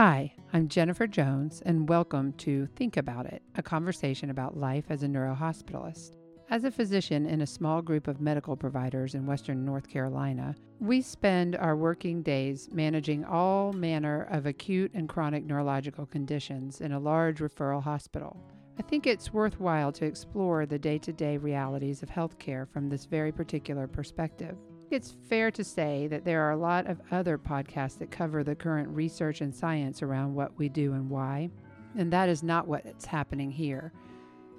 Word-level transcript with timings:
Hi, 0.00 0.32
I'm 0.52 0.68
Jennifer 0.68 1.08
Jones, 1.08 1.60
and 1.66 1.88
welcome 1.88 2.32
to 2.34 2.66
Think 2.76 2.96
About 2.96 3.26
It, 3.26 3.42
a 3.56 3.64
conversation 3.64 4.30
about 4.30 4.56
life 4.56 4.84
as 4.90 5.02
a 5.02 5.08
neurohospitalist. 5.08 6.12
As 6.50 6.62
a 6.62 6.70
physician 6.70 7.26
in 7.26 7.40
a 7.40 7.46
small 7.48 7.82
group 7.82 8.06
of 8.06 8.20
medical 8.20 8.54
providers 8.56 9.16
in 9.16 9.26
Western 9.26 9.64
North 9.64 9.88
Carolina, 9.88 10.54
we 10.78 11.00
spend 11.00 11.56
our 11.56 11.74
working 11.74 12.22
days 12.22 12.68
managing 12.70 13.24
all 13.24 13.72
manner 13.72 14.28
of 14.30 14.46
acute 14.46 14.92
and 14.94 15.08
chronic 15.08 15.44
neurological 15.44 16.06
conditions 16.06 16.80
in 16.80 16.92
a 16.92 17.00
large 17.00 17.40
referral 17.40 17.82
hospital. 17.82 18.40
I 18.78 18.82
think 18.82 19.04
it's 19.04 19.32
worthwhile 19.32 19.90
to 19.94 20.04
explore 20.04 20.64
the 20.64 20.78
day 20.78 20.98
to 20.98 21.12
day 21.12 21.38
realities 21.38 22.04
of 22.04 22.08
healthcare 22.08 22.68
from 22.68 22.88
this 22.88 23.04
very 23.04 23.32
particular 23.32 23.88
perspective. 23.88 24.56
It's 24.90 25.14
fair 25.28 25.50
to 25.50 25.62
say 25.62 26.06
that 26.06 26.24
there 26.24 26.42
are 26.42 26.52
a 26.52 26.56
lot 26.56 26.86
of 26.86 27.02
other 27.10 27.36
podcasts 27.36 27.98
that 27.98 28.10
cover 28.10 28.42
the 28.42 28.54
current 28.54 28.88
research 28.88 29.42
and 29.42 29.54
science 29.54 30.02
around 30.02 30.34
what 30.34 30.56
we 30.56 30.70
do 30.70 30.94
and 30.94 31.10
why, 31.10 31.50
and 31.98 32.10
that 32.10 32.30
is 32.30 32.42
not 32.42 32.66
what's 32.66 33.04
happening 33.04 33.50
here. 33.50 33.92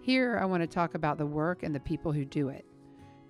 Here, 0.02 0.38
I 0.39 0.45
want 0.45 0.62
to 0.62 0.67
talk 0.67 0.94
about 0.94 1.17
the 1.17 1.26
work 1.26 1.63
and 1.63 1.73
the 1.73 1.80
people 1.80 2.12
who 2.12 2.26
do 2.26 2.50
it. 2.50 2.63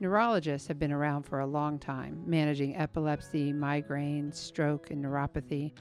Neurologists 0.01 0.67
have 0.67 0.77
been 0.77 0.91
around 0.91 1.23
for 1.23 1.39
a 1.39 1.47
long 1.47 1.79
time, 1.79 2.21
managing 2.25 2.75
epilepsy, 2.75 3.53
migraine, 3.53 4.29
stroke, 4.33 4.91
and 4.91 5.03
neuropathy, 5.03 5.71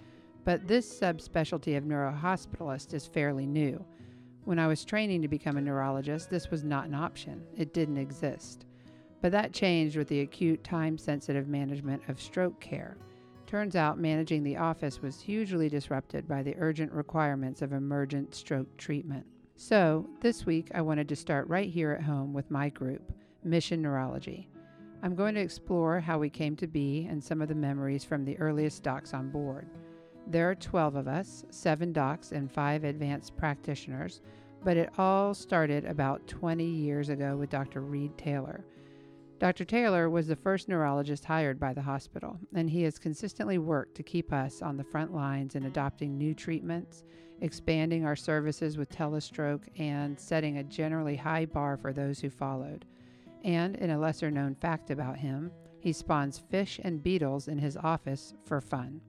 but 0.45 0.69
this 0.69 1.01
subspecialty 1.01 1.77
of 1.77 1.83
neurohospitalist 1.83 2.95
is 2.95 3.07
fairly 3.09 3.47
new. 3.47 3.85
When 4.45 4.61
I 4.61 4.69
was 4.69 4.85
training 4.85 5.23
to 5.23 5.29
become 5.29 5.57
a 5.57 5.61
neurologist, 5.61 6.31
this 6.31 6.49
was 6.49 6.63
not 6.63 6.87
an 6.87 6.95
option, 6.95 7.43
it 7.57 7.75
didn't 7.75 7.99
exist. 7.99 8.67
But 9.21 9.33
that 9.33 9.53
changed 9.53 9.97
with 9.97 10.09
the 10.09 10.21
acute, 10.21 10.63
time 10.63 10.97
sensitive 10.97 11.49
management 11.49 12.03
of 12.09 12.21
stroke 12.21 12.61
care. 12.61 12.97
Turns 13.47 13.77
out 13.77 13.99
managing 13.99 14.45
the 14.45 14.59
office 14.59 15.01
was 15.01 15.21
hugely 15.21 15.69
disrupted 15.69 16.29
by 16.29 16.43
the 16.43 16.55
urgent 16.59 16.93
requirements 16.93 17.63
of 17.63 17.73
emergent 17.73 18.35
stroke 18.35 18.77
treatment. 18.77 19.27
So, 19.57 20.07
this 20.21 20.47
week 20.47 20.71
I 20.75 20.83
wanted 20.83 21.09
to 21.09 21.17
start 21.17 21.49
right 21.49 21.69
here 21.69 21.93
at 21.93 22.03
home 22.03 22.33
with 22.33 22.51
my 22.51 22.69
group, 22.69 23.13
Mission 23.43 23.83
Neurology. 23.83 24.49
I'm 25.03 25.15
going 25.15 25.35
to 25.35 25.41
explore 25.41 25.99
how 25.99 26.19
we 26.19 26.29
came 26.29 26.57
to 26.57 26.67
be 26.67 27.07
and 27.11 27.23
some 27.23 27.41
of 27.41 27.49
the 27.49 27.55
memories 27.55 28.05
from 28.05 28.25
the 28.25 28.39
earliest 28.39 28.83
docs 28.83 29.15
on 29.15 29.31
board. 29.31 29.67
There 30.27 30.51
are 30.51 30.55
12 30.55 30.97
of 30.97 31.09
us, 31.09 31.45
seven 31.51 31.93
docs 31.93 32.33
and 32.33 32.53
five 32.53 32.85
advanced 32.85 33.37
practitioners, 33.37 34.21
but 34.63 34.77
it 34.77 34.91
all 34.99 35.33
started 35.35 35.87
about 35.87 36.27
20 36.27 36.65
years 36.65 37.09
ago 37.09 37.37
with 37.37 37.49
Dr. 37.49 37.81
Reed 37.81 38.17
Taylor. 38.19 38.65
Dr. 39.39 39.65
Taylor 39.65 40.11
was 40.11 40.27
the 40.27 40.35
first 40.35 40.69
neurologist 40.69 41.25
hired 41.25 41.61
by 41.61 41.73
the 41.73 41.83
hospital, 41.83 42.41
and 42.57 42.69
he 42.69 42.83
has 42.83 42.99
consistently 42.99 43.57
worked 43.57 43.95
to 43.95 44.03
keep 44.03 44.33
us 44.33 44.63
on 44.63 44.77
the 44.77 44.83
front 44.83 45.15
lines 45.15 45.55
in 45.55 45.67
adopting 45.67 46.19
new 46.19 46.35
treatments, 46.35 47.05
expanding 47.41 48.05
our 48.05 48.17
services 48.17 48.77
with 48.77 48.91
telestroke, 48.91 49.63
and 49.79 50.19
setting 50.19 50.59
a 50.59 50.65
generally 50.65 51.15
high 51.15 51.47
bar 51.47 51.77
for 51.77 51.93
those 51.93 52.19
who 52.19 52.31
followed. 52.31 52.85
And 53.45 53.77
in 53.77 53.91
a 53.91 53.99
lesser 53.99 54.29
known 54.29 54.57
fact 54.57 54.91
about 54.91 55.17
him, 55.17 55.53
he 55.79 55.93
spawns 55.93 56.41
fish 56.51 56.81
and 56.83 57.01
beetles 57.01 57.47
in 57.47 57.59
his 57.59 57.77
office 57.77 58.35
for 58.45 58.61
fun. 58.61 59.01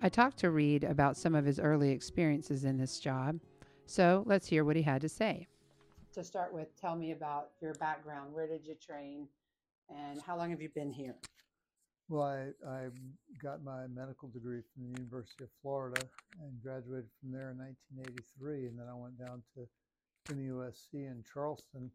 I 0.00 0.08
talked 0.08 0.38
to 0.38 0.50
Reed 0.50 0.82
about 0.82 1.16
some 1.16 1.36
of 1.36 1.44
his 1.44 1.60
early 1.60 1.90
experiences 1.90 2.64
in 2.64 2.76
this 2.76 2.98
job, 2.98 3.38
so 3.86 4.24
let's 4.26 4.48
hear 4.48 4.64
what 4.64 4.74
he 4.74 4.82
had 4.82 5.00
to 5.02 5.08
say. 5.08 5.46
To 6.14 6.24
start 6.24 6.52
with, 6.52 6.68
tell 6.80 6.96
me 6.96 7.12
about 7.12 7.50
your 7.60 7.74
background. 7.74 8.34
Where 8.34 8.48
did 8.48 8.66
you 8.66 8.74
train? 8.74 9.28
And 9.88 10.20
how 10.22 10.36
long 10.36 10.50
have 10.50 10.60
you 10.60 10.70
been 10.74 10.92
here? 10.92 11.14
Well, 12.08 12.22
I, 12.22 12.68
I 12.68 12.88
got 13.42 13.64
my 13.64 13.86
medical 13.86 14.28
degree 14.28 14.60
from 14.72 14.84
the 14.84 15.00
University 15.00 15.44
of 15.44 15.50
Florida 15.62 16.02
and 16.40 16.62
graduated 16.62 17.08
from 17.20 17.32
there 17.32 17.50
in 17.50 17.58
1983. 17.58 18.66
And 18.66 18.78
then 18.78 18.86
I 18.88 18.94
went 18.94 19.18
down 19.18 19.42
to 19.54 20.34
MUSC 20.34 20.92
in 20.92 21.24
Charleston 21.32 21.90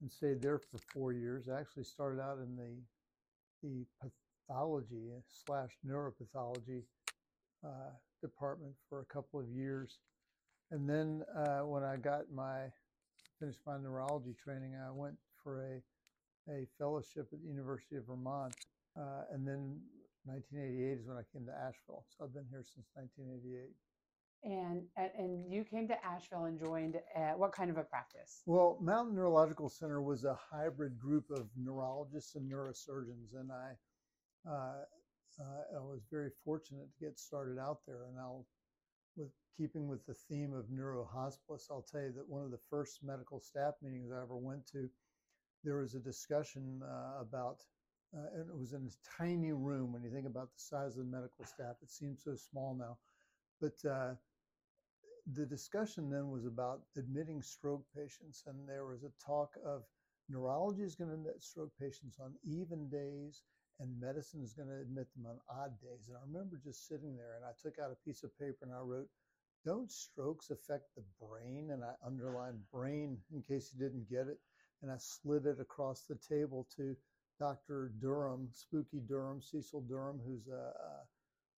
and 0.00 0.10
stayed 0.10 0.42
there 0.42 0.58
for 0.58 0.78
four 0.92 1.12
years. 1.12 1.48
I 1.48 1.60
actually 1.60 1.84
started 1.84 2.20
out 2.20 2.38
in 2.38 2.56
the 2.56 2.76
the 3.62 3.86
pathology 4.48 5.08
slash 5.46 5.70
neuropathology 5.86 6.82
uh, 7.64 7.90
department 8.20 8.74
for 8.88 9.00
a 9.00 9.04
couple 9.06 9.40
of 9.40 9.48
years. 9.48 9.98
And 10.70 10.88
then 10.88 11.22
uh, 11.34 11.60
when 11.60 11.82
I 11.82 11.96
got 11.96 12.30
my 12.32 12.64
finished 13.38 13.60
my 13.66 13.78
neurology 13.78 14.34
training, 14.42 14.74
I 14.74 14.90
went 14.90 15.16
for 15.42 15.62
a 15.62 15.80
a 16.48 16.66
fellowship 16.78 17.28
at 17.32 17.40
the 17.42 17.48
University 17.48 17.96
of 17.96 18.06
Vermont. 18.06 18.54
Uh, 18.96 19.24
and 19.32 19.46
then 19.46 19.80
1988 20.24 20.98
is 20.98 21.06
when 21.06 21.16
I 21.16 21.22
came 21.32 21.46
to 21.46 21.52
Asheville. 21.52 22.04
So 22.08 22.24
I've 22.24 22.34
been 22.34 22.46
here 22.50 22.64
since 22.64 22.86
1988. 22.94 23.70
And 24.44 24.82
and 24.96 25.52
you 25.52 25.64
came 25.64 25.88
to 25.88 26.04
Asheville 26.04 26.44
and 26.44 26.58
joined 26.58 26.96
uh, 27.16 27.32
what 27.32 27.52
kind 27.52 27.70
of 27.70 27.78
a 27.78 27.82
practice? 27.82 28.42
Well, 28.46 28.78
Mountain 28.80 29.14
Neurological 29.14 29.68
Center 29.68 30.00
was 30.00 30.24
a 30.24 30.38
hybrid 30.50 30.98
group 30.98 31.24
of 31.30 31.48
neurologists 31.56 32.36
and 32.36 32.50
neurosurgeons, 32.50 33.34
and 33.34 33.50
I 33.50 33.72
uh, 34.48 34.84
uh, 35.40 35.76
I 35.76 35.80
was 35.80 36.02
very 36.10 36.30
fortunate 36.44 36.86
to 36.92 37.04
get 37.04 37.18
started 37.18 37.58
out 37.58 37.78
there. 37.86 38.04
And 38.08 38.18
I'll, 38.18 38.46
with 39.16 39.30
keeping 39.56 39.88
with 39.88 40.04
the 40.06 40.14
theme 40.14 40.52
of 40.52 40.66
neurohospice, 40.66 41.70
I'll 41.70 41.86
tell 41.90 42.02
you 42.02 42.12
that 42.16 42.28
one 42.28 42.44
of 42.44 42.50
the 42.50 42.60
first 42.70 43.00
medical 43.02 43.40
staff 43.40 43.74
meetings 43.82 44.10
I 44.12 44.22
ever 44.22 44.36
went 44.36 44.66
to 44.72 44.88
there 45.66 45.78
was 45.78 45.96
a 45.96 46.00
discussion 46.00 46.80
uh, 46.84 47.20
about, 47.20 47.58
uh, 48.16 48.38
and 48.38 48.48
it 48.48 48.56
was 48.56 48.72
in 48.72 48.86
a 48.86 49.22
tiny 49.22 49.52
room. 49.52 49.92
When 49.92 50.04
you 50.04 50.10
think 50.12 50.26
about 50.26 50.50
the 50.54 50.60
size 50.60 50.96
of 50.96 51.04
the 51.04 51.10
medical 51.10 51.44
staff, 51.44 51.74
it 51.82 51.90
seems 51.90 52.22
so 52.22 52.36
small 52.36 52.76
now. 52.78 52.96
But 53.60 53.90
uh, 53.90 54.14
the 55.34 55.44
discussion 55.44 56.08
then 56.08 56.30
was 56.30 56.46
about 56.46 56.82
admitting 56.96 57.42
stroke 57.42 57.84
patients, 57.96 58.44
and 58.46 58.56
there 58.68 58.86
was 58.86 59.02
a 59.02 59.10
talk 59.24 59.54
of 59.66 59.82
neurology 60.28 60.82
is 60.84 60.94
going 60.94 61.10
to 61.10 61.16
admit 61.16 61.42
stroke 61.42 61.72
patients 61.80 62.18
on 62.20 62.32
even 62.44 62.88
days, 62.88 63.42
and 63.80 64.00
medicine 64.00 64.42
is 64.44 64.54
going 64.54 64.68
to 64.68 64.80
admit 64.80 65.08
them 65.16 65.26
on 65.26 65.40
odd 65.50 65.72
days. 65.82 66.06
And 66.06 66.16
I 66.16 66.20
remember 66.24 66.60
just 66.62 66.86
sitting 66.86 67.16
there, 67.16 67.34
and 67.34 67.44
I 67.44 67.50
took 67.60 67.80
out 67.80 67.90
a 67.90 68.04
piece 68.04 68.22
of 68.22 68.38
paper 68.38 68.62
and 68.62 68.72
I 68.72 68.78
wrote, 68.78 69.08
"Don't 69.64 69.90
strokes 69.90 70.50
affect 70.50 70.94
the 70.94 71.02
brain?" 71.20 71.70
And 71.72 71.82
I 71.82 71.94
underlined 72.06 72.70
"brain" 72.70 73.18
in 73.34 73.42
case 73.42 73.72
you 73.74 73.80
didn't 73.80 74.08
get 74.08 74.28
it 74.28 74.38
and 74.82 74.90
I 74.90 74.96
slid 74.98 75.46
it 75.46 75.60
across 75.60 76.02
the 76.02 76.16
table 76.16 76.66
to 76.76 76.96
Dr. 77.38 77.92
Durham, 78.00 78.48
Spooky 78.50 79.00
Durham, 79.00 79.40
Cecil 79.42 79.82
Durham, 79.82 80.20
who's 80.26 80.48
a, 80.48 80.72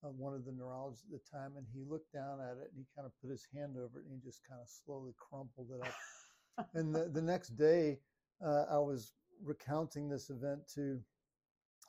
a, 0.06 0.08
a, 0.08 0.10
one 0.10 0.34
of 0.34 0.44
the 0.44 0.52
neurologists 0.52 1.04
at 1.04 1.12
the 1.12 1.38
time, 1.38 1.52
and 1.56 1.66
he 1.72 1.82
looked 1.88 2.12
down 2.12 2.40
at 2.40 2.56
it 2.58 2.70
and 2.74 2.78
he 2.78 2.86
kind 2.96 3.06
of 3.06 3.12
put 3.20 3.30
his 3.30 3.46
hand 3.54 3.76
over 3.76 4.00
it 4.00 4.06
and 4.06 4.20
he 4.20 4.28
just 4.28 4.40
kind 4.48 4.60
of 4.60 4.68
slowly 4.68 5.12
crumpled 5.16 5.68
it 5.70 5.86
up. 5.86 6.66
and 6.74 6.94
the, 6.94 7.08
the 7.08 7.22
next 7.22 7.50
day, 7.56 7.98
uh, 8.44 8.64
I 8.70 8.78
was 8.78 9.12
recounting 9.42 10.08
this 10.08 10.30
event 10.30 10.60
to 10.74 11.00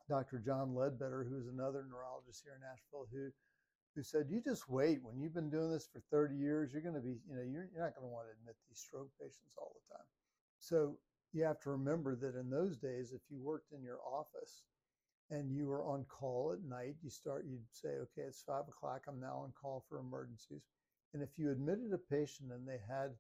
Dr. 0.08 0.40
John 0.40 0.74
Ledbetter, 0.74 1.26
who's 1.28 1.48
another 1.48 1.86
neurologist 1.90 2.42
here 2.44 2.58
in 2.58 2.66
Asheville, 2.66 3.08
who 3.12 3.30
who 3.96 4.04
said, 4.04 4.28
"You 4.30 4.42
just 4.42 4.70
wait. 4.70 5.02
When 5.04 5.20
you've 5.20 5.34
been 5.34 5.50
doing 5.50 5.72
this 5.72 5.88
for 5.92 6.02
30 6.12 6.36
years, 6.36 6.72
you're 6.72 6.82
going 6.82 6.96
to 6.96 7.02
be, 7.02 7.18
you 7.28 7.36
know, 7.36 7.42
you're, 7.42 7.70
you're 7.74 7.84
not 7.84 7.96
going 7.98 8.06
to 8.06 8.14
want 8.14 8.28
to 8.28 8.38
admit 8.40 8.56
these 8.70 8.80
stroke 8.80 9.10
patients 9.20 9.56
all 9.58 9.74
the 9.74 9.96
time." 9.96 10.06
So 10.60 10.98
you 11.34 11.44
have 11.44 11.60
to 11.62 11.72
remember 11.72 12.16
that 12.16 12.36
in 12.36 12.50
those 12.50 12.78
days, 12.78 13.12
if 13.14 13.22
you 13.30 13.40
worked 13.40 13.72
in 13.72 13.84
your 13.84 14.00
office 14.00 14.64
and 15.30 15.52
you 15.52 15.68
were 15.68 15.84
on 15.84 16.06
call 16.06 16.54
at 16.54 16.68
night, 16.68 16.96
you 17.04 17.10
start, 17.10 17.46
you'd 17.48 17.62
say, 17.72 17.90
okay, 17.90 18.28
it's 18.28 18.42
five 18.42 18.68
o'clock, 18.68 19.04
I'm 19.08 19.20
now 19.20 19.44
on 19.44 19.54
call 19.60 19.86
for 19.88 20.00
emergencies. 20.00 20.64
And 21.14 21.22
if 21.22 21.30
you 21.38 21.52
admitted 21.52 21.94
a 21.94 21.98
patient 21.98 22.52
and 22.52 22.68
they 22.68 22.80
had, 22.88 23.12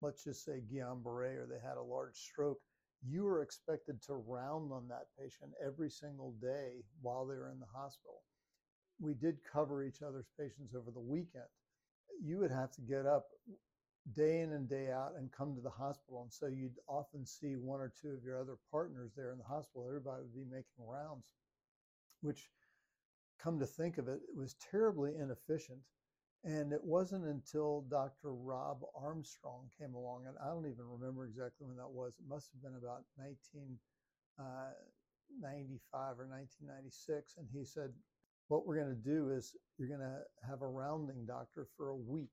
let's 0.00 0.24
just 0.24 0.44
say 0.44 0.62
Guillain-Barré 0.72 1.36
or 1.36 1.46
they 1.48 1.60
had 1.66 1.76
a 1.76 1.82
large 1.82 2.16
stroke, 2.16 2.60
you 3.06 3.24
were 3.24 3.42
expected 3.42 4.02
to 4.02 4.14
round 4.14 4.72
on 4.72 4.88
that 4.88 5.08
patient 5.18 5.52
every 5.64 5.90
single 5.90 6.32
day 6.40 6.82
while 7.02 7.26
they 7.26 7.34
were 7.34 7.50
in 7.50 7.60
the 7.60 7.78
hospital. 7.78 8.22
We 9.00 9.14
did 9.14 9.36
cover 9.52 9.84
each 9.84 10.00
other's 10.00 10.28
patients 10.38 10.74
over 10.74 10.90
the 10.90 11.00
weekend. 11.00 11.44
You 12.22 12.38
would 12.38 12.50
have 12.50 12.70
to 12.72 12.80
get 12.80 13.06
up 13.06 13.26
day 14.12 14.40
in 14.40 14.52
and 14.52 14.68
day 14.68 14.90
out 14.90 15.12
and 15.16 15.32
come 15.32 15.54
to 15.54 15.60
the 15.62 15.70
hospital. 15.70 16.22
And 16.22 16.32
so 16.32 16.46
you'd 16.46 16.78
often 16.88 17.24
see 17.24 17.56
one 17.56 17.80
or 17.80 17.92
two 18.00 18.10
of 18.10 18.22
your 18.22 18.38
other 18.38 18.58
partners 18.70 19.12
there 19.16 19.32
in 19.32 19.38
the 19.38 19.44
hospital. 19.44 19.86
Everybody 19.86 20.22
would 20.22 20.34
be 20.34 20.44
making 20.44 20.86
rounds, 20.86 21.32
which, 22.20 22.50
come 23.38 23.58
to 23.58 23.66
think 23.66 23.98
of 23.98 24.08
it, 24.08 24.20
it 24.28 24.36
was 24.36 24.54
terribly 24.70 25.12
inefficient. 25.18 25.80
And 26.44 26.74
it 26.74 26.84
wasn't 26.84 27.24
until 27.24 27.86
Dr. 27.88 28.34
Rob 28.34 28.84
Armstrong 28.94 29.70
came 29.78 29.94
along, 29.94 30.26
and 30.26 30.36
I 30.44 30.48
don't 30.48 30.66
even 30.66 30.84
remember 30.84 31.24
exactly 31.24 31.66
when 31.66 31.78
that 31.78 31.90
was. 31.90 32.18
It 32.18 32.28
must 32.28 32.52
have 32.52 32.60
been 32.60 32.76
about 32.76 33.04
1995 33.16 33.80
uh, 35.94 36.20
or 36.20 36.28
1996. 36.28 37.36
And 37.38 37.48
he 37.50 37.64
said, 37.64 37.94
What 38.48 38.66
we're 38.66 38.76
going 38.76 38.94
to 38.94 39.08
do 39.08 39.30
is 39.30 39.56
you're 39.78 39.88
going 39.88 40.00
to 40.00 40.20
have 40.46 40.60
a 40.60 40.68
rounding 40.68 41.24
doctor 41.24 41.66
for 41.78 41.88
a 41.88 41.96
week 41.96 42.28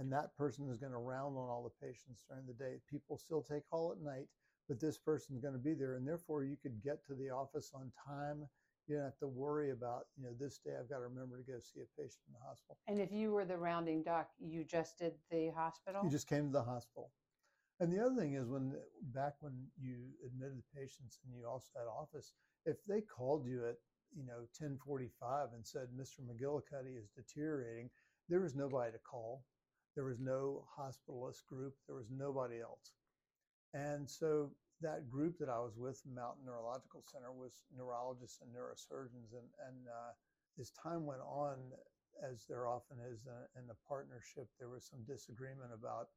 and 0.00 0.10
that 0.10 0.34
person 0.34 0.66
is 0.70 0.78
going 0.78 0.92
to 0.92 0.98
round 0.98 1.36
on 1.36 1.50
all 1.50 1.62
the 1.62 1.86
patients 1.86 2.24
during 2.26 2.46
the 2.46 2.54
day. 2.54 2.76
People 2.90 3.18
still 3.18 3.42
take 3.42 3.68
call 3.68 3.92
at 3.92 4.02
night, 4.02 4.26
but 4.66 4.80
this 4.80 4.96
person 4.96 5.36
is 5.36 5.42
going 5.42 5.52
to 5.52 5.60
be 5.60 5.74
there, 5.74 5.96
and 5.96 6.08
therefore 6.08 6.42
you 6.42 6.56
could 6.56 6.82
get 6.82 7.04
to 7.06 7.14
the 7.14 7.28
office 7.28 7.70
on 7.74 7.92
time. 8.08 8.48
you 8.86 8.96
don't 8.96 9.04
have 9.04 9.18
to 9.18 9.28
worry 9.28 9.72
about, 9.72 10.06
you 10.16 10.24
know, 10.24 10.32
this 10.40 10.58
day 10.58 10.72
I've 10.80 10.88
got 10.88 10.96
to 10.96 11.02
remember 11.02 11.36
to 11.36 11.44
go 11.44 11.58
see 11.60 11.80
a 11.80 12.00
patient 12.00 12.24
in 12.26 12.32
the 12.32 12.40
hospital. 12.48 12.78
And 12.88 12.98
if 12.98 13.12
you 13.12 13.30
were 13.30 13.44
the 13.44 13.58
rounding 13.58 14.02
doc, 14.02 14.30
you 14.38 14.64
just 14.64 14.98
did 14.98 15.12
the 15.30 15.50
hospital? 15.54 16.00
You 16.02 16.10
just 16.10 16.26
came 16.26 16.46
to 16.46 16.52
the 16.52 16.62
hospital. 16.62 17.12
And 17.78 17.92
the 17.92 18.02
other 18.02 18.16
thing 18.16 18.34
is 18.34 18.48
when 18.48 18.72
back 19.14 19.34
when 19.40 19.52
you 19.78 19.96
admitted 20.26 20.56
the 20.56 20.80
patients 20.80 21.18
and 21.24 21.36
you 21.36 21.46
also 21.46 21.70
had 21.76 21.84
office, 21.86 22.32
if 22.64 22.76
they 22.88 23.02
called 23.02 23.46
you 23.46 23.66
at 23.66 23.76
you 24.16 24.24
know 24.24 24.48
1045 24.58 25.48
and 25.54 25.66
said 25.66 25.88
Mr. 25.94 26.20
McGillicuddy 26.24 26.98
is 26.98 27.10
deteriorating, 27.14 27.90
there 28.28 28.40
was 28.40 28.54
nobody 28.54 28.92
to 28.92 28.98
call. 28.98 29.44
There 29.94 30.04
was 30.04 30.20
no 30.20 30.64
hospitalist 30.78 31.46
group. 31.46 31.74
There 31.86 31.96
was 31.96 32.10
nobody 32.10 32.60
else. 32.60 32.94
And 33.74 34.08
so 34.08 34.50
that 34.80 35.10
group 35.10 35.38
that 35.38 35.48
I 35.48 35.58
was 35.60 35.76
with, 35.76 36.00
Mountain 36.06 36.46
Neurological 36.46 37.02
Center, 37.06 37.32
was 37.32 37.62
neurologists 37.76 38.40
and 38.40 38.50
neurosurgeons. 38.50 39.34
And, 39.34 39.48
and 39.66 39.88
uh, 39.88 40.12
as 40.58 40.70
time 40.70 41.06
went 41.06 41.22
on, 41.22 41.58
as 42.24 42.44
there 42.48 42.66
often 42.66 42.98
is 43.00 43.26
in 43.56 43.64
a 43.70 43.78
partnership, 43.88 44.48
there 44.58 44.68
was 44.68 44.88
some 44.88 45.00
disagreement 45.06 45.72
about 45.72 46.08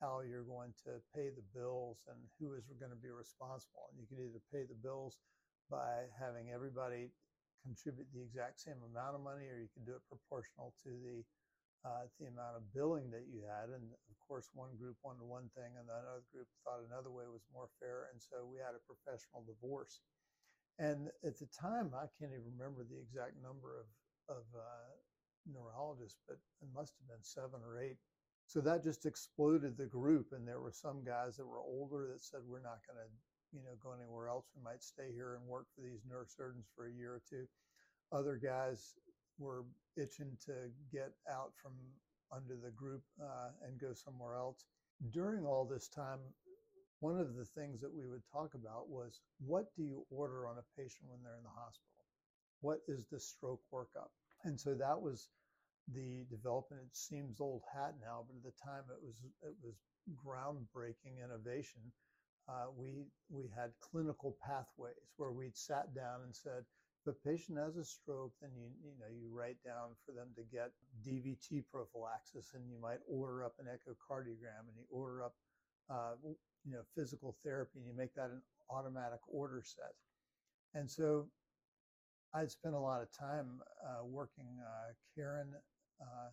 how 0.00 0.22
you're 0.22 0.46
going 0.46 0.72
to 0.86 1.02
pay 1.14 1.30
the 1.30 1.46
bills 1.50 2.06
and 2.06 2.18
who 2.38 2.54
is 2.54 2.70
going 2.78 2.94
to 2.94 3.02
be 3.02 3.10
responsible. 3.10 3.90
And 3.90 3.98
you 3.98 4.06
can 4.06 4.22
either 4.22 4.42
pay 4.52 4.62
the 4.62 4.78
bills 4.78 5.18
by 5.70 6.06
having 6.14 6.50
everybody 6.54 7.10
contribute 7.66 8.06
the 8.14 8.22
exact 8.22 8.62
same 8.62 8.78
amount 8.86 9.18
of 9.18 9.22
money, 9.26 9.50
or 9.50 9.58
you 9.58 9.68
can 9.74 9.82
do 9.84 9.98
it 9.98 10.06
proportional 10.06 10.72
to 10.86 10.90
the 11.02 11.26
uh, 11.84 12.06
the 12.18 12.26
amount 12.30 12.58
of 12.58 12.66
billing 12.74 13.10
that 13.10 13.26
you 13.30 13.42
had. 13.46 13.70
And 13.70 13.84
of 14.10 14.16
course, 14.22 14.50
one 14.54 14.74
group 14.78 14.96
wanted 15.02 15.24
one 15.24 15.50
thing, 15.54 15.70
and 15.78 15.86
another 15.86 16.24
group 16.32 16.48
thought 16.64 16.82
another 16.86 17.10
way 17.10 17.26
was 17.30 17.46
more 17.52 17.68
fair. 17.78 18.10
And 18.12 18.20
so 18.20 18.46
we 18.46 18.58
had 18.58 18.74
a 18.74 18.88
professional 18.88 19.46
divorce. 19.46 20.00
And 20.78 21.10
at 21.26 21.38
the 21.38 21.50
time, 21.50 21.90
I 21.94 22.06
can't 22.18 22.34
even 22.34 22.54
remember 22.54 22.86
the 22.86 22.98
exact 23.00 23.38
number 23.42 23.78
of 23.82 23.88
of 24.28 24.44
uh, 24.52 24.92
neurologists, 25.48 26.20
but 26.28 26.36
it 26.60 26.68
must 26.74 26.94
have 27.00 27.08
been 27.08 27.24
seven 27.24 27.60
or 27.64 27.80
eight 27.80 27.96
so 28.48 28.60
that 28.62 28.82
just 28.82 29.04
exploded 29.06 29.76
the 29.76 29.86
group 29.86 30.32
and 30.32 30.48
there 30.48 30.60
were 30.60 30.72
some 30.72 31.04
guys 31.04 31.36
that 31.36 31.46
were 31.46 31.60
older 31.60 32.08
that 32.10 32.24
said 32.24 32.40
we're 32.48 32.64
not 32.64 32.80
going 32.88 32.96
to 32.96 33.08
you 33.52 33.62
know 33.62 33.76
go 33.82 33.92
anywhere 33.92 34.28
else 34.28 34.46
we 34.56 34.62
might 34.64 34.82
stay 34.82 35.12
here 35.12 35.36
and 35.36 35.46
work 35.46 35.66
for 35.74 35.82
these 35.82 36.00
neurosurgeons 36.08 36.66
for 36.74 36.88
a 36.88 36.92
year 36.92 37.12
or 37.20 37.22
two 37.28 37.44
other 38.10 38.40
guys 38.40 38.94
were 39.38 39.64
itching 39.96 40.36
to 40.44 40.52
get 40.92 41.12
out 41.30 41.52
from 41.60 41.72
under 42.34 42.56
the 42.62 42.70
group 42.72 43.02
uh, 43.22 43.50
and 43.66 43.80
go 43.80 43.92
somewhere 43.92 44.36
else 44.36 44.66
during 45.12 45.44
all 45.46 45.64
this 45.64 45.88
time 45.88 46.18
one 47.00 47.18
of 47.18 47.36
the 47.36 47.44
things 47.44 47.80
that 47.80 47.94
we 47.94 48.06
would 48.06 48.22
talk 48.32 48.54
about 48.54 48.88
was 48.88 49.20
what 49.38 49.66
do 49.76 49.82
you 49.82 50.04
order 50.10 50.46
on 50.46 50.56
a 50.58 50.80
patient 50.80 51.08
when 51.08 51.22
they're 51.22 51.38
in 51.38 51.44
the 51.44 51.48
hospital 51.48 52.04
what 52.60 52.80
is 52.88 53.06
the 53.10 53.20
stroke 53.20 53.62
workup 53.72 54.10
and 54.44 54.60
so 54.60 54.74
that 54.74 55.00
was 55.00 55.28
the 55.94 56.24
development. 56.30 56.82
It 56.84 56.96
seems 56.96 57.40
old 57.40 57.62
hat 57.72 57.94
now, 58.00 58.24
but 58.26 58.36
at 58.36 58.44
the 58.44 58.62
time 58.62 58.84
it 58.90 59.00
was 59.02 59.16
it 59.42 59.54
was 59.62 59.74
groundbreaking 60.24 61.22
innovation. 61.22 61.82
Uh, 62.48 62.66
we 62.76 63.04
we 63.28 63.44
had 63.54 63.70
clinical 63.80 64.36
pathways 64.44 65.12
where 65.16 65.32
we'd 65.32 65.56
sat 65.56 65.94
down 65.94 66.22
and 66.24 66.34
said, 66.34 66.64
if 67.00 67.14
a 67.14 67.28
patient 67.28 67.58
has 67.58 67.76
a 67.76 67.84
stroke, 67.84 68.32
then 68.40 68.50
you 68.56 68.68
you 68.82 68.92
know 68.98 69.06
you 69.10 69.28
write 69.32 69.58
down 69.64 69.94
for 70.04 70.12
them 70.12 70.28
to 70.36 70.42
get 70.42 70.72
DVT 71.06 71.64
prophylaxis, 71.72 72.50
and 72.54 72.68
you 72.68 72.78
might 72.80 72.98
order 73.08 73.44
up 73.44 73.54
an 73.58 73.66
echocardiogram, 73.66 74.66
and 74.66 74.76
you 74.76 74.84
order 74.90 75.22
up 75.24 75.34
uh, 75.90 76.14
you 76.64 76.72
know 76.72 76.82
physical 76.94 77.36
therapy, 77.44 77.78
and 77.78 77.86
you 77.86 77.94
make 77.96 78.14
that 78.14 78.30
an 78.30 78.42
automatic 78.70 79.20
order 79.28 79.62
set. 79.64 79.94
And 80.74 80.90
so 80.90 81.28
I'd 82.34 82.50
spent 82.50 82.74
a 82.74 82.78
lot 82.80 83.02
of 83.02 83.08
time 83.16 83.60
uh, 83.86 84.04
working. 84.04 84.58
Uh, 84.60 84.92
Karen 85.14 85.54
uh, 86.00 86.28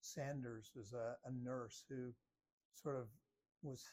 Sanders 0.00 0.70
was 0.74 0.92
a, 0.92 1.16
a 1.28 1.32
nurse 1.32 1.84
who 1.88 2.12
sort 2.74 2.96
of 2.96 3.06
was 3.62 3.84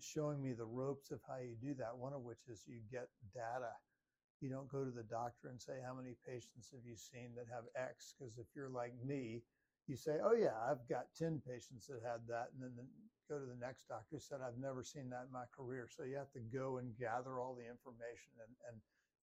showing 0.00 0.42
me 0.42 0.52
the 0.52 0.64
ropes 0.64 1.10
of 1.10 1.20
how 1.28 1.36
you 1.36 1.56
do 1.60 1.74
that. 1.74 1.96
One 1.96 2.12
of 2.12 2.22
which 2.22 2.48
is 2.48 2.64
you 2.66 2.80
get 2.90 3.08
data. 3.34 3.72
You 4.40 4.50
don't 4.50 4.68
go 4.68 4.84
to 4.84 4.90
the 4.90 5.06
doctor 5.08 5.48
and 5.48 5.60
say, 5.60 5.80
How 5.84 5.94
many 5.94 6.16
patients 6.26 6.70
have 6.72 6.84
you 6.84 6.96
seen 6.96 7.32
that 7.36 7.48
have 7.52 7.64
X? 7.76 8.14
Because 8.14 8.38
if 8.38 8.46
you're 8.54 8.68
like 8.68 8.92
me, 9.04 9.42
you 9.88 9.96
say, 9.96 10.18
Oh, 10.22 10.34
yeah, 10.34 10.56
I've 10.68 10.84
got 10.88 11.14
10 11.16 11.42
patients 11.46 11.86
that 11.86 12.04
had 12.04 12.26
that. 12.28 12.52
And 12.52 12.62
then 12.62 12.76
the, 12.76 12.84
go 13.28 13.40
to 13.40 13.46
the 13.46 13.58
next 13.58 13.88
doctor 13.88 14.16
who 14.16 14.20
said, 14.20 14.38
I've 14.44 14.60
never 14.60 14.84
seen 14.84 15.08
that 15.10 15.26
in 15.26 15.32
my 15.32 15.48
career. 15.56 15.88
So 15.90 16.04
you 16.04 16.16
have 16.16 16.32
to 16.32 16.44
go 16.52 16.78
and 16.78 16.96
gather 16.98 17.40
all 17.40 17.56
the 17.56 17.66
information 17.66 18.36
and, 18.38 18.52
and 18.70 18.76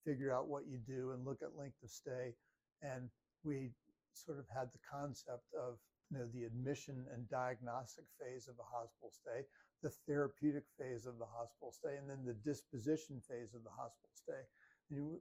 figure 0.03 0.35
out 0.35 0.47
what 0.47 0.67
you 0.67 0.79
do 0.79 1.11
and 1.11 1.25
look 1.25 1.41
at 1.41 1.55
length 1.57 1.81
of 1.83 1.89
stay. 1.89 2.35
And 2.81 3.09
we 3.43 3.71
sort 4.13 4.39
of 4.39 4.45
had 4.49 4.71
the 4.71 4.83
concept 4.83 5.47
of 5.55 5.79
you 6.11 6.19
know, 6.19 6.27
the 6.33 6.43
admission 6.43 7.05
and 7.13 7.29
diagnostic 7.29 8.05
phase 8.19 8.47
of 8.47 8.55
a 8.59 8.67
hospital 8.67 9.09
stay, 9.11 9.41
the 9.81 9.89
therapeutic 10.07 10.63
phase 10.77 11.05
of 11.05 11.17
the 11.17 11.25
hospital 11.25 11.71
stay, 11.71 11.97
and 11.97 12.09
then 12.09 12.21
the 12.25 12.37
disposition 12.45 13.21
phase 13.23 13.53
of 13.55 13.63
the 13.63 13.73
hospital 13.73 14.13
stay. 14.13 14.43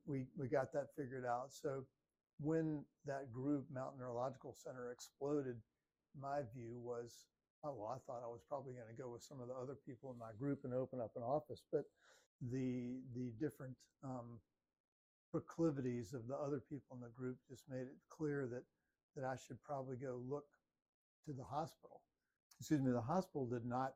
We, 0.07 0.27
we 0.37 0.49
got 0.49 0.73
that 0.73 0.89
figured 0.97 1.25
out. 1.27 1.53
So 1.53 1.85
when 2.41 2.85
that 3.07 3.33
group, 3.33 3.67
Mountain 3.73 4.01
Neurological 4.01 4.55
Center, 4.55 4.91
exploded, 4.93 5.57
my 6.19 6.41
view 6.55 6.79
was, 6.83 7.27
oh, 7.65 7.75
well, 7.77 7.89
I 7.95 7.99
thought 8.07 8.23
I 8.25 8.29
was 8.29 8.43
probably 8.49 8.75
going 8.75 8.95
to 8.95 9.03
go 9.03 9.11
with 9.11 9.23
some 9.23 9.41
of 9.41 9.49
the 9.49 9.55
other 9.55 9.77
people 9.87 10.13
in 10.13 10.19
my 10.19 10.33
group 10.39 10.61
and 10.65 10.75
open 10.75 11.01
up 11.01 11.13
an 11.17 11.23
office. 11.23 11.63
But 11.73 11.85
the, 12.51 13.01
the 13.15 13.33
different 13.41 13.77
um, 14.05 14.41
proclivities 15.31 16.13
of 16.13 16.27
the 16.29 16.37
other 16.37 16.61
people 16.69 16.97
in 16.97 17.01
the 17.01 17.13
group 17.17 17.37
just 17.49 17.65
made 17.71 17.83
it 17.83 17.97
clear 18.11 18.47
that 18.53 18.65
that 19.17 19.25
I 19.25 19.37
should 19.37 19.63
probably 19.63 19.97
go 19.97 20.21
look 20.29 20.47
to 21.27 21.33
the 21.33 21.45
hospital. 21.45 22.01
Excuse 22.59 22.81
me, 22.81 22.93
the 22.93 23.01
hospital 23.01 23.47
did 23.47 23.65
not 23.65 23.93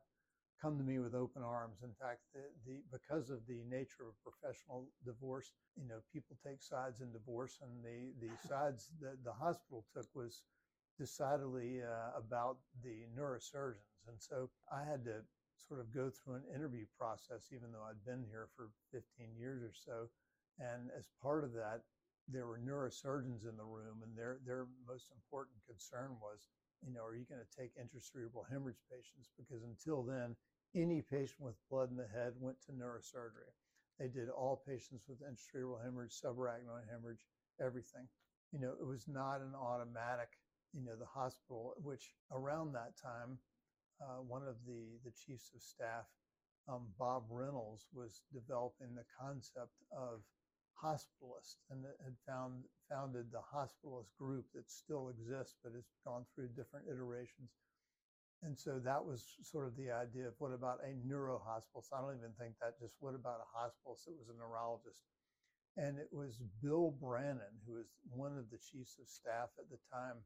come 0.61 0.77
to 0.77 0.83
me 0.83 0.99
with 0.99 1.13
open 1.15 1.43
arms. 1.43 1.81
In 1.83 1.93
fact, 1.99 2.21
the, 2.33 2.41
the 2.65 2.81
because 2.91 3.29
of 3.29 3.45
the 3.47 3.63
nature 3.69 4.07
of 4.07 4.15
professional 4.23 4.87
divorce, 5.05 5.51
you 5.75 5.87
know, 5.87 5.99
people 6.13 6.37
take 6.45 6.61
sides 6.61 7.01
in 7.01 7.11
divorce, 7.11 7.59
and 7.61 7.83
the 7.83 8.13
the 8.19 8.33
sides 8.47 8.89
that 9.01 9.23
the 9.23 9.33
hospital 9.33 9.85
took 9.93 10.07
was 10.15 10.43
decidedly 10.99 11.81
uh, 11.83 12.17
about 12.17 12.57
the 12.83 13.05
neurosurgeons, 13.17 14.07
and 14.07 14.17
so 14.19 14.49
I 14.71 14.83
had 14.83 15.05
to 15.05 15.21
sort 15.67 15.79
of 15.79 15.93
go 15.93 16.09
through 16.09 16.35
an 16.35 16.47
interview 16.53 16.85
process, 16.97 17.49
even 17.51 17.71
though 17.71 17.83
I'd 17.89 18.05
been 18.05 18.23
here 18.29 18.47
for 18.55 18.69
15 18.91 19.35
years 19.37 19.63
or 19.63 19.73
so. 19.73 20.09
And 20.59 20.89
as 20.97 21.09
part 21.21 21.43
of 21.43 21.53
that, 21.53 21.81
there 22.27 22.45
were 22.47 22.59
neurosurgeons 22.59 23.47
in 23.47 23.55
the 23.57 23.63
room, 23.63 24.03
and 24.03 24.17
their 24.17 24.39
their 24.45 24.67
most 24.87 25.11
important 25.11 25.57
concern 25.65 26.17
was, 26.19 26.47
you 26.85 26.93
know, 26.93 27.03
are 27.03 27.15
you 27.15 27.25
going 27.25 27.41
to 27.41 27.57
take 27.57 27.71
intracerebral 27.75 28.49
hemorrhage 28.49 28.81
patients? 28.91 29.29
Because 29.37 29.63
until 29.63 30.03
then, 30.03 30.35
any 30.75 31.01
patient 31.01 31.41
with 31.41 31.55
blood 31.69 31.89
in 31.89 31.97
the 31.97 32.07
head 32.07 32.33
went 32.39 32.57
to 32.65 32.71
neurosurgery. 32.71 33.53
They 33.99 34.07
did 34.07 34.29
all 34.29 34.61
patients 34.67 35.05
with 35.07 35.21
intracerebral 35.21 35.83
hemorrhage, 35.83 36.19
subarachnoid 36.21 36.85
hemorrhage, 36.91 37.25
everything. 37.59 38.07
You 38.51 38.59
know, 38.59 38.73
it 38.79 38.85
was 38.85 39.07
not 39.07 39.41
an 39.41 39.53
automatic. 39.55 40.29
You 40.73 40.83
know, 40.83 40.95
the 40.95 41.05
hospital, 41.05 41.73
which 41.81 42.13
around 42.31 42.73
that 42.73 42.93
time, 43.01 43.39
uh, 44.01 44.21
one 44.21 44.43
of 44.43 44.55
the 44.67 44.99
the 45.03 45.11
chiefs 45.11 45.51
of 45.55 45.61
staff, 45.61 46.05
um, 46.67 46.87
Bob 46.99 47.23
Reynolds, 47.29 47.87
was 47.93 48.21
developing 48.31 48.93
the 48.93 49.05
concept 49.19 49.73
of 49.91 50.21
hospitalist 50.83 51.57
and 51.69 51.83
had 52.03 52.15
found 52.27 52.63
founded 52.89 53.27
the 53.31 53.43
hospitalist 53.43 54.13
group 54.17 54.45
that 54.53 54.69
still 54.69 55.09
exists 55.09 55.55
but 55.63 55.73
has 55.73 55.89
gone 56.05 56.25
through 56.33 56.47
different 56.55 56.87
iterations. 56.87 57.51
And 58.43 58.57
so 58.57 58.79
that 58.85 59.03
was 59.03 59.35
sort 59.41 59.67
of 59.67 59.75
the 59.75 59.89
idea 59.91 60.27
of 60.27 60.35
what 60.37 60.53
about 60.53 60.79
a 60.85 60.93
neuro 61.05 61.41
hospitalist 61.41 61.89
i 61.91 61.99
don't 62.01 62.17
even 62.17 62.37
think 62.37 62.53
that 62.61 62.79
just 62.79 62.95
what 62.99 63.15
about 63.15 63.41
a 63.41 63.49
hospitalist 63.49 64.05
that 64.05 64.17
was 64.17 64.29
a 64.29 64.37
neurologist? 64.37 65.01
And 65.77 65.97
it 65.97 66.09
was 66.11 66.41
bill 66.61 66.91
brannon 67.01 67.53
who 67.65 67.75
was 67.75 67.89
one 68.09 68.37
of 68.37 68.49
the 68.49 68.57
chiefs 68.57 68.97
of 69.01 69.07
staff 69.09 69.49
at 69.59 69.69
the 69.69 69.77
time 69.91 70.21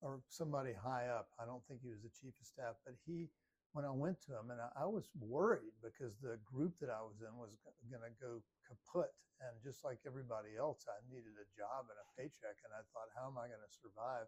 or 0.00 0.20
somebody 0.28 0.72
high 0.72 1.08
up. 1.08 1.28
I 1.38 1.46
don't 1.46 1.62
think 1.66 1.82
he 1.82 1.90
was 1.90 2.02
the 2.02 2.14
chief 2.14 2.34
of 2.40 2.46
staff 2.46 2.74
but 2.86 2.94
he 3.06 3.28
when 3.72 3.84
I 3.84 3.92
went 3.92 4.20
to 4.26 4.32
him, 4.32 4.50
and 4.50 4.60
I, 4.60 4.84
I 4.84 4.86
was 4.88 5.08
worried 5.18 5.76
because 5.84 6.16
the 6.18 6.40
group 6.44 6.78
that 6.80 6.88
I 6.88 7.04
was 7.04 7.20
in 7.20 7.34
was 7.36 7.52
going 7.90 8.04
to 8.04 8.14
go 8.16 8.40
kaput. 8.64 9.12
And 9.38 9.54
just 9.62 9.86
like 9.86 10.02
everybody 10.02 10.58
else, 10.58 10.82
I 10.90 10.98
needed 11.06 11.38
a 11.38 11.46
job 11.54 11.86
and 11.86 11.98
a 12.00 12.08
paycheck. 12.18 12.58
And 12.66 12.74
I 12.74 12.82
thought, 12.90 13.14
how 13.14 13.30
am 13.30 13.38
I 13.38 13.46
going 13.46 13.62
to 13.62 13.70
survive? 13.78 14.26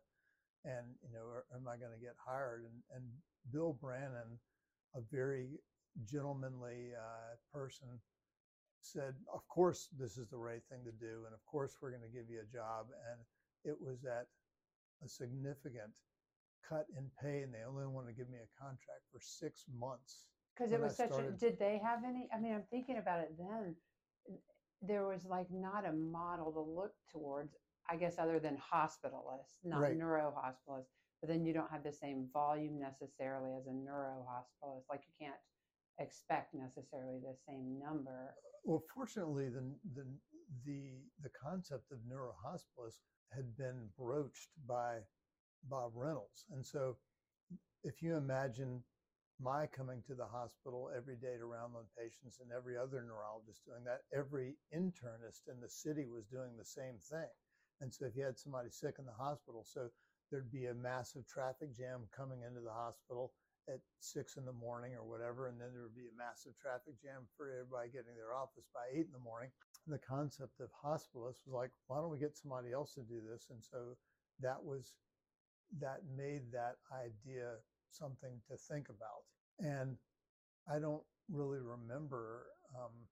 And, 0.63 0.95
you 1.03 1.11
know, 1.11 1.43
am 1.51 1.67
I 1.67 1.81
going 1.81 1.91
to 1.91 1.99
get 1.99 2.15
hired? 2.15 2.63
And, 2.63 2.79
and 2.95 3.05
Bill 3.51 3.75
Brannon, 3.75 4.39
a 4.95 5.03
very 5.11 5.59
gentlemanly 6.07 6.95
uh, 6.95 7.35
person, 7.51 7.99
said, 8.83 9.19
Of 9.35 9.43
course, 9.49 9.89
this 9.99 10.17
is 10.17 10.29
the 10.31 10.39
right 10.39 10.63
thing 10.71 10.87
to 10.87 10.95
do. 10.95 11.27
And 11.27 11.35
of 11.35 11.43
course, 11.45 11.75
we're 11.81 11.91
going 11.91 12.07
to 12.07 12.15
give 12.15 12.31
you 12.31 12.41
a 12.41 12.53
job. 12.55 12.87
And 13.11 13.19
it 13.65 13.77
was 13.81 14.05
at 14.05 14.31
a 15.05 15.09
significant 15.09 15.91
cut 16.69 16.87
in 16.97 17.11
pay 17.23 17.43
and 17.43 17.53
they 17.53 17.63
only 17.69 17.87
want 17.87 18.07
to 18.07 18.13
give 18.13 18.29
me 18.31 18.39
a 18.39 18.63
contract 18.63 19.03
for 19.13 19.21
six 19.21 19.65
months. 19.79 20.27
Because 20.57 20.73
it 20.73 20.81
was 20.81 20.97
such 20.97 21.13
a, 21.13 21.31
did 21.33 21.59
they 21.59 21.81
have 21.83 22.05
any, 22.05 22.29
I 22.35 22.39
mean, 22.41 22.53
I'm 22.53 22.65
thinking 22.71 22.99
about 22.99 23.21
it 23.21 23.33
then. 23.39 23.75
there 24.83 25.07
was 25.07 25.25
like 25.25 25.47
not 25.51 25.87
a 25.87 25.93
model 25.93 26.53
to 26.53 26.61
look 26.61 26.93
towards, 27.11 27.55
I 27.89 27.97
guess, 27.97 28.19
other 28.19 28.39
than 28.39 28.57
hospitalists, 28.57 29.59
not 29.65 29.81
Right. 29.81 29.97
neuro 29.97 30.33
hospitalists. 30.33 30.89
But 31.21 31.29
then 31.29 31.45
you 31.45 31.53
don't 31.53 31.71
have 31.71 31.83
the 31.85 31.93
same 31.93 32.29
volume 32.33 32.79
necessarily 32.81 33.53
as 33.55 33.67
a 33.67 33.73
neuro 33.73 34.25
hospitalist. 34.29 34.85
Like 34.89 35.03
you 35.07 35.13
can't 35.27 35.41
expect 35.99 36.55
necessarily 36.55 37.19
the 37.21 37.37
same 37.47 37.79
number. 37.79 38.35
Well, 38.65 38.83
fortunately, 38.95 39.49
the 39.51 39.61
the 39.95 40.07
the 40.65 41.03
the 41.23 41.31
concept 41.31 41.93
of 41.93 41.99
neurohospitalist 42.09 43.01
had 43.33 43.55
been 43.57 43.89
broached 43.99 44.51
by 44.67 45.01
Bob 45.69 45.93
Reynolds, 45.95 46.45
and 46.53 46.65
so 46.65 46.97
if 47.85 48.03
you 48.03 48.17
imagine 48.17 48.83
my 49.41 49.67
coming 49.67 50.03
to 50.05 50.15
the 50.15 50.27
hospital 50.27 50.91
every 50.93 51.17
day 51.17 51.41
to 51.41 51.49
round 51.49 51.73
on 51.73 51.89
patients 51.97 52.41
and 52.45 52.53
every 52.53 52.77
other 52.77 53.01
neurologist 53.01 53.65
doing 53.65 53.81
that, 53.89 54.05
every 54.13 54.53
internist 54.77 55.49
in 55.49 55.57
the 55.61 55.69
city 55.69 56.05
was 56.05 56.29
doing 56.29 56.53
the 56.59 56.65
same 56.65 57.01
thing. 57.01 57.33
And 57.81 57.89
so 57.89 58.05
if 58.05 58.13
you 58.13 58.25
had 58.25 58.37
somebody 58.37 58.69
sick 58.69 59.01
in 59.01 59.09
the 59.09 59.17
hospital, 59.17 59.65
so 59.65 59.89
there'd 60.29 60.53
be 60.53 60.67
a 60.69 60.77
massive 60.77 61.25
traffic 61.27 61.73
jam 61.73 62.05
coming 62.13 62.45
into 62.45 62.61
the 62.61 62.73
hospital 62.73 63.33
at 63.69 63.81
six 64.01 64.37
in 64.37 64.45
the 64.45 64.53
morning 64.53 64.93
or 64.93 65.09
whatever, 65.09 65.49
and 65.49 65.57
then 65.57 65.73
there 65.73 65.89
would 65.89 65.97
be 65.97 66.13
a 66.13 66.21
massive 66.21 66.53
traffic 66.61 67.01
jam 67.01 67.25
for 67.33 67.49
everybody 67.49 67.89
getting 67.89 68.17
their 68.21 68.37
office 68.37 68.69
by 68.77 68.85
eight 68.93 69.09
in 69.09 69.17
the 69.17 69.25
morning. 69.25 69.49
And 69.89 69.97
the 69.97 70.05
concept 70.05 70.61
of 70.61 70.69
hospitalists 70.77 71.49
was 71.49 71.57
like, 71.57 71.73
why 71.89 71.97
don't 71.97 72.13
we 72.13 72.21
get 72.21 72.37
somebody 72.37 72.77
else 72.77 72.93
to 73.01 73.09
do 73.09 73.25
this? 73.25 73.49
And 73.49 73.65
so 73.65 73.97
that 74.45 74.61
was 74.61 74.93
that 75.79 76.03
made 76.17 76.51
that 76.53 76.77
idea 76.91 77.55
something 77.91 78.41
to 78.49 78.57
think 78.57 78.89
about. 78.89 79.23
And 79.59 79.97
I 80.67 80.79
don't 80.79 81.03
really 81.31 81.61
remember 81.61 82.47
um, 82.75 83.07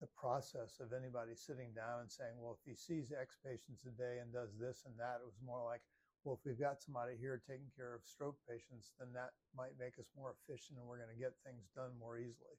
the 0.00 0.08
process 0.18 0.80
of 0.80 0.92
anybody 0.92 1.34
sitting 1.34 1.70
down 1.76 2.00
and 2.02 2.10
saying, 2.10 2.34
well, 2.38 2.58
if 2.58 2.62
he 2.64 2.74
sees 2.74 3.12
X 3.12 3.36
patients 3.44 3.84
a 3.86 3.94
day 3.94 4.18
and 4.18 4.32
does 4.32 4.56
this 4.58 4.82
and 4.86 4.94
that, 4.98 5.20
it 5.22 5.26
was 5.26 5.38
more 5.44 5.62
like, 5.62 5.82
well, 6.24 6.36
if 6.36 6.44
we've 6.44 6.60
got 6.60 6.82
somebody 6.82 7.16
here 7.16 7.40
taking 7.40 7.70
care 7.76 7.94
of 7.94 8.04
stroke 8.04 8.36
patients, 8.48 8.92
then 8.98 9.08
that 9.14 9.32
might 9.56 9.72
make 9.78 9.96
us 9.98 10.08
more 10.16 10.34
efficient 10.36 10.78
and 10.78 10.86
we're 10.88 11.00
going 11.00 11.12
to 11.12 11.20
get 11.20 11.32
things 11.44 11.68
done 11.76 11.92
more 11.98 12.18
easily. 12.18 12.56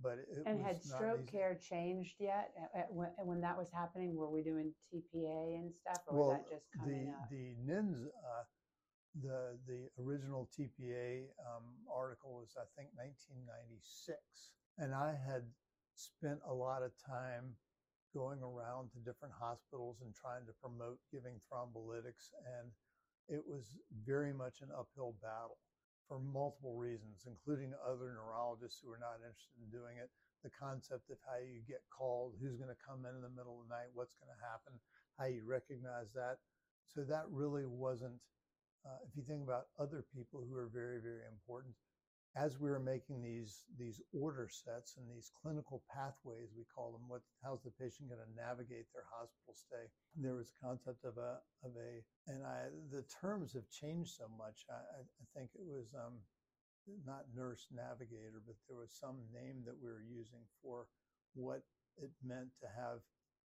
But 0.00 0.18
it 0.18 0.42
and 0.46 0.60
had 0.60 0.82
stroke 0.82 1.22
easy. 1.22 1.30
care 1.30 1.54
changed 1.54 2.16
yet 2.18 2.50
at, 2.58 2.80
at 2.80 2.92
when, 2.92 3.10
when 3.22 3.40
that 3.42 3.56
was 3.56 3.68
happening? 3.72 4.16
Were 4.16 4.30
we 4.30 4.42
doing 4.42 4.72
TPA 4.90 5.54
and 5.54 5.70
stuff, 5.72 6.02
or 6.08 6.18
well, 6.18 6.28
was 6.28 6.38
that 6.38 6.50
just 6.50 6.66
coming 6.76 7.06
the 7.06 7.12
up? 7.12 7.30
the 7.30 7.54
NINDS, 7.62 8.06
uh, 8.06 8.42
the 9.20 9.58
the 9.66 9.88
original 10.00 10.48
TPA 10.56 11.28
um, 11.44 11.66
article 11.92 12.40
was 12.40 12.56
I 12.56 12.64
think 12.76 12.90
1996, 12.96 14.16
and 14.78 14.94
I 14.94 15.12
had 15.12 15.44
spent 15.94 16.40
a 16.48 16.54
lot 16.54 16.82
of 16.82 16.92
time 16.96 17.52
going 18.14 18.40
around 18.40 18.92
to 18.92 19.00
different 19.04 19.32
hospitals 19.36 20.00
and 20.04 20.12
trying 20.14 20.44
to 20.44 20.54
promote 20.60 21.00
giving 21.12 21.40
thrombolytics, 21.48 22.32
and 22.60 22.72
it 23.28 23.40
was 23.44 23.76
very 24.04 24.32
much 24.32 24.60
an 24.60 24.68
uphill 24.72 25.16
battle 25.20 25.60
for 26.08 26.20
multiple 26.20 26.76
reasons, 26.76 27.24
including 27.24 27.72
other 27.80 28.12
neurologists 28.12 28.80
who 28.82 28.90
were 28.90 29.00
not 29.00 29.22
interested 29.24 29.56
in 29.64 29.72
doing 29.72 29.96
it. 29.96 30.10
The 30.44 30.52
concept 30.52 31.08
of 31.08 31.16
how 31.24 31.38
you 31.38 31.62
get 31.64 31.80
called, 31.88 32.34
who's 32.36 32.58
going 32.58 32.72
to 32.72 32.84
come 32.84 33.06
in 33.06 33.14
in 33.14 33.22
the 33.22 33.32
middle 33.32 33.62
of 33.62 33.68
the 33.68 33.72
night, 33.72 33.94
what's 33.94 34.18
going 34.18 34.32
to 34.34 34.42
happen, 34.44 34.74
how 35.16 35.30
you 35.30 35.46
recognize 35.46 36.10
that. 36.12 36.42
So 36.90 37.06
that 37.08 37.24
really 37.30 37.64
wasn't. 37.64 38.18
Uh, 38.84 38.98
if 39.06 39.16
you 39.16 39.22
think 39.22 39.42
about 39.42 39.70
other 39.78 40.04
people 40.14 40.42
who 40.42 40.56
are 40.56 40.70
very, 40.72 41.00
very 41.00 41.22
important, 41.30 41.74
as 42.34 42.58
we 42.58 42.70
were 42.70 42.80
making 42.80 43.20
these 43.20 43.64
these 43.78 44.00
order 44.16 44.48
sets 44.48 44.96
and 44.96 45.04
these 45.10 45.30
clinical 45.42 45.82
pathways, 45.92 46.48
we 46.56 46.64
call 46.74 46.90
them. 46.92 47.04
What? 47.06 47.20
How's 47.44 47.62
the 47.62 47.70
patient 47.76 48.08
going 48.08 48.24
to 48.24 48.34
navigate 48.34 48.88
their 48.92 49.04
hospital 49.12 49.52
stay? 49.52 49.84
There 50.16 50.34
was 50.34 50.48
a 50.48 50.64
concept 50.64 51.04
of 51.04 51.18
a 51.18 51.44
of 51.62 51.76
a, 51.76 52.00
and 52.32 52.40
I 52.42 52.72
the 52.90 53.04
terms 53.20 53.52
have 53.52 53.68
changed 53.68 54.16
so 54.16 54.32
much. 54.38 54.64
I, 54.70 55.04
I 55.04 55.24
think 55.36 55.50
it 55.54 55.66
was 55.68 55.92
um, 55.92 56.24
not 57.04 57.28
nurse 57.36 57.68
navigator, 57.70 58.40
but 58.46 58.56
there 58.66 58.80
was 58.80 58.96
some 58.96 59.20
name 59.32 59.62
that 59.66 59.76
we 59.76 59.88
were 59.88 60.02
using 60.02 60.42
for 60.62 60.86
what 61.34 61.62
it 62.00 62.10
meant 62.24 62.48
to 62.60 62.68
have, 62.72 63.04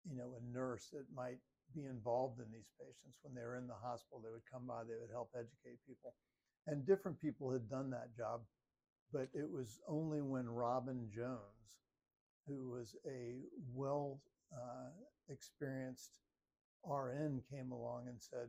you 0.03 0.17
know, 0.17 0.35
a 0.35 0.43
nurse 0.53 0.91
that 0.93 1.07
might 1.15 1.39
be 1.75 1.87
involved 1.87 2.41
in 2.41 2.51
these 2.53 2.71
patients 2.79 3.19
when 3.23 3.35
they 3.35 3.43
were 3.43 3.57
in 3.57 3.67
the 3.67 3.79
hospital. 3.81 4.21
They 4.21 4.33
would 4.33 4.47
come 4.51 4.67
by, 4.67 4.85
they 4.85 4.99
would 5.01 5.13
help 5.13 5.31
educate 5.35 5.81
people, 5.87 6.15
and 6.67 6.87
different 6.87 7.21
people 7.21 7.53
had 7.53 7.71
done 7.71 7.91
that 7.91 8.17
job 8.17 8.43
but 9.13 9.29
it 9.33 9.49
was 9.49 9.79
only 9.89 10.21
when 10.21 10.49
Robin 10.49 11.09
Jones, 11.15 11.87
who 12.49 12.71
was 12.71 12.97
a 13.07 13.39
well 13.73 14.21
uh, 14.53 14.91
experienced 15.31 16.19
RN, 16.85 17.41
came 17.51 17.71
along 17.73 18.09
and 18.09 18.21
said, 18.21 18.49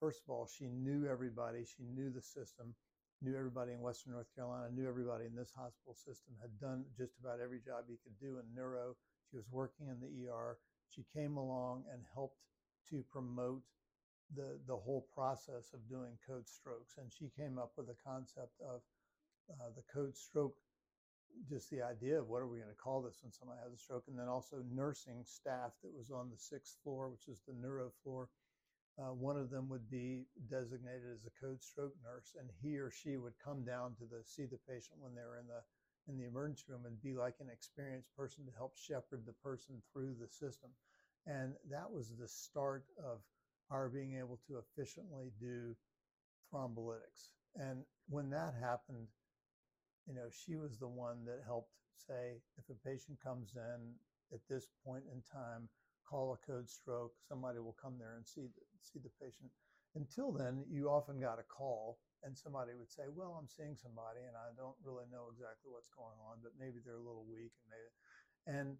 first 0.00 0.22
of 0.26 0.30
all, 0.30 0.46
she 0.46 0.66
knew 0.66 1.06
everybody, 1.06 1.64
she 1.64 1.84
knew 1.94 2.10
the 2.10 2.20
system, 2.20 2.74
knew 3.22 3.36
everybody 3.36 3.72
in 3.72 3.80
Western 3.80 4.14
North 4.14 4.34
Carolina, 4.34 4.66
knew 4.74 4.88
everybody 4.88 5.26
in 5.26 5.36
this 5.36 5.52
hospital 5.56 5.94
system, 5.94 6.34
had 6.42 6.58
done 6.60 6.84
just 6.98 7.14
about 7.20 7.38
every 7.42 7.60
job 7.60 7.84
you 7.88 7.96
could 8.02 8.18
do 8.20 8.38
in 8.38 8.44
neuro. 8.54 8.96
She 9.30 9.36
was 9.36 9.46
working 9.52 9.86
in 9.86 10.00
the 10.00 10.28
ER. 10.28 10.58
She 10.94 11.04
came 11.14 11.36
along 11.36 11.84
and 11.92 12.02
helped 12.14 12.40
to 12.90 13.04
promote 13.10 13.62
the, 14.34 14.58
the 14.66 14.76
whole 14.76 15.06
process 15.14 15.72
of 15.74 15.88
doing 15.88 16.18
code 16.26 16.48
strokes. 16.48 16.94
And 16.98 17.10
she 17.12 17.30
came 17.36 17.58
up 17.58 17.72
with 17.76 17.86
the 17.86 17.96
concept 18.04 18.60
of 18.60 18.80
uh, 19.50 19.70
the 19.74 19.82
code 19.92 20.16
stroke, 20.16 20.54
just 21.48 21.70
the 21.70 21.82
idea 21.82 22.18
of 22.18 22.28
what 22.28 22.42
are 22.42 22.48
we 22.48 22.58
going 22.58 22.70
to 22.70 22.82
call 22.82 23.02
this 23.02 23.18
when 23.22 23.32
somebody 23.32 23.60
has 23.62 23.72
a 23.72 23.78
stroke, 23.78 24.04
and 24.08 24.18
then 24.18 24.28
also 24.28 24.62
nursing 24.72 25.22
staff 25.24 25.72
that 25.82 25.94
was 25.94 26.10
on 26.10 26.30
the 26.30 26.38
sixth 26.38 26.76
floor, 26.82 27.08
which 27.08 27.28
is 27.28 27.40
the 27.46 27.54
neuro 27.54 27.90
floor. 28.02 28.28
Uh, 28.98 29.14
one 29.14 29.38
of 29.38 29.50
them 29.50 29.68
would 29.68 29.88
be 29.88 30.26
designated 30.50 31.08
as 31.14 31.24
a 31.24 31.32
code 31.40 31.62
stroke 31.62 31.94
nurse, 32.02 32.34
and 32.38 32.50
he 32.60 32.76
or 32.76 32.90
she 32.90 33.16
would 33.16 33.32
come 33.42 33.64
down 33.64 33.94
to 33.94 34.04
the 34.04 34.22
see 34.24 34.44
the 34.44 34.58
patient 34.68 34.98
when 34.98 35.14
they 35.14 35.22
were 35.22 35.38
in 35.38 35.46
the 35.46 35.62
in 36.10 36.18
the 36.18 36.26
emergency 36.26 36.64
room 36.68 36.82
and 36.86 37.00
be 37.02 37.14
like 37.14 37.34
an 37.40 37.48
experienced 37.52 38.08
person 38.16 38.44
to 38.44 38.52
help 38.56 38.76
shepherd 38.76 39.22
the 39.24 39.32
person 39.44 39.80
through 39.92 40.14
the 40.20 40.28
system. 40.28 40.70
And 41.26 41.54
that 41.70 41.90
was 41.90 42.10
the 42.18 42.28
start 42.28 42.84
of 42.98 43.20
our 43.70 43.88
being 43.88 44.18
able 44.18 44.40
to 44.48 44.58
efficiently 44.58 45.30
do 45.38 45.76
thrombolytics. 46.52 47.30
And 47.54 47.84
when 48.08 48.30
that 48.30 48.54
happened, 48.60 49.06
you 50.06 50.14
know, 50.14 50.28
she 50.30 50.56
was 50.56 50.78
the 50.78 50.88
one 50.88 51.24
that 51.26 51.42
helped 51.46 51.70
say 51.94 52.40
if 52.58 52.64
a 52.68 52.88
patient 52.88 53.18
comes 53.22 53.54
in 53.54 53.92
at 54.32 54.40
this 54.48 54.66
point 54.84 55.04
in 55.12 55.22
time, 55.22 55.68
call 56.08 56.32
a 56.32 56.46
code 56.46 56.68
stroke, 56.68 57.12
somebody 57.28 57.58
will 57.60 57.76
come 57.80 57.94
there 57.98 58.16
and 58.16 58.26
see 58.26 58.42
the, 58.42 58.62
see 58.80 58.98
the 58.98 59.10
patient. 59.24 59.50
Until 59.94 60.32
then, 60.32 60.64
you 60.70 60.88
often 60.88 61.20
got 61.20 61.38
a 61.38 61.44
call 61.44 61.98
and 62.22 62.36
somebody 62.36 62.74
would 62.74 62.90
say, 62.90 63.08
"Well, 63.08 63.36
I'm 63.38 63.48
seeing 63.48 63.76
somebody 63.76 64.24
and 64.26 64.36
I 64.36 64.52
don't 64.56 64.76
really 64.82 65.06
know 65.10 65.30
exactly 65.30 65.70
what's 65.70 65.90
going 65.96 66.18
on, 66.20 66.40
but 66.42 66.52
maybe 66.58 66.80
they're 66.84 67.00
a 67.00 67.08
little 67.08 67.24
weak 67.24 67.52
and 67.60 67.68
maybe." 67.70 67.90
And 68.46 68.78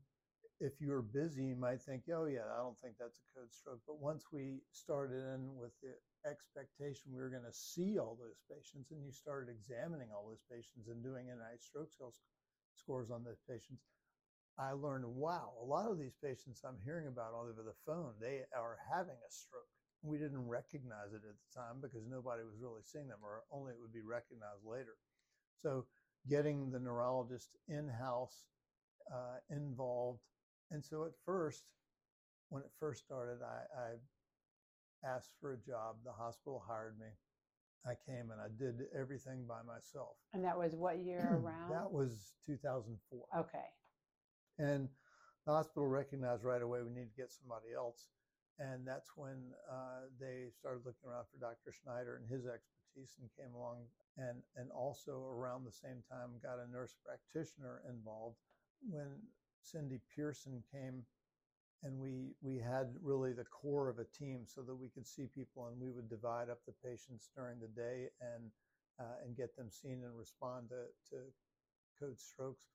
if 0.61 0.80
you're 0.80 1.02
busy, 1.02 1.44
you 1.44 1.56
might 1.56 1.82
think, 1.82 2.09
"Oh 2.09 2.26
yeah, 2.26 2.47
I 2.52 2.59
don't 2.59 2.78
think 2.78 2.97
that's 2.99 3.20
a 3.20 3.38
code 3.38 3.52
stroke." 3.52 3.80
But 3.87 3.99
once 4.00 4.30
we 4.32 4.62
started 4.73 5.25
in 5.35 5.56
with 5.56 5.73
the 5.80 5.97
expectation 6.28 7.12
we 7.12 7.18
were 7.20 7.30
going 7.30 7.44
to 7.49 7.52
see 7.52 7.99
all 7.99 8.16
those 8.16 8.40
patients 8.50 8.90
and 8.90 9.02
you 9.04 9.12
started 9.12 9.50
examining 9.50 10.12
all 10.12 10.28
those 10.28 10.44
patients 10.50 10.88
and 10.88 11.02
doing 11.02 11.28
NIH 11.28 11.64
stroke 11.64 11.90
scales, 11.92 12.20
scores 12.75 13.11
on 13.11 13.25
those 13.25 13.40
patients, 13.49 13.82
I 14.59 14.73
learned, 14.73 15.06
wow, 15.06 15.54
a 15.61 15.64
lot 15.64 15.90
of 15.90 15.99
these 15.99 16.16
patients 16.23 16.62
I'm 16.64 16.78
hearing 16.85 17.09
about 17.09 17.32
all 17.32 17.49
over 17.49 17.62
the 17.62 17.76
phone, 17.87 18.14
they 18.20 18.44
are 18.54 18.78
having 18.92 19.16
a 19.16 19.30
stroke. 19.30 19.79
We 20.02 20.16
didn't 20.19 20.49
recognize 20.49 21.12
it 21.12 21.23
at 21.28 21.37
the 21.37 21.50
time 21.54 21.80
because 21.80 22.07
nobody 22.09 22.42
was 22.42 22.57
really 22.61 22.83
seeing 22.83 23.09
them, 23.09 23.19
or 23.23 23.42
only 23.52 23.73
it 23.73 23.80
would 23.80 23.92
be 23.92 24.00
recognized 24.00 24.64
later. 24.64 24.97
So, 25.62 25.85
getting 26.28 26.71
the 26.71 26.78
neurologist 26.80 27.50
in 27.69 27.88
house 27.88 28.45
uh, 29.12 29.38
involved. 29.50 30.21
And 30.71 30.85
so, 30.85 31.04
at 31.04 31.12
first, 31.26 31.64
when 32.49 32.62
it 32.62 32.71
first 32.78 33.04
started, 33.04 33.38
I, 33.42 33.80
I 33.80 35.09
asked 35.09 35.33
for 35.40 35.52
a 35.52 35.59
job. 35.59 35.97
The 36.04 36.12
hospital 36.12 36.62
hired 36.66 36.99
me. 36.99 37.07
I 37.87 37.95
came 38.07 38.30
and 38.30 38.40
I 38.40 38.49
did 38.59 38.87
everything 38.99 39.47
by 39.49 39.62
myself. 39.66 40.16
And 40.35 40.45
that 40.45 40.59
was 40.59 40.75
what 40.75 40.99
year 40.99 41.40
around? 41.45 41.71
that 41.71 41.90
was 41.90 42.35
2004. 42.45 43.25
okay. 43.38 43.59
And 44.59 44.88
the 45.47 45.52
hospital 45.52 45.87
recognized 45.88 46.45
right 46.45 46.61
away 46.61 46.80
we 46.83 46.90
need 46.90 47.09
to 47.09 47.16
get 47.16 47.33
somebody 47.33 47.73
else. 47.75 48.09
And 48.60 48.86
that's 48.86 49.16
when 49.16 49.56
uh, 49.72 50.12
they 50.20 50.52
started 50.52 50.84
looking 50.84 51.08
around 51.08 51.24
for 51.32 51.40
Dr. 51.40 51.72
Schneider 51.72 52.20
and 52.20 52.28
his 52.28 52.44
expertise 52.44 53.16
and 53.16 53.32
came 53.32 53.56
along. 53.56 53.88
And, 54.18 54.44
and 54.56 54.70
also 54.70 55.24
around 55.32 55.64
the 55.64 55.72
same 55.72 56.04
time, 56.12 56.36
got 56.44 56.60
a 56.60 56.70
nurse 56.70 56.94
practitioner 57.00 57.80
involved. 57.88 58.36
When 58.84 59.16
Cindy 59.62 60.00
Pearson 60.14 60.62
came 60.70 61.04
and 61.82 61.98
we 61.98 62.34
we 62.42 62.58
had 62.58 62.92
really 63.02 63.32
the 63.32 63.44
core 63.44 63.88
of 63.88 63.98
a 63.98 64.04
team 64.04 64.42
so 64.44 64.60
that 64.62 64.74
we 64.74 64.88
could 64.88 65.06
see 65.06 65.26
people 65.34 65.68
and 65.68 65.80
we 65.80 65.90
would 65.90 66.08
divide 66.10 66.50
up 66.50 66.60
the 66.66 66.74
patients 66.84 67.30
during 67.34 67.58
the 67.58 67.68
day 67.68 68.08
and 68.20 68.50
uh, 68.98 69.16
and 69.24 69.36
get 69.36 69.56
them 69.56 69.70
seen 69.70 70.02
and 70.04 70.18
respond 70.18 70.68
to, 70.68 70.84
to 71.08 71.22
code 71.98 72.18
strokes 72.18 72.66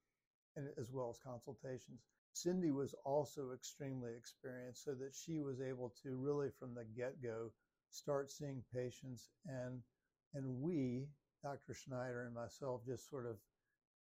and 0.55 0.67
as 0.79 0.91
well 0.91 1.09
as 1.09 1.19
consultations 1.19 2.01
Cindy 2.35 2.71
was 2.71 2.93
also 3.05 3.51
extremely 3.53 4.11
experienced, 4.13 4.83
so 4.83 4.93
that 4.93 5.15
she 5.15 5.39
was 5.39 5.61
able 5.61 5.93
to 6.03 6.17
really 6.17 6.49
from 6.59 6.75
the 6.75 6.83
get 6.83 7.23
go 7.23 7.51
start 7.89 8.29
seeing 8.29 8.61
patients. 8.73 9.29
And, 9.47 9.79
and 10.33 10.61
we, 10.61 11.07
Dr. 11.41 11.73
Schneider 11.73 12.25
and 12.25 12.35
myself, 12.35 12.81
just 12.85 13.09
sort 13.09 13.25
of 13.25 13.37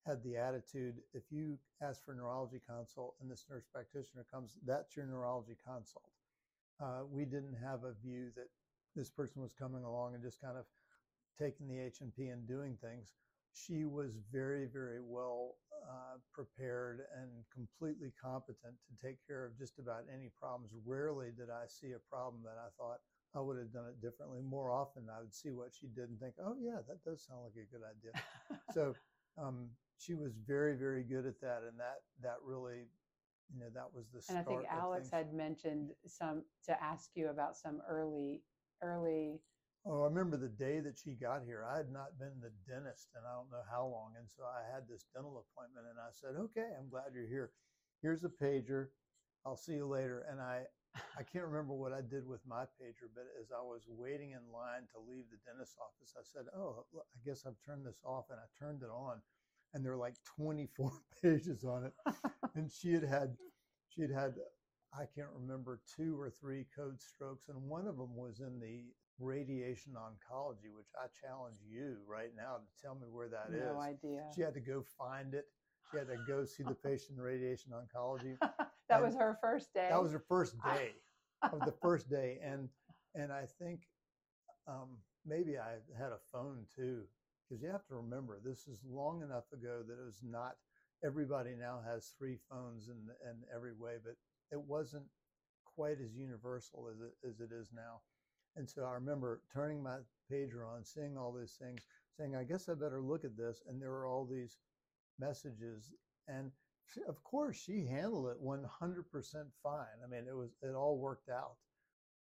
had 0.05 0.22
the 0.24 0.36
attitude 0.36 0.96
if 1.13 1.24
you 1.31 1.57
ask 1.81 2.03
for 2.03 2.12
a 2.12 2.15
neurology 2.15 2.60
consult 2.67 3.15
and 3.22 3.31
this 3.31 3.46
nurse 3.50 3.65
practitioner 3.74 4.25
comes, 4.29 4.55
that's 4.65 4.98
your 4.98 5.05
neurology 5.05 5.55
consult. 5.65 6.12
Uh, 6.81 7.03
we 7.10 7.24
didn't 7.24 7.57
have 7.63 7.86
a 7.86 7.93
view 8.03 8.27
that 8.36 8.48
this 8.93 9.10
person 9.10 9.41
was 9.41 9.53
coming 9.53 9.84
along 9.84 10.15
and 10.15 10.24
just 10.24 10.41
kind 10.41 10.57
of 10.57 10.65
taking 11.39 11.67
the 11.67 11.79
H&P 11.79 12.27
and 12.27 12.48
doing 12.48 12.77
things. 12.81 13.13
She 13.66 13.86
was 13.86 14.18
very, 14.32 14.66
very 14.66 15.00
well 15.02 15.56
uh, 15.90 16.18
prepared 16.32 17.02
and 17.16 17.30
completely 17.54 18.12
competent 18.22 18.76
to 18.88 19.08
take 19.08 19.18
care 19.26 19.46
of 19.46 19.58
just 19.58 19.80
about 19.80 20.04
any 20.14 20.30
problems. 20.40 20.72
Rarely 20.86 21.32
did 21.36 21.50
I 21.50 21.66
see 21.68 21.94
a 21.94 22.10
problem 22.10 22.44
that 22.44 22.58
I 22.60 22.70
thought 22.78 23.00
I 23.36 23.42
would 23.42 23.58
have 23.58 23.74
done 23.74 23.86
it 23.88 24.02
differently. 24.02 24.42
More 24.42 24.72
often, 24.72 25.08
I 25.10 25.22
would 25.22 25.34
see 25.34 25.52
what 25.52 25.74
she 25.74 25.88
did 25.88 26.10
and 26.10 26.20
think, 26.20 26.36
"Oh 26.40 26.56
yeah, 26.60 26.80
that 26.88 27.04
does 27.04 27.26
sound 27.26 27.42
like 27.44 27.56
a 27.56 27.72
good 27.72 27.84
idea." 27.84 28.14
so 28.74 28.94
um, 29.38 29.70
she 29.98 30.14
was 30.14 30.34
very, 30.36 30.76
very 30.76 31.04
good 31.04 31.26
at 31.26 31.40
that, 31.42 31.64
and 31.68 31.80
that 31.80 32.02
that 32.22 32.38
really, 32.44 32.86
you 33.54 33.60
know, 33.60 33.70
that 33.74 33.94
was 33.94 34.08
the 34.14 34.22
and 34.30 34.38
I 34.38 34.44
think 34.44 34.66
Alex 34.70 35.10
had 35.12 35.34
mentioned 35.34 35.92
some 36.06 36.44
to 36.66 36.84
ask 36.84 37.12
you 37.16 37.30
about 37.30 37.58
some 37.58 37.82
early 37.88 38.44
early 38.82 39.42
Oh, 39.88 40.03
I 40.03 40.12
remember 40.12 40.36
the 40.36 40.51
day 40.51 40.82
that 40.84 41.00
she 41.00 41.15
got 41.15 41.48
here. 41.48 41.63
I 41.63 41.77
had 41.77 41.91
not 41.96 42.20
been 42.20 42.44
the 42.44 42.51
dentist 42.67 43.08
and 43.15 43.24
I 43.24 43.32
don't 43.39 43.48
know 43.48 43.63
how 43.72 43.88
long. 43.88 44.20
And 44.20 44.27
so 44.27 44.44
I 44.44 44.60
had 44.67 44.84
this 44.84 45.08
dental 45.15 45.39
appointment 45.48 45.88
and 45.88 45.96
I 45.96 46.12
said, 46.12 46.36
okay, 46.36 46.75
I'm 46.75 46.91
glad 46.91 47.15
you're 47.15 47.32
here. 47.32 47.51
Here's 48.03 48.25
a 48.25 48.29
pager. 48.29 48.91
I'll 49.46 49.56
see 49.56 49.79
you 49.79 49.88
later. 49.88 50.27
And 50.27 50.41
I, 50.41 50.67
I 51.15 51.24
can't 51.24 51.48
remember 51.48 51.72
what 51.72 51.94
I 51.96 52.03
did 52.03 52.27
with 52.27 52.44
my 52.44 52.67
pager, 52.75 53.08
but 53.15 53.32
as 53.39 53.48
I 53.56 53.63
was 53.63 53.88
waiting 53.88 54.36
in 54.36 54.44
line 54.51 54.91
to 54.91 55.00
leave 55.00 55.32
the 55.32 55.39
dentist's 55.48 55.79
office, 55.79 56.12
I 56.20 56.24
said, 56.27 56.51
oh, 56.51 56.84
I 56.91 57.20
guess 57.24 57.48
I've 57.48 57.62
turned 57.63 57.88
this 57.88 58.03
off. 58.03 58.27
And 58.27 58.44
I 58.44 58.48
turned 58.60 58.84
it 58.84 58.91
on 58.91 59.24
and 59.74 59.86
there 59.86 59.96
were 59.96 60.03
like 60.03 60.20
24 60.36 60.91
pages 61.24 61.63
on 61.63 61.88
it. 61.88 61.94
and 62.56 62.70
she 62.70 62.91
had 62.91 63.08
had, 63.08 63.38
she 63.88 64.01
had 64.01 64.12
had 64.12 64.36
I 64.94 65.06
can't 65.15 65.29
remember 65.36 65.82
two 65.96 66.20
or 66.20 66.29
three 66.29 66.65
code 66.75 67.00
strokes, 67.01 67.50
and 67.50 67.62
one 67.70 67.88
of 67.88 67.98
them 67.98 68.15
was 68.15 68.39
in 68.39 68.60
the 68.60 68.86
radiation 69.20 69.94
oncology, 69.94 70.70
which 70.76 70.88
I 70.96 71.08
challenge 71.26 71.58
you 71.68 71.98
right 72.08 72.32
now 72.36 72.58
to 72.58 72.82
tell 72.82 72.96
me 72.96 73.08
where 73.12 73.28
that 73.30 73.52
no 73.52 73.58
is. 73.58 73.64
no 73.74 73.80
idea. 73.80 74.24
She 74.36 74.42
had 74.42 74.54
to 74.54 74.60
go 74.60 74.84
find 74.98 75.34
it. 75.34 75.46
She 75.92 75.98
had 75.98 76.08
to 76.08 76.18
go 76.28 76.44
see 76.46 76.64
the 76.64 76.76
patient 76.76 77.18
in 77.18 77.24
radiation 77.24 77.72
oncology. 77.72 78.38
that 78.42 78.70
and 78.90 79.04
was 79.04 79.16
her 79.16 79.38
first 79.42 79.74
day. 79.74 79.88
That 79.90 80.02
was 80.02 80.12
her 80.12 80.24
first 80.28 80.56
day 80.64 80.92
of 81.44 81.60
the 81.66 81.74
first 81.82 82.10
day, 82.10 82.40
and 82.44 82.70
and 83.16 83.32
I 83.32 83.46
think 83.60 83.82
um, 84.68 84.98
maybe 85.26 85.58
I 85.58 85.76
had 85.98 86.12
a 86.12 86.20
phone 86.32 86.66
too, 86.76 87.04
because 87.48 87.64
you 87.64 87.70
have 87.70 87.86
to 87.88 87.96
remember 87.96 88.40
this 88.44 88.68
is 88.68 88.80
long 88.88 89.22
enough 89.22 89.46
ago 89.54 89.82
that 89.88 89.94
it 89.94 90.06
was 90.06 90.22
not. 90.24 90.56
Everybody 91.06 91.52
now 91.58 91.80
has 91.86 92.14
three 92.18 92.38
phones 92.50 92.88
in 92.88 92.98
in 93.24 93.38
every 93.54 93.74
way, 93.74 93.96
but 94.04 94.16
it 94.52 94.60
wasn't 94.60 95.06
quite 95.64 95.98
as 96.04 96.14
universal 96.16 96.90
as 96.92 97.00
it 97.00 97.14
as 97.28 97.40
it 97.40 97.54
is 97.54 97.70
now. 97.74 98.02
And 98.58 98.68
so 98.70 98.84
I 98.84 98.94
remember 98.94 99.42
turning 99.54 99.82
my 99.84 99.98
pager 100.32 100.68
on, 100.68 100.84
seeing 100.84 101.18
all 101.18 101.32
these 101.32 101.58
things, 101.62 101.82
saying, 102.18 102.36
I 102.36 102.44
guess 102.44 102.68
I 102.68 102.74
better 102.74 103.02
look 103.02 103.24
at 103.24 103.38
this. 103.38 103.62
And 103.68 103.82
there 103.82 103.92
were 103.92 104.08
all 104.08 104.26
these 104.26 104.58
messages. 105.20 105.94
And 106.28 106.52
of 107.08 107.24
course, 107.24 107.62
she 107.64 107.86
handled 107.86 108.30
it 108.30 108.44
100% 108.44 108.64
fine. 109.62 109.86
I 110.04 110.10
mean, 110.10 110.26
it 110.28 110.36
was, 110.36 110.50
it 110.64 110.74
all 110.76 110.98
worked 110.98 111.30
out. 111.30 111.56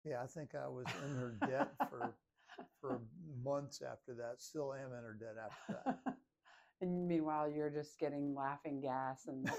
Yeah, 0.03 0.21
I 0.21 0.27
think 0.27 0.53
I 0.55 0.67
was 0.67 0.85
in 1.07 1.15
her 1.15 1.37
debt 1.47 1.71
for, 1.89 2.13
for 2.81 3.01
months 3.43 3.81
after 3.81 4.13
that. 4.15 4.35
Still 4.41 4.73
am 4.73 4.91
in 4.91 5.03
her 5.03 5.17
debt 5.19 5.35
after 5.43 5.79
that. 5.85 6.15
and 6.81 7.07
meanwhile, 7.07 7.49
you're 7.49 7.69
just 7.69 7.97
getting 7.99 8.35
laughing 8.35 8.81
gas 8.81 9.27
and. 9.27 9.49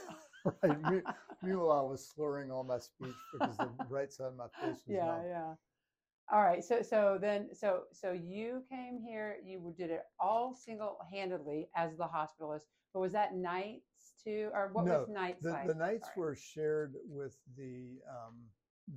right. 0.63 1.03
Meanwhile, 1.43 1.79
I 1.79 1.91
was 1.91 2.13
slurring 2.15 2.51
all 2.51 2.65
my 2.65 2.79
speech 2.79 3.15
because 3.33 3.57
the 3.57 3.71
right 3.89 4.13
side 4.13 4.29
of 4.29 4.37
my 4.37 4.47
face 4.61 4.83
was 4.87 4.97
yeah, 4.97 5.07
numb. 5.07 5.23
yeah. 5.27 5.53
All 6.33 6.43
right. 6.43 6.63
So 6.65 6.83
so 6.83 7.19
then 7.21 7.55
so 7.55 7.83
so 7.93 8.13
you 8.13 8.65
came 8.69 8.99
here. 8.99 9.37
You 9.45 9.75
did 9.77 9.91
it 9.91 10.03
all 10.19 10.55
single 10.55 10.99
handedly 11.13 11.69
as 11.77 11.97
the 11.97 12.05
hospitalist. 12.05 12.63
But 12.93 13.01
was 13.01 13.13
that 13.13 13.35
nights 13.35 14.15
too, 14.23 14.51
or 14.53 14.71
what 14.73 14.87
no, 14.87 15.01
was 15.01 15.09
nights 15.09 15.45
the, 15.45 15.51
like? 15.51 15.67
the 15.69 15.75
nights 15.75 16.09
Sorry. 16.15 16.27
were 16.27 16.35
shared 16.35 16.95
with 17.07 17.37
the 17.57 17.99
um, 18.11 18.35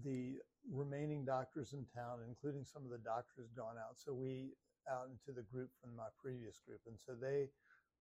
the 0.03 0.37
remaining 0.71 1.23
doctors 1.23 1.73
in 1.73 1.85
town, 1.93 2.19
including 2.27 2.65
some 2.65 2.83
of 2.83 2.89
the 2.89 2.97
doctors 2.97 3.49
gone 3.55 3.75
out. 3.77 3.97
So 3.97 4.13
we 4.13 4.53
out 4.89 5.07
into 5.11 5.35
the 5.35 5.43
group 5.43 5.69
from 5.81 5.95
my 5.95 6.07
previous 6.21 6.59
group, 6.65 6.81
and 6.87 6.97
so 6.97 7.13
they 7.13 7.49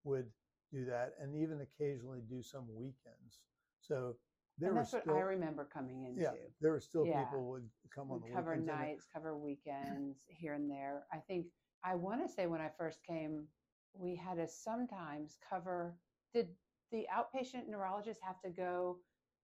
would 0.05 0.27
do 0.73 0.87
that, 0.87 1.13
and 1.21 1.35
even 1.35 1.61
occasionally 1.61 2.23
do 2.29 2.43
some 2.43 2.65
weekends. 2.75 3.41
So 3.81 4.17
there 4.59 4.71
and 4.71 4.79
that's 4.79 4.93
were 4.93 4.99
what 4.99 5.05
still, 5.05 5.17
I 5.17 5.21
remember 5.21 5.65
coming 5.73 6.05
into. 6.05 6.23
yeah, 6.23 6.33
there 6.61 6.73
were 6.73 6.81
still 6.81 7.07
Yeah. 7.07 7.25
people 7.25 7.49
would 7.51 7.69
come 7.95 8.11
on 8.11 8.21
the 8.21 8.31
cover 8.31 8.57
nights, 8.57 9.07
cover 9.13 9.37
weekends 9.37 10.25
here 10.29 10.55
and 10.55 10.71
there. 10.71 11.07
I 11.13 11.19
think 11.19 11.47
I 11.85 11.95
want 11.95 12.27
to 12.27 12.33
say 12.33 12.47
when 12.47 12.61
I 12.61 12.71
first 12.77 13.03
came, 13.05 13.47
we 13.95 14.17
had 14.17 14.37
to 14.39 14.49
sometimes 14.49 15.39
cover. 15.49 15.97
Did 16.35 16.49
the 16.91 17.07
outpatient 17.15 17.69
neurologist 17.69 18.21
have 18.23 18.41
to 18.43 18.51
go 18.51 18.99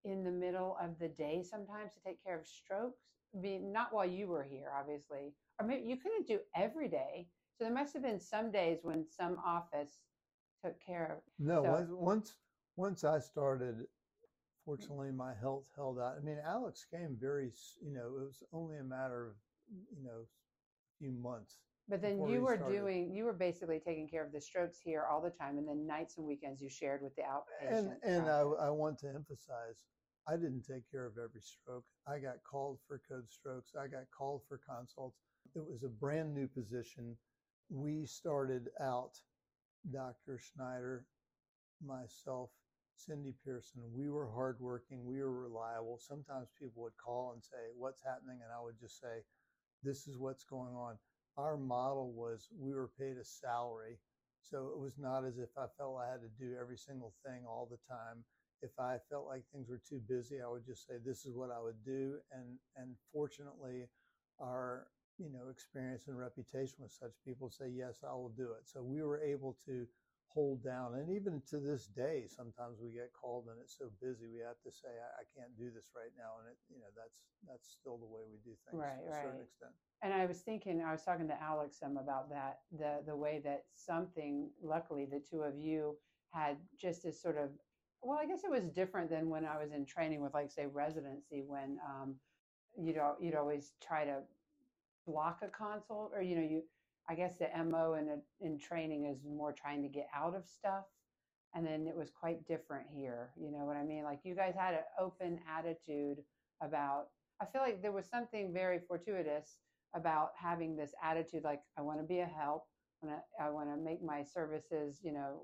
in 0.05 0.25
the 0.25 0.31
middle 0.31 0.77
of 0.81 0.99
the 0.99 1.09
day 1.09 1.43
sometimes 1.43 1.93
to 1.95 2.01
take 2.01 2.23
care 2.23 2.39
of 2.39 2.47
strokes? 2.47 3.01
I 3.35 3.39
mean, 3.41 3.73
not 3.73 3.93
while 3.93 4.07
you 4.07 4.27
were 4.29 4.43
here, 4.45 4.71
obviously, 4.79 5.35
or 5.61 5.67
maybe 5.67 5.87
you 5.89 5.97
couldn't 5.97 6.27
do 6.27 6.41
every 6.55 6.89
day. 6.89 7.29
So 7.57 7.65
there 7.65 7.73
must 7.73 7.93
have 7.95 8.03
been 8.03 8.21
some 8.21 8.51
days 8.51 8.81
when 8.83 9.07
some 9.09 9.39
office 9.45 10.01
took 10.65 10.79
care 10.81 11.17
of. 11.17 11.23
No, 11.39 11.63
So- 11.63 11.95
once 11.97 12.37
once 12.77 13.05
I 13.05 13.21
started, 13.21 13.87
fortunately 14.65 15.11
my 15.13 15.33
health 15.41 15.65
held 15.77 15.99
out. 15.99 16.17
I 16.21 16.25
mean, 16.25 16.39
Alex 16.45 16.87
came 16.91 17.17
very, 17.21 17.53
you 17.83 17.93
know, 17.93 18.07
it 18.07 18.25
was 18.25 18.43
only 18.53 18.77
a 18.77 18.85
matter 18.85 19.29
of, 19.29 19.35
you 19.97 20.05
know, 20.05 20.23
a 20.23 20.99
few 20.99 21.13
months. 21.13 21.59
But 21.89 22.01
then 22.01 22.27
you 22.29 22.41
were 22.41 22.57
started. 22.57 22.79
doing, 22.79 23.15
you 23.15 23.25
were 23.25 23.35
basically 23.35 23.79
taking 23.79 24.09
care 24.09 24.25
of 24.25 24.33
the 24.33 24.41
strokes 24.41 24.79
here 24.83 25.05
all 25.11 25.21
the 25.21 25.31
time, 25.31 25.59
and 25.59 25.69
then 25.69 25.87
nights 25.87 26.17
and 26.17 26.27
weekends 26.27 26.63
you 26.63 26.71
shared 26.71 27.03
with 27.03 27.15
the 27.15 27.23
outpatient. 27.23 27.79
And 27.79 27.93
and 28.03 28.31
I. 28.31 28.41
I 28.41 28.71
want 28.71 28.99
to 29.01 29.09
emphasize, 29.09 29.85
I 30.27 30.37
didn't 30.37 30.63
take 30.63 30.91
care 30.91 31.05
of 31.05 31.19
every 31.19 31.43
stroke. 31.43 31.85
I 32.09 32.19
got 32.19 32.37
called 32.51 32.79
for 32.89 33.03
code 33.07 33.31
strokes. 33.31 33.73
I 33.79 33.87
got 33.87 34.05
called 34.17 34.41
for 34.49 34.61
consults. 34.67 35.19
It 35.55 35.63
was 35.69 35.83
a 35.83 35.89
brand 35.89 36.35
new 36.35 36.49
position. 36.49 37.17
We 37.69 38.07
started 38.07 38.69
out, 38.81 39.13
Dr. 39.93 40.39
Schneider, 40.39 41.05
myself, 41.85 42.49
Cindy 42.97 43.35
Pearson. 43.45 43.83
We 43.93 44.09
were 44.11 44.31
hardworking. 44.31 45.05
We 45.05 45.21
were 45.23 45.43
reliable. 45.43 45.99
Sometimes 45.99 46.49
people 46.59 46.83
would 46.83 46.97
call 46.97 47.33
and 47.33 47.43
say, 47.45 47.71
"What's 47.77 48.03
happening?" 48.03 48.41
And 48.43 48.53
I 48.53 48.61
would 48.61 48.79
just 48.79 48.99
say, 49.01 49.25
"This 49.83 50.07
is 50.09 50.19
what's 50.19 50.45
going 50.45 50.75
on." 50.75 50.99
Our 51.37 51.57
model 51.57 52.13
was 52.13 52.49
we 52.57 52.73
were 52.75 52.89
paid 52.89 53.19
a 53.19 53.25
salary, 53.25 53.99
so 54.41 54.69
it 54.69 54.79
was 54.79 54.99
not 54.99 55.25
as 55.25 55.39
if 55.39 55.57
I 55.57 55.67
felt 55.79 55.99
I 55.99 56.11
had 56.11 56.23
to 56.23 56.29
do 56.29 56.57
every 56.57 56.77
single 56.79 57.15
thing 57.25 57.45
all 57.47 57.67
the 57.67 57.79
time 57.89 58.25
if 58.63 58.79
I 58.79 58.99
felt 59.11 59.27
like 59.27 59.45
things 59.53 59.69
were 59.69 59.83
too 59.87 60.01
busy, 60.09 60.41
I 60.41 60.49
would 60.49 60.65
just 60.65 60.87
say 60.87 60.95
this 61.05 61.27
is 61.27 61.37
what 61.37 61.51
I 61.51 61.61
would 61.61 61.85
do. 61.85 62.19
And 62.33 62.59
and 62.77 62.97
fortunately, 63.13 63.89
our 64.41 64.89
you 65.19 65.29
know 65.31 65.49
experience 65.51 66.09
and 66.09 66.19
reputation 66.19 66.79
with 66.81 66.93
such 66.93 67.13
people 67.25 67.51
say 67.51 67.69
yes, 67.69 68.03
I 68.03 68.15
will 68.15 68.31
do 68.31 68.53
it. 68.53 68.67
So 68.67 68.83
we 68.83 69.03
were 69.03 69.21
able 69.21 69.57
to 69.67 69.87
hold 70.35 70.63
down, 70.65 70.95
and 70.97 71.11
even 71.11 71.41
to 71.47 71.59
this 71.61 71.87
day, 71.87 72.27
sometimes 72.29 72.81
we 72.83 72.91
get 72.93 73.13
called 73.15 73.47
and 73.49 73.61
it's 73.63 73.79
so 73.79 73.91
busy 74.03 74.27
we 74.29 74.41
have 74.41 74.61
to 74.63 74.73
say 74.73 74.91
I, 74.91 75.23
I 75.23 75.25
can't 75.35 75.57
do 75.57 75.71
this 75.71 75.91
right 75.95 76.13
now, 76.19 76.39
and 76.41 76.51
it 76.51 76.59
you 76.69 76.81
know 76.81 76.91
that's 76.97 77.23
that's 77.49 77.71
still 77.71 77.99
the 77.99 78.07
way 78.07 78.23
we 78.31 78.39
do 78.39 78.57
things 78.67 78.79
Right, 78.79 78.99
to 79.05 79.11
a 79.11 79.15
certain 79.15 79.41
right. 79.41 79.47
extent. 79.47 79.73
And 80.03 80.13
I 80.13 80.27
was 80.27 80.43
thinking, 80.43 80.83
I 80.83 80.93
was 80.93 81.05
talking 81.05 81.29
to 81.29 81.43
Alex 81.43 81.79
some 81.79 81.97
about 81.97 82.29
that, 82.31 82.61
the 82.73 83.03
the 83.07 83.17
way 83.17 83.41
that 83.45 83.65
something, 83.75 84.51
luckily, 84.63 85.07
the 85.07 85.21
two 85.21 85.43
of 85.43 85.57
you 85.57 85.97
had 86.33 86.59
just 86.77 87.05
this 87.05 87.23
sort 87.23 87.39
of, 87.39 87.51
well, 88.03 88.19
I 88.19 88.27
guess 88.27 88.45
it 88.45 88.51
was 88.51 88.69
different 88.69 89.09
than 89.11 89.31
when 89.31 89.47
I 89.47 89.57
was 89.57 89.73
in 89.73 89.87
training 89.87 90.21
with, 90.21 90.35
like, 90.35 90.51
say, 90.51 90.67
residency, 90.67 91.43
when 91.43 91.79
um, 91.89 92.21
you'd 92.77 92.99
al- 92.99 93.17
you'd 93.21 93.35
always 93.37 93.75
try 93.83 94.05
to 94.05 94.25
block 95.07 95.43
a 95.43 95.49
consult, 95.49 96.13
or 96.15 96.23
you 96.23 96.37
know, 96.37 96.43
you, 96.43 96.63
I 97.09 97.15
guess 97.15 97.35
the 97.39 97.49
mo 97.65 97.95
in 97.95 98.09
a, 98.09 98.47
in 98.47 98.59
training 98.59 99.07
is 99.07 99.19
more 99.25 99.53
trying 99.53 99.83
to 99.83 99.89
get 99.89 100.07
out 100.15 100.35
of 100.35 100.47
stuff, 100.47 100.85
and 101.55 101.67
then 101.67 101.87
it 101.87 101.97
was 101.97 102.11
quite 102.11 102.47
different 102.47 102.87
here. 102.95 103.31
You 103.37 103.51
know 103.51 103.65
what 103.65 103.77
I 103.77 103.85
mean? 103.85 104.05
Like 104.05 104.21
you 104.25 104.35
guys 104.35 104.55
had 104.59 104.75
an 104.75 104.85
open 104.99 105.41
attitude 105.49 106.19
about. 106.63 107.07
I 107.41 107.47
feel 107.47 107.63
like 107.63 107.83
there 107.83 107.93
was 107.93 108.07
something 108.07 108.53
very 108.53 108.81
fortuitous 108.87 109.59
about 109.95 110.31
having 110.37 110.75
this 110.75 110.93
attitude 111.05 111.45
like 111.45 111.61
i 111.79 111.81
want 111.81 112.01
to 112.01 112.05
be 112.05 112.19
a 112.19 112.27
help 112.27 112.65
i 113.41 113.49
want 113.49 113.69
to 113.69 113.77
make 113.77 114.03
my 114.03 114.25
services 114.25 114.99
you 115.05 115.13
know 115.13 115.43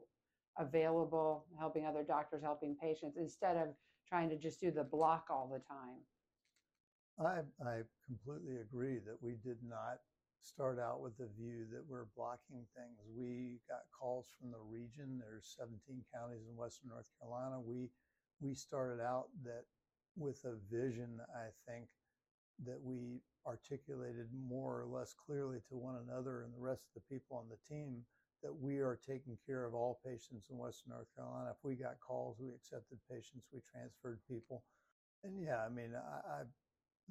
available 0.59 1.47
helping 1.59 1.87
other 1.87 2.03
doctors 2.03 2.43
helping 2.43 2.77
patients 2.81 3.17
instead 3.17 3.57
of 3.57 3.69
trying 4.09 4.29
to 4.29 4.37
just 4.37 4.61
do 4.61 4.71
the 4.71 4.85
block 4.85 5.27
all 5.31 5.49
the 5.51 5.61
time. 5.61 6.03
I, 7.19 7.69
I 7.69 7.83
completely 8.07 8.61
agree 8.61 8.99
that 9.07 9.17
we 9.21 9.37
did 9.45 9.59
not 9.63 10.01
start 10.43 10.79
out 10.79 11.01
with 11.01 11.17
the 11.19 11.29
view 11.37 11.67
that 11.73 11.85
we're 11.87 12.09
blocking 12.17 12.65
things. 12.77 12.99
We 13.15 13.61
got 13.69 13.85
calls 13.93 14.27
from 14.39 14.51
the 14.51 14.63
region. 14.65 15.21
There's 15.21 15.55
17 15.59 15.79
counties 16.13 16.49
in 16.49 16.57
Western 16.57 16.91
North 16.91 17.09
Carolina. 17.21 17.61
We 17.61 17.91
we 18.41 18.55
started 18.55 19.03
out 19.03 19.29
that 19.45 19.65
with 20.17 20.43
a 20.45 20.57
vision, 20.73 21.21
I 21.37 21.53
think, 21.69 21.87
that 22.67 22.81
we 22.81 23.21
articulated 23.47 24.29
more 24.33 24.81
or 24.81 24.87
less 24.87 25.15
clearly 25.15 25.59
to 25.69 25.77
one 25.77 25.97
another 25.97 26.43
and 26.43 26.53
the 26.55 26.61
rest 26.61 26.89
of 26.89 27.03
the 27.03 27.15
people 27.15 27.37
on 27.37 27.49
the 27.49 27.61
team 27.75 28.05
that 28.43 28.55
we 28.55 28.79
are 28.79 28.99
taking 29.07 29.37
care 29.47 29.65
of 29.65 29.75
all 29.75 30.01
patients 30.05 30.49
in 30.51 30.57
Western 30.57 30.93
North 30.93 31.09
Carolina. 31.15 31.51
If 31.51 31.63
we 31.63 31.75
got 31.75 32.01
calls, 32.01 32.37
we 32.41 32.49
accepted 32.49 32.99
patients, 33.11 33.45
we 33.53 33.61
transferred 33.61 34.21
people. 34.29 34.65
And 35.25 35.41
yeah, 35.41 35.61
I 35.65 35.69
mean, 35.69 35.93
I, 35.93 36.41
I'm 36.41 36.49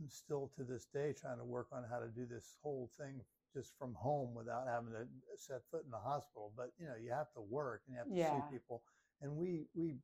still 0.08 0.52
to 0.56 0.63
this 0.63 0.86
day 0.86 1.13
trying 1.13 1.38
to 1.38 1.45
work 1.45 1.67
on 1.73 1.84
how 1.89 1.99
to 1.99 2.08
do 2.08 2.25
this 2.25 2.56
whole 2.62 2.89
thing 2.97 3.21
just 3.54 3.73
from 3.78 3.93
home 3.95 4.34
without 4.36 4.67
having 4.67 4.91
to 4.91 5.06
set 5.36 5.62
foot 5.71 5.84
in 5.86 5.91
the 5.91 5.97
hospital. 5.97 6.54
But 6.56 6.71
you 6.80 6.88
know, 6.88 6.95
you 7.02 7.12
have 7.12 7.32
to 7.34 7.41
work 7.41 7.82
and 7.88 7.95
you 7.95 7.99
have 7.99 8.08
to 8.10 8.15
Yeah. 8.15 8.39
see 8.39 8.56
people. 8.56 8.84
And 9.21 9.36
we 9.36 9.67
we 9.75 9.97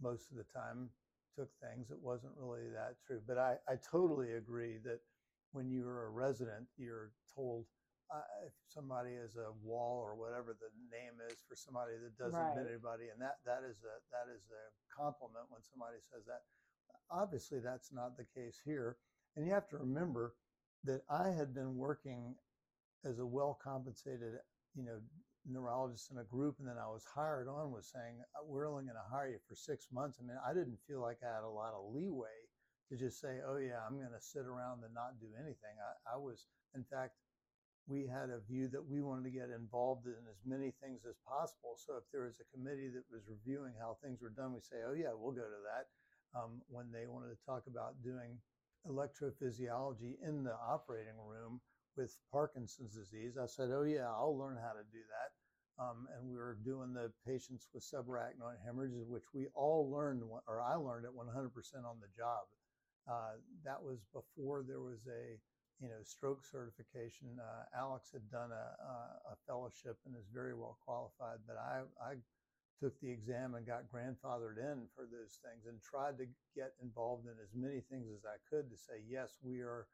most 0.00 0.30
of 0.30 0.36
the 0.36 0.44
time 0.52 0.90
took 1.36 1.48
things. 1.60 1.90
It 1.90 2.00
wasn't 2.00 2.32
really 2.36 2.68
that 2.72 2.96
true. 3.06 3.20
But 3.26 3.38
I, 3.38 3.56
I 3.68 3.76
totally 3.76 4.34
agree 4.34 4.78
that 4.84 5.00
when 5.52 5.70
you're 5.70 6.06
a 6.06 6.10
resident, 6.10 6.66
you're 6.76 7.12
told 7.34 7.66
uh, 8.12 8.22
if 8.46 8.52
somebody 8.68 9.12
is 9.18 9.36
a 9.36 9.50
wall 9.64 9.98
or 9.98 10.14
whatever 10.14 10.54
the 10.54 10.70
name 10.92 11.18
is 11.32 11.42
for 11.48 11.56
somebody 11.56 11.98
that 11.98 12.14
doesn't 12.16 12.38
Right. 12.38 12.54
admit 12.54 12.70
anybody, 12.70 13.10
and 13.10 13.20
that 13.20 13.42
that 13.44 13.64
is 13.66 13.82
a 13.82 13.96
that 14.14 14.30
is 14.30 14.46
a 14.52 14.62
compliment 14.94 15.48
when 15.50 15.62
somebody 15.64 15.98
says 16.00 16.24
that. 16.26 16.44
Obviously, 17.10 17.60
that's 17.60 17.92
not 17.92 18.16
the 18.16 18.24
case 18.24 18.60
here, 18.64 18.98
and 19.36 19.46
you 19.46 19.52
have 19.52 19.68
to 19.68 19.78
remember 19.78 20.34
that 20.84 21.02
I 21.10 21.30
had 21.30 21.54
been 21.54 21.76
working 21.76 22.34
as 23.04 23.18
a 23.18 23.26
well 23.26 23.58
compensated, 23.62 24.34
you 24.74 24.84
know, 24.84 25.00
neurologist 25.48 26.10
in 26.10 26.18
a 26.18 26.24
group, 26.24 26.56
and 26.58 26.68
then 26.68 26.78
I 26.78 26.88
was 26.88 27.04
hired 27.04 27.48
on 27.48 27.70
was 27.70 27.86
saying 27.86 28.18
"Uh, 28.34 28.44
we're 28.44 28.68
only 28.68 28.84
going 28.84 28.96
to 28.98 29.10
hire 29.10 29.28
you 29.30 29.38
for 29.48 29.54
six 29.54 29.86
months. 29.92 30.18
I 30.20 30.26
mean, 30.26 30.38
I 30.44 30.52
didn't 30.52 30.78
feel 30.86 31.00
like 31.00 31.18
I 31.22 31.34
had 31.34 31.44
a 31.44 31.48
lot 31.48 31.74
of 31.74 31.94
leeway 31.94 32.34
to 32.90 32.96
just 32.96 33.20
say, 33.20 33.38
oh 33.46 33.58
yeah, 33.58 33.82
I'm 33.86 33.98
going 33.98 34.14
to 34.14 34.20
sit 34.20 34.46
around 34.46 34.84
and 34.84 34.94
not 34.94 35.18
do 35.20 35.26
anything. 35.38 35.74
I, 35.78 36.14
I 36.14 36.16
was, 36.18 36.46
in 36.74 36.84
fact, 36.84 37.14
we 37.86 38.06
had 38.06 38.30
a 38.30 38.42
view 38.50 38.68
that 38.70 38.82
we 38.82 39.02
wanted 39.02 39.24
to 39.30 39.34
get 39.34 39.50
involved 39.50 40.06
in 40.06 40.18
as 40.30 40.42
many 40.46 40.74
things 40.82 41.06
as 41.06 41.18
possible. 41.22 41.78
So 41.78 41.98
if 41.98 42.06
there 42.10 42.26
was 42.26 42.38
a 42.42 42.50
committee 42.50 42.90
that 42.90 43.06
was 43.10 43.22
reviewing 43.30 43.74
how 43.78 43.98
things 44.02 44.22
were 44.22 44.34
done, 44.34 44.54
we 44.54 44.60
say, 44.62 44.82
oh 44.86 44.94
yeah, 44.94 45.14
we'll 45.14 45.34
go 45.34 45.46
to 45.46 45.62
that. 45.70 45.86
Um, 46.36 46.60
when 46.68 46.92
they 46.92 47.06
wanted 47.06 47.30
to 47.30 47.46
talk 47.46 47.64
about 47.66 48.02
doing 48.04 48.36
electrophysiology 48.86 50.20
in 50.22 50.44
the 50.44 50.54
operating 50.54 51.16
room 51.16 51.60
with 51.96 52.16
Parkinson's 52.30 52.94
disease, 52.94 53.38
I 53.40 53.46
said, 53.46 53.70
oh 53.72 53.82
yeah, 53.82 54.06
I'll 54.12 54.36
learn 54.36 54.58
how 54.60 54.72
to 54.72 54.84
do 54.92 55.00
that. 55.08 55.30
Um, 55.82 56.08
and 56.14 56.28
we 56.28 56.36
were 56.36 56.58
doing 56.64 56.92
the 56.92 57.12
patients 57.26 57.68
with 57.72 57.84
subarachnoid 57.84 58.60
hemorrhages, 58.64 59.08
which 59.08 59.32
we 59.34 59.46
all 59.54 59.90
learned, 59.90 60.22
or 60.46 60.60
I 60.60 60.74
learned 60.74 61.04
it 61.04 61.12
100% 61.16 61.24
on 61.84 62.00
the 62.00 62.08
job. 62.16 62.44
Uh, 63.08 63.38
that 63.64 63.82
was 63.82 64.00
before 64.12 64.64
there 64.66 64.80
was 64.80 65.06
a 65.06 65.38
you 65.80 65.88
know 65.88 66.02
stroke 66.02 66.44
certification. 66.44 67.28
Uh, 67.38 67.62
Alex 67.78 68.10
had 68.12 68.28
done 68.30 68.50
a, 68.50 68.66
a, 68.82 68.94
a 69.32 69.36
fellowship 69.46 69.96
and 70.06 70.16
is 70.16 70.26
very 70.32 70.54
well 70.54 70.78
qualified, 70.84 71.38
but 71.46 71.56
I, 71.56 71.82
I 72.02 72.14
took 72.80 72.98
the 73.00 73.10
exam 73.10 73.54
and 73.54 73.66
got 73.66 73.84
grandfathered 73.92 74.58
in 74.58 74.86
for 74.94 75.04
those 75.04 75.38
things 75.42 75.66
and 75.66 75.80
tried 75.82 76.18
to 76.18 76.26
get 76.54 76.72
involved 76.82 77.26
in 77.26 77.32
as 77.42 77.50
many 77.54 77.80
things 77.80 78.08
as 78.12 78.24
I 78.24 78.36
could 78.48 78.70
to 78.70 78.76
say 78.76 79.02
yes, 79.08 79.38
we 79.42 79.60
are 79.60 79.86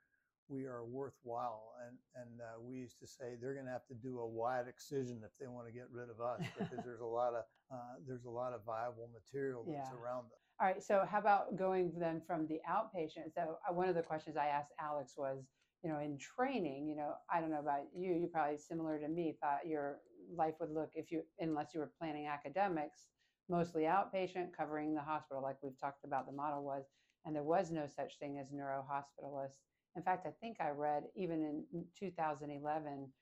we 0.48 0.64
are 0.66 0.84
worthwhile. 0.84 1.72
And 1.86 1.96
and 2.14 2.40
uh, 2.40 2.60
we 2.60 2.76
used 2.78 2.98
to 3.00 3.06
say 3.06 3.36
they're 3.40 3.54
going 3.54 3.66
to 3.66 3.72
have 3.72 3.86
to 3.86 3.94
do 3.94 4.20
a 4.20 4.26
wide 4.26 4.68
excision 4.68 5.22
if 5.24 5.30
they 5.40 5.46
want 5.46 5.66
to 5.66 5.72
get 5.72 5.88
rid 5.90 6.10
of 6.10 6.20
us 6.20 6.40
because 6.58 6.84
there's 6.84 7.00
a 7.00 7.06
lot 7.06 7.34
of 7.34 7.44
uh, 7.72 7.94
there's 8.06 8.24
a 8.24 8.30
lot 8.30 8.52
of 8.52 8.64
viable 8.64 9.08
material 9.12 9.64
that's 9.64 9.90
Yeah. 9.90 9.96
around 9.96 10.24
them. 10.24 10.38
All 10.60 10.66
right. 10.66 10.82
So, 10.82 11.04
how 11.08 11.18
about 11.18 11.56
going 11.56 11.92
then 11.98 12.20
from 12.26 12.46
the 12.46 12.60
outpatient? 12.68 13.32
So, 13.34 13.58
uh, 13.68 13.72
one 13.72 13.88
of 13.88 13.94
the 13.94 14.02
questions 14.02 14.36
I 14.36 14.46
asked 14.46 14.72
Alex 14.78 15.14
was, 15.16 15.42
you 15.82 15.90
know, 15.90 15.98
in 15.98 16.18
training, 16.18 16.86
you 16.88 16.94
know, 16.96 17.14
I 17.32 17.40
don't 17.40 17.50
know 17.50 17.58
about 17.60 17.82
you, 17.96 18.12
you 18.12 18.28
probably 18.32 18.58
similar 18.58 18.98
to 18.98 19.08
me 19.08 19.36
thought 19.40 19.66
your 19.66 19.98
life 20.34 20.54
would 20.60 20.70
look 20.70 20.90
if 20.94 21.10
you, 21.10 21.22
unless 21.38 21.74
you 21.74 21.80
were 21.80 21.92
planning 21.98 22.26
academics, 22.26 23.08
mostly 23.48 23.82
outpatient, 23.82 24.52
covering 24.56 24.94
the 24.94 25.00
hospital, 25.00 25.42
like 25.42 25.56
we've 25.62 25.78
talked 25.78 26.04
about 26.04 26.26
the 26.26 26.32
model 26.32 26.64
was, 26.64 26.84
and 27.24 27.34
there 27.34 27.42
was 27.42 27.70
no 27.70 27.86
such 27.86 28.18
thing 28.18 28.38
as 28.38 28.52
neuro 28.52 28.84
hospitalist. 28.90 29.54
In 29.96 30.02
fact, 30.02 30.26
I 30.26 30.30
think 30.40 30.60
I 30.60 30.70
read 30.70 31.04
even 31.14 31.64
in 31.72 31.84
2011, 31.98 33.12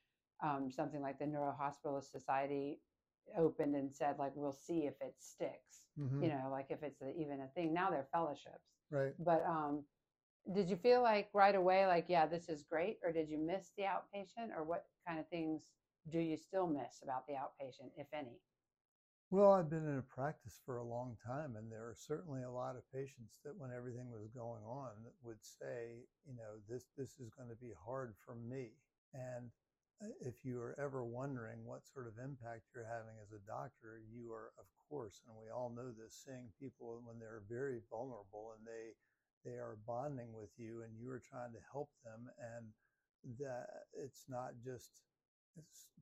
um, 0.43 0.71
something 0.71 1.03
like 1.03 1.19
the 1.19 1.27
Neurohospitalist 1.27 2.11
Society 2.11 2.81
opened 3.37 3.75
and 3.77 3.93
said, 3.93 4.19
like, 4.19 4.33
we'll 4.35 4.53
see 4.53 4.87
if 4.87 4.95
it 5.01 5.15
sticks 5.19 5.85
Mhm. 5.99 6.23
you 6.23 6.29
know, 6.29 6.49
like 6.51 6.67
if 6.71 6.83
it's 6.83 7.03
a, 7.03 7.11
even 7.17 7.41
a 7.41 7.49
thing. 7.49 7.73
Now 7.73 7.91
they're 7.91 8.09
fellowships. 8.13 8.73
Right. 8.91 9.15
But 9.19 9.45
um, 9.45 9.85
did 10.55 10.69
you 10.71 10.77
feel 10.77 11.03
like 11.03 11.29
right 11.35 11.55
away, 11.55 11.87
like, 11.87 12.07
yeah, 12.09 12.27
this 12.27 12.49
is 12.49 12.63
great, 12.63 12.99
or 13.05 13.13
did 13.13 13.29
you 13.29 13.39
miss 13.39 13.71
the 13.77 13.85
outpatient, 13.85 14.57
or 14.57 14.65
what 14.65 14.87
kind 15.07 15.19
of 15.21 15.29
things 15.29 15.73
do 16.09 16.19
you 16.19 16.37
still 16.37 16.67
miss 16.67 17.03
about 17.03 17.27
the 17.27 17.35
outpatient, 17.35 17.93
if 17.97 18.07
any? 18.13 18.41
Well, 19.31 19.53
I've 19.53 19.71
been 19.71 19.87
in 19.87 19.99
a 19.99 20.03
practice 20.03 20.59
for 20.67 20.79
a 20.79 20.85
long 20.85 21.17
time, 21.25 21.55
and 21.55 21.71
there 21.71 21.87
are 21.87 21.95
certainly 21.95 22.43
a 22.43 22.51
lot 22.51 22.75
of 22.75 22.83
patients 22.93 23.39
that, 23.45 23.57
when 23.57 23.71
everything 23.71 24.11
was 24.11 24.27
going 24.27 24.65
on, 24.65 24.91
would 25.23 25.39
say, 25.45 26.03
you 26.27 26.35
know, 26.35 26.59
this 26.69 26.91
this 26.97 27.21
is 27.21 27.31
going 27.31 27.49
to 27.49 27.55
be 27.55 27.71
hard 27.87 28.15
for 28.27 28.35
me. 28.35 28.75
And 29.15 29.51
uh, 30.03 30.11
if 30.21 30.45
you 30.45 30.59
are 30.61 30.75
ever 30.81 31.05
wondering 31.05 31.65
what 31.65 31.87
sort 31.87 32.09
of 32.09 32.19
impact 32.19 32.75
you're 32.75 32.91
having 32.91 33.15
as 33.23 33.31
a 33.31 33.47
doctor, 33.47 34.03
you 34.11 34.33
are, 34.33 34.51
of 34.59 34.67
course, 34.89 35.23
and 35.29 35.37
we 35.39 35.49
all 35.49 35.71
know 35.71 35.93
this, 35.93 36.25
seeing 36.27 36.51
people 36.59 37.01
when 37.05 37.21
they're 37.21 37.43
very 37.49 37.83
vulnerable 37.89 38.55
and 38.59 38.67
they 38.67 38.99
they 39.45 39.59
are 39.63 39.79
bonding 39.87 40.35
with 40.35 40.51
you, 40.59 40.83
and 40.83 40.99
you 40.99 41.09
are 41.09 41.23
trying 41.23 41.53
to 41.53 41.63
help 41.71 41.91
them, 42.03 42.29
and 42.35 42.67
that 43.39 43.87
it's 43.95 44.25
not 44.29 44.59
just 44.59 44.91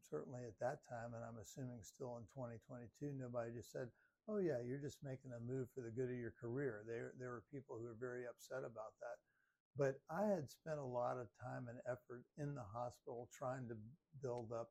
certainly 0.00 0.44
at 0.44 0.58
that 0.60 0.80
time, 0.88 1.14
and 1.14 1.22
I'm 1.24 1.40
assuming 1.40 1.82
still 1.82 2.16
in 2.16 2.24
2022, 2.32 3.12
nobody 3.16 3.52
just 3.52 3.72
said, 3.72 3.88
"Oh 4.28 4.38
yeah, 4.38 4.60
you're 4.64 4.82
just 4.82 5.02
making 5.02 5.32
a 5.32 5.40
move 5.40 5.68
for 5.74 5.82
the 5.82 5.90
good 5.90 6.10
of 6.10 6.16
your 6.18 6.34
career." 6.40 6.84
There, 6.86 7.12
there 7.18 7.30
were 7.30 7.44
people 7.52 7.76
who 7.76 7.84
were 7.84 7.98
very 8.00 8.26
upset 8.26 8.64
about 8.64 8.96
that. 9.00 9.16
But 9.76 10.00
I 10.10 10.26
had 10.26 10.50
spent 10.50 10.78
a 10.78 10.84
lot 10.84 11.18
of 11.18 11.28
time 11.38 11.68
and 11.68 11.78
effort 11.86 12.24
in 12.36 12.54
the 12.54 12.64
hospital 12.64 13.28
trying 13.30 13.68
to 13.68 13.76
build 14.22 14.50
up 14.52 14.70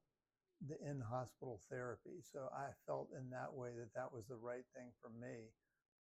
the 0.68 0.76
in-hospital 0.82 1.62
therapy. 1.70 2.20
So 2.22 2.50
I 2.52 2.74
felt 2.86 3.10
in 3.16 3.30
that 3.30 3.54
way 3.54 3.70
that 3.78 3.94
that 3.96 4.12
was 4.12 4.26
the 4.28 4.36
right 4.36 4.66
thing 4.76 4.92
for 5.00 5.10
me. 5.10 5.54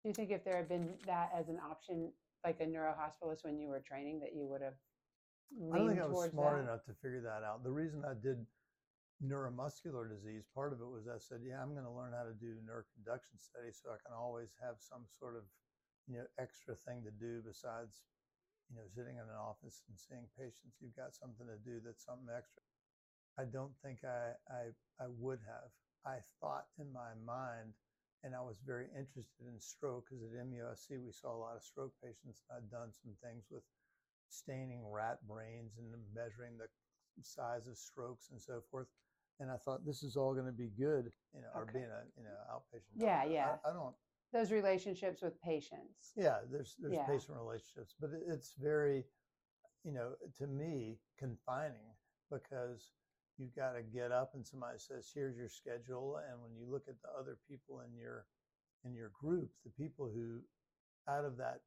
Do 0.03 0.09
you 0.09 0.15
think 0.15 0.31
if 0.31 0.45
there 0.45 0.57
had 0.57 0.69
been 0.69 0.95
that 1.05 1.31
as 1.35 1.49
an 1.49 1.59
option, 1.59 2.13
like 2.45 2.61
a 2.61 2.65
neurohospitalist 2.65 3.45
when 3.45 3.59
you 3.59 3.69
were 3.69 3.81
training, 3.81 4.21
that 4.21 4.35
you 4.35 4.47
would 4.47 4.63
have 4.63 4.79
I 5.73 5.79
don't 5.79 5.89
think 5.89 6.01
I 6.01 6.07
was 6.07 6.31
smart 6.31 6.57
that? 6.59 6.71
enough 6.71 6.85
to 6.87 6.95
figure 7.03 7.21
that 7.23 7.43
out. 7.47 7.63
The 7.63 7.71
reason 7.71 8.03
I 8.05 8.15
did 8.15 8.47
neuromuscular 9.25 10.09
disease, 10.09 10.45
part 10.55 10.73
of 10.73 10.81
it 10.81 10.89
was 10.89 11.09
I 11.09 11.19
said, 11.19 11.41
yeah, 11.41 11.63
I'm 11.63 11.73
going 11.73 11.89
to 11.89 11.95
learn 11.95 12.13
how 12.13 12.29
to 12.29 12.37
do 12.37 12.61
neuroconduction 12.61 13.41
studies 13.41 13.81
so 13.81 13.91
I 13.91 14.01
can 14.05 14.13
always 14.13 14.53
have 14.61 14.77
some 14.79 15.09
sort 15.09 15.37
of, 15.37 15.45
you 16.07 16.21
know, 16.21 16.29
extra 16.39 16.77
thing 16.85 17.03
to 17.05 17.13
do 17.15 17.41
besides, 17.41 18.05
you 18.69 18.77
know, 18.77 18.85
sitting 18.93 19.17
in 19.17 19.25
an 19.25 19.41
office 19.41 19.83
and 19.89 19.97
seeing 19.97 20.29
patients. 20.37 20.77
You've 20.81 20.97
got 20.97 21.17
something 21.17 21.49
to 21.49 21.57
do 21.65 21.81
that's 21.81 22.05
something 22.05 22.29
extra. 22.29 22.61
I 23.41 23.45
don't 23.49 23.73
think 23.81 24.05
I, 24.05 24.37
I, 24.49 24.63
I 25.01 25.09
would 25.09 25.41
have. 25.49 25.73
I 26.05 26.21
thought 26.41 26.69
in 26.79 26.93
my 26.93 27.17
mind, 27.25 27.73
and 28.25 28.35
I 28.35 28.41
was 28.41 28.61
very 28.65 28.87
interested 28.97 29.49
in 29.49 29.61
stroke 29.61 30.09
because 30.09 30.25
at 30.25 30.33
MUSC 30.33 30.97
we 31.01 31.13
saw 31.13 31.37
a 31.37 31.41
lot 31.41 31.57
of 31.57 31.63
stroke 31.65 31.93
patients. 32.05 32.45
I'd 32.53 32.71
done 32.71 32.93
some 32.93 33.13
things 33.25 33.45
with 33.51 33.63
staining 34.29 34.85
rat 34.89 35.19
brains 35.29 35.77
and 35.79 35.93
measuring 36.15 36.57
the 36.59 36.69
size 37.23 37.67
of 37.67 37.77
strokes 37.77 38.29
and 38.31 38.41
so 38.41 38.61
forth. 38.71 38.89
And 39.39 39.51
I 39.51 39.57
thought 39.57 39.85
this 39.85 40.03
is 40.03 40.17
all 40.17 40.33
going 40.33 40.47
to 40.47 40.53
be 40.53 40.71
good, 40.79 41.13
you 41.35 41.43
know, 41.43 41.49
or 41.55 41.67
being 41.71 41.85
a 41.85 42.03
you 42.17 42.25
know 42.25 42.37
outpatient. 42.51 42.97
Yeah, 42.97 43.17
doctor. 43.19 43.33
yeah. 43.33 43.57
I, 43.65 43.71
I 43.71 43.73
don't. 43.73 43.95
Those 44.33 44.51
relationships 44.51 45.23
with 45.23 45.41
patients. 45.43 46.13
Yeah, 46.17 46.39
there's 46.51 46.75
there's 46.79 46.95
Yeah. 46.95 47.07
patient 47.07 47.37
relationships, 47.37 47.95
but 48.01 48.11
it, 48.11 48.23
it's 48.27 48.55
very, 48.55 49.05
you 49.85 49.93
know, 49.93 50.15
to 50.39 50.47
me 50.47 50.99
confining 51.19 51.95
because 52.31 52.93
you've 53.37 53.55
got 53.55 53.73
to 53.73 53.83
get 53.83 54.11
up 54.11 54.35
and 54.35 54.47
somebody 54.47 54.79
says, 54.79 55.11
"Here's 55.15 55.37
your 55.37 55.49
schedule," 55.51 56.17
and 56.17 56.43
when 56.43 56.55
you 56.57 56.65
look 56.67 56.89
at 56.89 57.01
the 57.03 57.11
other 57.19 57.39
people 57.49 57.81
in 57.81 57.95
your 57.95 58.27
in 58.85 58.95
your 58.95 59.11
group, 59.21 59.51
the 59.65 59.71
people 59.71 60.09
who 60.09 60.41
out 61.09 61.25
of 61.25 61.37
that 61.37 61.61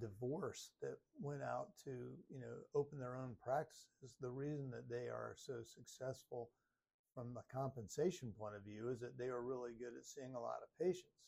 divorce 0.00 0.72
that 0.82 0.98
went 1.20 1.42
out 1.42 1.68
to 1.84 1.90
you 2.28 2.40
know 2.40 2.54
open 2.74 2.98
their 2.98 3.16
own 3.16 3.34
practices, 3.42 4.14
the 4.20 4.30
reason 4.30 4.70
that 4.70 4.88
they 4.88 5.08
are 5.08 5.34
so 5.36 5.62
successful 5.64 6.50
from 7.16 7.32
the 7.32 7.48
compensation 7.48 8.28
point 8.36 8.52
of 8.52 8.60
view 8.60 8.92
is 8.92 9.00
that 9.00 9.16
they 9.16 9.32
are 9.32 9.40
really 9.40 9.72
good 9.80 9.96
at 9.96 10.04
seeing 10.04 10.36
a 10.36 10.44
lot 10.44 10.60
of 10.60 10.68
patients. 10.76 11.24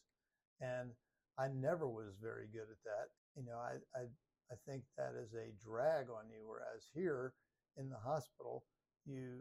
And 0.60 0.92
I 1.40 1.48
never 1.48 1.88
was 1.88 2.20
very 2.20 2.44
good 2.52 2.68
at 2.68 2.84
that. 2.84 3.08
You 3.32 3.48
know, 3.48 3.56
I, 3.56 3.80
I, 3.96 4.04
I 4.52 4.56
think 4.68 4.84
that 5.00 5.16
is 5.16 5.32
a 5.32 5.56
drag 5.56 6.12
on 6.12 6.28
you. 6.28 6.44
Whereas 6.44 6.84
here 6.92 7.32
in 7.80 7.88
the 7.88 7.96
hospital, 8.04 8.68
you, 9.08 9.40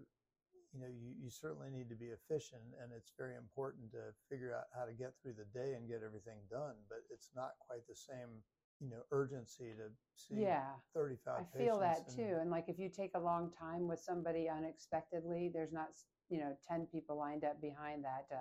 you 0.72 0.80
know, 0.80 0.88
you, 0.88 1.20
you 1.20 1.28
certainly 1.28 1.68
need 1.68 1.92
to 1.92 2.00
be 2.00 2.16
efficient 2.16 2.64
and 2.80 2.96
it's 2.96 3.12
very 3.20 3.36
important 3.36 3.92
to 3.92 4.16
figure 4.32 4.56
out 4.56 4.72
how 4.72 4.88
to 4.88 4.96
get 4.96 5.20
through 5.20 5.36
the 5.36 5.52
day 5.52 5.76
and 5.76 5.92
get 5.92 6.00
everything 6.00 6.40
done. 6.48 6.80
But 6.88 7.04
it's 7.12 7.36
not 7.36 7.60
quite 7.60 7.84
the 7.92 8.00
same 8.00 8.40
you 8.80 8.90
know 8.90 9.02
urgency 9.12 9.72
to 9.76 9.90
see 10.16 10.42
yeah 10.42 10.66
35 10.94 11.34
i 11.40 11.58
feel 11.58 11.80
that 11.80 12.08
too 12.10 12.38
and 12.40 12.52
like 12.52 12.66
if 12.68 12.78
you 12.78 12.90
take 12.90 13.12
a 13.16 13.20
long 13.20 13.52
time 13.60 13.88
with 13.88 14.00
somebody 14.00 14.48
unexpectedly 14.50 15.50
there's 15.54 15.74
not 15.74 15.88
you 16.30 16.40
know 16.40 16.56
10 16.70 16.88
people 16.92 17.18
lined 17.18 17.44
up 17.44 17.60
behind 17.62 18.04
that 18.04 18.28
to 18.30 18.38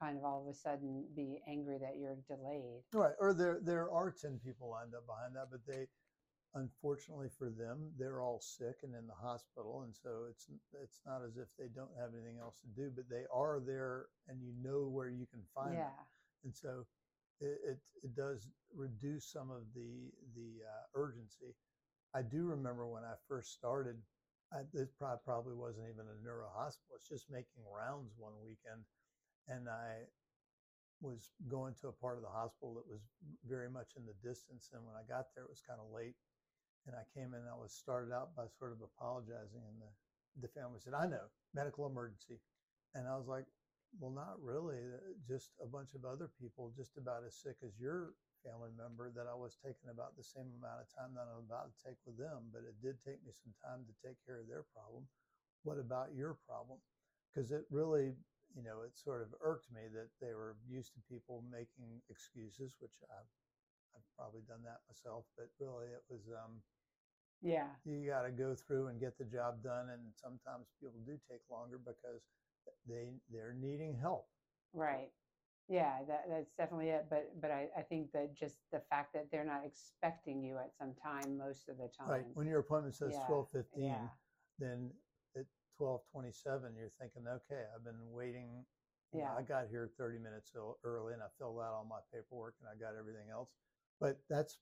kind 0.00 0.16
of 0.16 0.24
all 0.24 0.42
of 0.42 0.52
a 0.52 0.56
sudden 0.56 1.04
be 1.14 1.42
angry 1.46 1.76
that 1.78 1.98
you're 1.98 2.16
delayed. 2.26 2.80
Right 2.94 3.12
or 3.20 3.34
there 3.34 3.60
there 3.62 3.90
are 3.90 4.10
10 4.10 4.40
people 4.44 4.70
lined 4.70 4.94
up 4.94 5.06
behind 5.06 5.36
that 5.36 5.48
but 5.50 5.60
they 5.66 5.86
unfortunately 6.54 7.28
for 7.38 7.48
them 7.48 7.92
they're 7.96 8.20
all 8.20 8.40
sick 8.40 8.78
and 8.82 8.94
in 8.94 9.06
the 9.06 9.14
hospital 9.14 9.82
and 9.84 9.94
so 9.94 10.26
it's 10.28 10.48
it's 10.82 11.00
not 11.06 11.20
as 11.24 11.36
if 11.36 11.46
they 11.58 11.68
don't 11.72 11.94
have 11.96 12.10
anything 12.12 12.38
else 12.40 12.58
to 12.60 12.66
do 12.68 12.90
but 12.94 13.08
they 13.08 13.22
are 13.32 13.60
there 13.64 14.06
and 14.28 14.42
you 14.42 14.52
know 14.60 14.88
where 14.88 15.08
you 15.10 15.26
can 15.30 15.42
find 15.54 15.74
yeah. 15.74 15.84
Them 15.84 16.10
and 16.44 16.54
so 16.56 16.86
it, 17.40 17.78
it, 18.04 18.16
does 18.16 18.46
reduce 18.74 19.24
some 19.32 19.50
of 19.50 19.64
the 19.74 20.12
the 20.36 20.60
uh, 20.64 20.84
urgency. 20.94 21.56
I 22.14 22.22
do 22.22 22.44
remember 22.44 22.86
when 22.86 23.04
I 23.04 23.14
first 23.28 23.54
started, 23.54 23.96
I, 24.52 24.66
this 24.74 24.90
probably, 24.98 25.54
wasn't 25.54 25.86
even 25.88 26.10
a 26.10 26.18
neuro 26.24 26.50
hospital. 26.52 26.96
It's 26.96 27.08
just 27.08 27.30
making 27.30 27.62
rounds 27.64 28.12
one 28.18 28.34
weekend, 28.42 28.82
and 29.48 29.68
I 29.68 30.10
was 31.00 31.30
going 31.48 31.74
to 31.80 31.88
a 31.88 31.96
part 31.96 32.18
of 32.18 32.22
the 32.22 32.34
hospital 32.34 32.74
that 32.76 32.84
was 32.84 33.00
very 33.48 33.70
much 33.70 33.96
in 33.96 34.04
the 34.04 34.16
distance. 34.20 34.68
And 34.74 34.84
when 34.84 34.98
I 34.98 35.06
got 35.08 35.32
there, 35.32 35.44
it 35.44 35.54
was 35.54 35.62
kind 35.64 35.80
of 35.80 35.88
late, 35.94 36.18
and 36.86 36.92
I 36.92 37.06
came 37.16 37.32
in. 37.32 37.40
And 37.40 37.52
I 37.52 37.56
was 37.56 37.72
started 37.72 38.12
out 38.12 38.36
by 38.36 38.50
sort 38.58 38.72
of 38.72 38.84
apologizing, 38.84 39.64
and 39.64 39.78
the 39.80 39.90
the 40.44 40.52
family 40.52 40.78
said, 40.78 40.94
"I 40.94 41.06
know, 41.06 41.30
medical 41.54 41.86
emergency," 41.86 42.38
and 42.94 43.06
I 43.06 43.16
was 43.16 43.26
like, 43.26 43.46
well, 43.98 44.12
not 44.14 44.38
really. 44.42 44.78
Uh, 44.78 45.16
just 45.26 45.50
a 45.62 45.66
bunch 45.66 45.94
of 45.94 46.04
other 46.04 46.30
people, 46.40 46.72
just 46.76 46.96
about 46.96 47.24
as 47.26 47.34
sick 47.34 47.56
as 47.64 47.78
your 47.78 48.14
family 48.44 48.70
member, 48.76 49.10
that 49.10 49.26
I 49.26 49.34
was 49.34 49.58
taking 49.58 49.90
about 49.90 50.16
the 50.16 50.24
same 50.24 50.48
amount 50.56 50.80
of 50.84 50.88
time 50.94 51.12
that 51.16 51.26
I'm 51.28 51.44
about 51.44 51.72
to 51.72 51.76
take 51.82 51.98
with 52.06 52.16
them. 52.16 52.50
But 52.52 52.62
it 52.68 52.78
did 52.80 53.02
take 53.02 53.20
me 53.26 53.32
some 53.34 53.52
time 53.58 53.84
to 53.88 53.94
take 54.00 54.16
care 54.24 54.40
of 54.40 54.48
their 54.48 54.64
problem. 54.72 55.08
What 55.64 55.78
about 55.78 56.14
your 56.14 56.38
problem? 56.46 56.78
Because 57.30 57.50
it 57.50 57.66
really, 57.70 58.14
you 58.54 58.62
know, 58.62 58.82
it 58.86 58.96
sort 58.96 59.22
of 59.22 59.34
irked 59.42 59.70
me 59.72 59.90
that 59.92 60.10
they 60.22 60.32
were 60.34 60.56
used 60.68 60.94
to 60.94 61.00
people 61.10 61.44
making 61.50 62.00
excuses, 62.08 62.74
which 62.80 62.96
I've, 63.10 63.30
I've 63.96 64.08
probably 64.16 64.42
done 64.46 64.62
that 64.64 64.80
myself. 64.88 65.26
But 65.36 65.50
really, 65.58 65.90
it 65.92 66.04
was, 66.08 66.28
um, 66.30 66.62
yeah 67.42 67.68
you 67.84 68.04
got 68.06 68.22
to 68.22 68.30
go 68.30 68.54
through 68.54 68.88
and 68.88 69.00
get 69.00 69.16
the 69.18 69.24
job 69.24 69.62
done. 69.62 69.88
And 69.90 70.12
sometimes 70.14 70.68
people 70.80 71.00
do 71.06 71.16
take 71.30 71.40
longer 71.50 71.78
because 71.78 72.22
they 72.86 73.14
they're 73.30 73.54
needing 73.58 73.94
help. 73.96 74.26
right 74.72 75.10
yeah 75.68 75.98
that, 76.08 76.24
that's 76.28 76.52
definitely 76.58 76.88
it 76.88 77.06
but 77.08 77.30
but 77.40 77.50
I, 77.50 77.68
I 77.78 77.82
think 77.82 78.10
that 78.12 78.34
just 78.34 78.56
the 78.72 78.80
fact 78.90 79.12
that 79.14 79.30
they're 79.30 79.44
not 79.44 79.62
expecting 79.64 80.42
you 80.42 80.56
at 80.58 80.72
some 80.76 80.94
time 80.94 81.36
most 81.38 81.68
of 81.68 81.76
the 81.78 81.88
time 81.96 82.08
Right. 82.10 82.24
When 82.34 82.46
your 82.46 82.60
appointment 82.60 82.94
says 82.94 83.12
Yeah, 83.14 83.26
twelve 83.26 83.50
fifteen, 83.50 83.84
yeah 83.84 84.08
then 84.58 84.90
at 85.36 85.46
twelve 85.76 86.02
twenty 86.10 86.32
seven, 86.32 86.74
you're 86.76 86.92
thinking, 87.00 87.24
okay, 87.26 87.64
I've 87.74 87.84
been 87.84 88.10
waiting. 88.12 88.64
you 89.12 89.20
know, 89.20 89.26
Yeah. 89.32 89.36
I 89.38 89.42
got 89.42 89.68
here 89.70 89.88
thirty 89.96 90.18
minutes 90.18 90.52
early, 90.84 91.14
and 91.14 91.22
I 91.22 91.26
filled 91.38 91.58
out 91.58 91.72
all 91.72 91.84
my 91.88 92.00
paperwork, 92.12 92.56
and 92.60 92.68
I 92.68 92.74
got 92.76 92.98
everything 92.98 93.30
else. 93.30 93.50
But 94.00 94.20
that's 94.28 94.58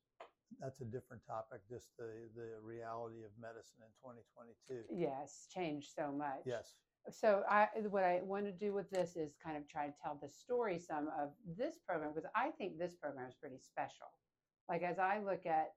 that's 0.60 0.80
a 0.80 0.84
different 0.84 1.24
topic. 1.26 1.60
Just 1.68 1.88
the 1.98 2.28
the 2.36 2.60
reality 2.62 3.24
of 3.24 3.30
medicine 3.40 3.80
in 3.80 3.90
twenty 4.02 4.22
twenty 4.34 4.54
two. 4.68 4.84
yes 4.94 5.48
changed 5.52 5.90
so 5.96 6.12
much 6.12 6.42
Yes. 6.44 6.76
So 7.10 7.42
I 7.48 7.68
what 7.88 8.04
I 8.04 8.20
want 8.22 8.46
to 8.46 8.52
do 8.52 8.72
with 8.72 8.90
this 8.90 9.16
is 9.16 9.36
kind 9.44 9.56
of 9.56 9.68
try 9.68 9.86
to 9.86 9.92
tell 10.02 10.18
the 10.20 10.28
story 10.28 10.78
some 10.78 11.08
of 11.20 11.30
this 11.56 11.78
program 11.86 12.12
because 12.14 12.28
I 12.34 12.50
think 12.58 12.78
this 12.78 12.94
program 12.94 13.28
is 13.28 13.34
pretty 13.40 13.58
special. 13.58 14.06
Like 14.68 14.82
as 14.82 14.98
I 14.98 15.20
look 15.24 15.46
at 15.46 15.72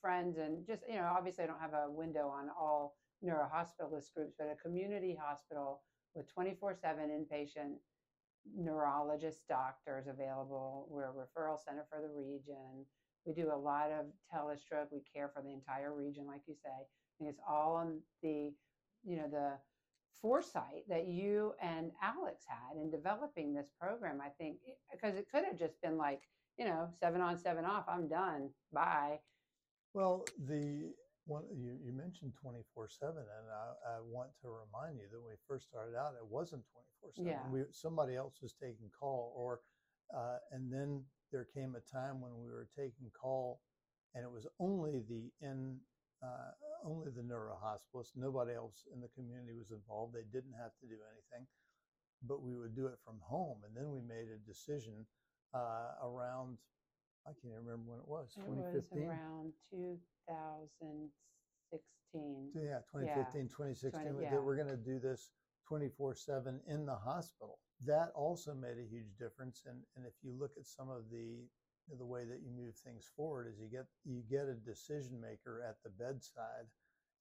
friends 0.00 0.38
and 0.38 0.66
just 0.66 0.82
you 0.88 0.96
know 0.96 1.12
obviously 1.16 1.44
I 1.44 1.46
don't 1.46 1.60
have 1.60 1.74
a 1.74 1.90
window 1.90 2.28
on 2.28 2.48
all 2.58 2.96
neurohospitalist 3.24 4.12
groups, 4.14 4.34
but 4.38 4.52
a 4.52 4.62
community 4.62 5.16
hospital 5.20 5.82
with 6.14 6.26
24/7 6.34 6.80
inpatient 6.82 7.76
neurologist 8.56 9.46
doctors 9.48 10.06
available. 10.06 10.86
We're 10.90 11.10
a 11.10 11.12
referral 11.12 11.58
center 11.58 11.86
for 11.90 12.00
the 12.00 12.08
region. 12.08 12.84
We 13.24 13.32
do 13.32 13.50
a 13.52 13.56
lot 13.56 13.90
of 13.90 14.06
telestroke. 14.32 14.92
We 14.92 15.02
care 15.14 15.30
for 15.34 15.42
the 15.42 15.52
entire 15.52 15.94
region, 15.94 16.26
like 16.26 16.42
you 16.46 16.54
say. 16.54 16.68
I 16.70 16.84
think 17.18 17.30
it's 17.30 17.40
all 17.48 17.74
on 17.76 18.00
the, 18.22 18.52
you 19.02 19.16
know, 19.16 19.28
the 19.30 19.52
foresight 20.20 20.84
that 20.88 21.06
you 21.06 21.52
and 21.60 21.90
Alex 22.02 22.44
had 22.46 22.80
in 22.80 22.90
developing 22.90 23.54
this 23.54 23.70
program. 23.80 24.20
I 24.20 24.28
think 24.30 24.58
because 24.92 25.16
it 25.16 25.26
could 25.30 25.44
have 25.44 25.58
just 25.58 25.80
been 25.82 25.96
like, 25.96 26.22
you 26.58 26.64
know, 26.64 26.88
seven 27.00 27.20
on, 27.20 27.38
seven 27.38 27.64
off. 27.64 27.84
I'm 27.88 28.08
done. 28.08 28.50
Bye. 28.72 29.20
Well, 29.92 30.24
the 30.48 30.92
one 31.26 31.44
you, 31.56 31.78
you 31.84 31.92
mentioned 31.92 32.32
twenty 32.40 32.62
four 32.74 32.88
seven, 32.88 33.22
and 33.22 33.46
I, 33.50 33.96
I 33.96 34.00
want 34.00 34.30
to 34.42 34.48
remind 34.48 34.98
you 34.98 35.06
that 35.10 35.18
when 35.20 35.30
we 35.30 35.36
first 35.48 35.66
started 35.68 35.96
out, 35.96 36.14
it 36.20 36.26
wasn't 36.28 36.64
twenty 36.72 36.88
four 37.00 37.10
Yeah. 37.16 37.38
seven. 37.42 37.52
We 37.52 37.60
somebody 37.70 38.16
else 38.16 38.34
was 38.42 38.54
taking 38.60 38.90
call, 38.98 39.32
or 39.36 39.60
uh, 40.14 40.38
and 40.52 40.72
then 40.72 41.02
there 41.32 41.46
came 41.54 41.74
a 41.76 41.80
time 41.96 42.20
when 42.20 42.32
we 42.38 42.50
were 42.50 42.68
taking 42.76 43.10
call, 43.18 43.60
and 44.14 44.24
it 44.24 44.30
was 44.30 44.46
only 44.60 45.02
the 45.08 45.30
in 45.40 45.78
uh, 46.22 46.52
only 46.84 47.10
the 47.10 47.22
neuro 47.22 47.56
hospitalist. 47.56 48.16
Nobody 48.16 48.54
else 48.54 48.86
in 48.92 49.00
the 49.00 49.08
community 49.08 49.54
was 49.56 49.70
involved. 49.70 50.14
They 50.14 50.24
didn't 50.32 50.54
have 50.60 50.72
to 50.80 50.86
do 50.86 50.96
anything, 51.12 51.46
but 52.22 52.42
we 52.42 52.56
would 52.56 52.74
do 52.76 52.86
it 52.86 52.98
from 53.04 53.20
home. 53.24 53.64
And 53.64 53.76
then 53.76 53.90
we 53.90 54.00
made 54.00 54.28
a 54.28 54.38
decision 54.46 55.06
uh, 55.54 55.94
around. 56.04 56.58
I 57.26 57.32
can't 57.32 57.54
even 57.56 57.64
remember 57.64 57.92
when 57.96 58.00
it 58.00 58.08
was. 58.08 58.36
It 58.36 58.44
Twenty 58.44 58.60
was 58.60 58.84
around 58.92 59.54
2016. 59.72 62.52
Yeah, 62.54 62.80
2015, 62.92 63.48
2016, 63.48 64.20
yeah. 64.20 64.30
that 64.30 64.44
we're 64.44 64.56
going 64.56 64.68
to 64.68 64.76
do 64.76 64.98
this 65.00 65.32
24 65.66 66.14
7 66.14 66.60
in 66.68 66.84
the 66.86 66.94
hospital. 66.94 67.58
That 67.86 68.12
also 68.14 68.54
made 68.54 68.78
a 68.78 68.84
huge 68.86 69.16
difference. 69.18 69.62
And, 69.66 69.82
and 69.96 70.06
if 70.06 70.12
you 70.22 70.32
look 70.38 70.52
at 70.56 70.66
some 70.66 70.90
of 70.90 71.10
the 71.10 71.48
the 71.98 72.04
way 72.04 72.24
that 72.24 72.40
you 72.42 72.50
move 72.50 72.74
things 72.76 73.10
forward 73.16 73.46
is 73.46 73.60
you 73.60 73.68
get 73.68 73.86
you 74.04 74.22
get 74.30 74.48
a 74.48 74.54
decision 74.54 75.20
maker 75.20 75.62
at 75.68 75.76
the 75.84 75.90
bedside 75.90 76.66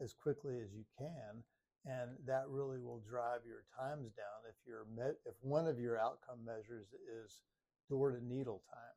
as 0.02 0.14
quickly 0.14 0.56
as 0.64 0.74
you 0.74 0.84
can 0.98 1.44
and 1.86 2.16
that 2.26 2.48
really 2.48 2.80
will 2.80 3.04
drive 3.04 3.44
your 3.46 3.68
times 3.76 4.08
down 4.16 4.40
if 4.48 4.56
your 4.66 4.86
met, 4.96 5.16
if 5.26 5.36
one 5.42 5.68
of 5.68 5.80
your 5.80 6.00
outcome 6.00 6.40
measures 6.46 6.88
is 7.04 7.44
door 7.90 8.12
to 8.12 8.24
needle 8.26 8.64
time. 8.72 8.96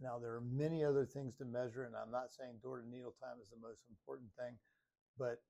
Now 0.00 0.18
there 0.18 0.34
are 0.34 0.44
many 0.44 0.84
other 0.84 1.06
things 1.06 1.34
to 1.36 1.44
measure 1.44 1.84
and 1.84 1.94
i'm 1.96 2.12
not 2.12 2.32
saying 2.32 2.60
door 2.62 2.80
to 2.80 2.88
needle 2.88 3.14
time 3.20 3.36
is 3.42 3.48
the 3.50 3.60
most 3.60 3.80
important 3.88 4.30
thing 4.38 4.56
but 5.18 5.40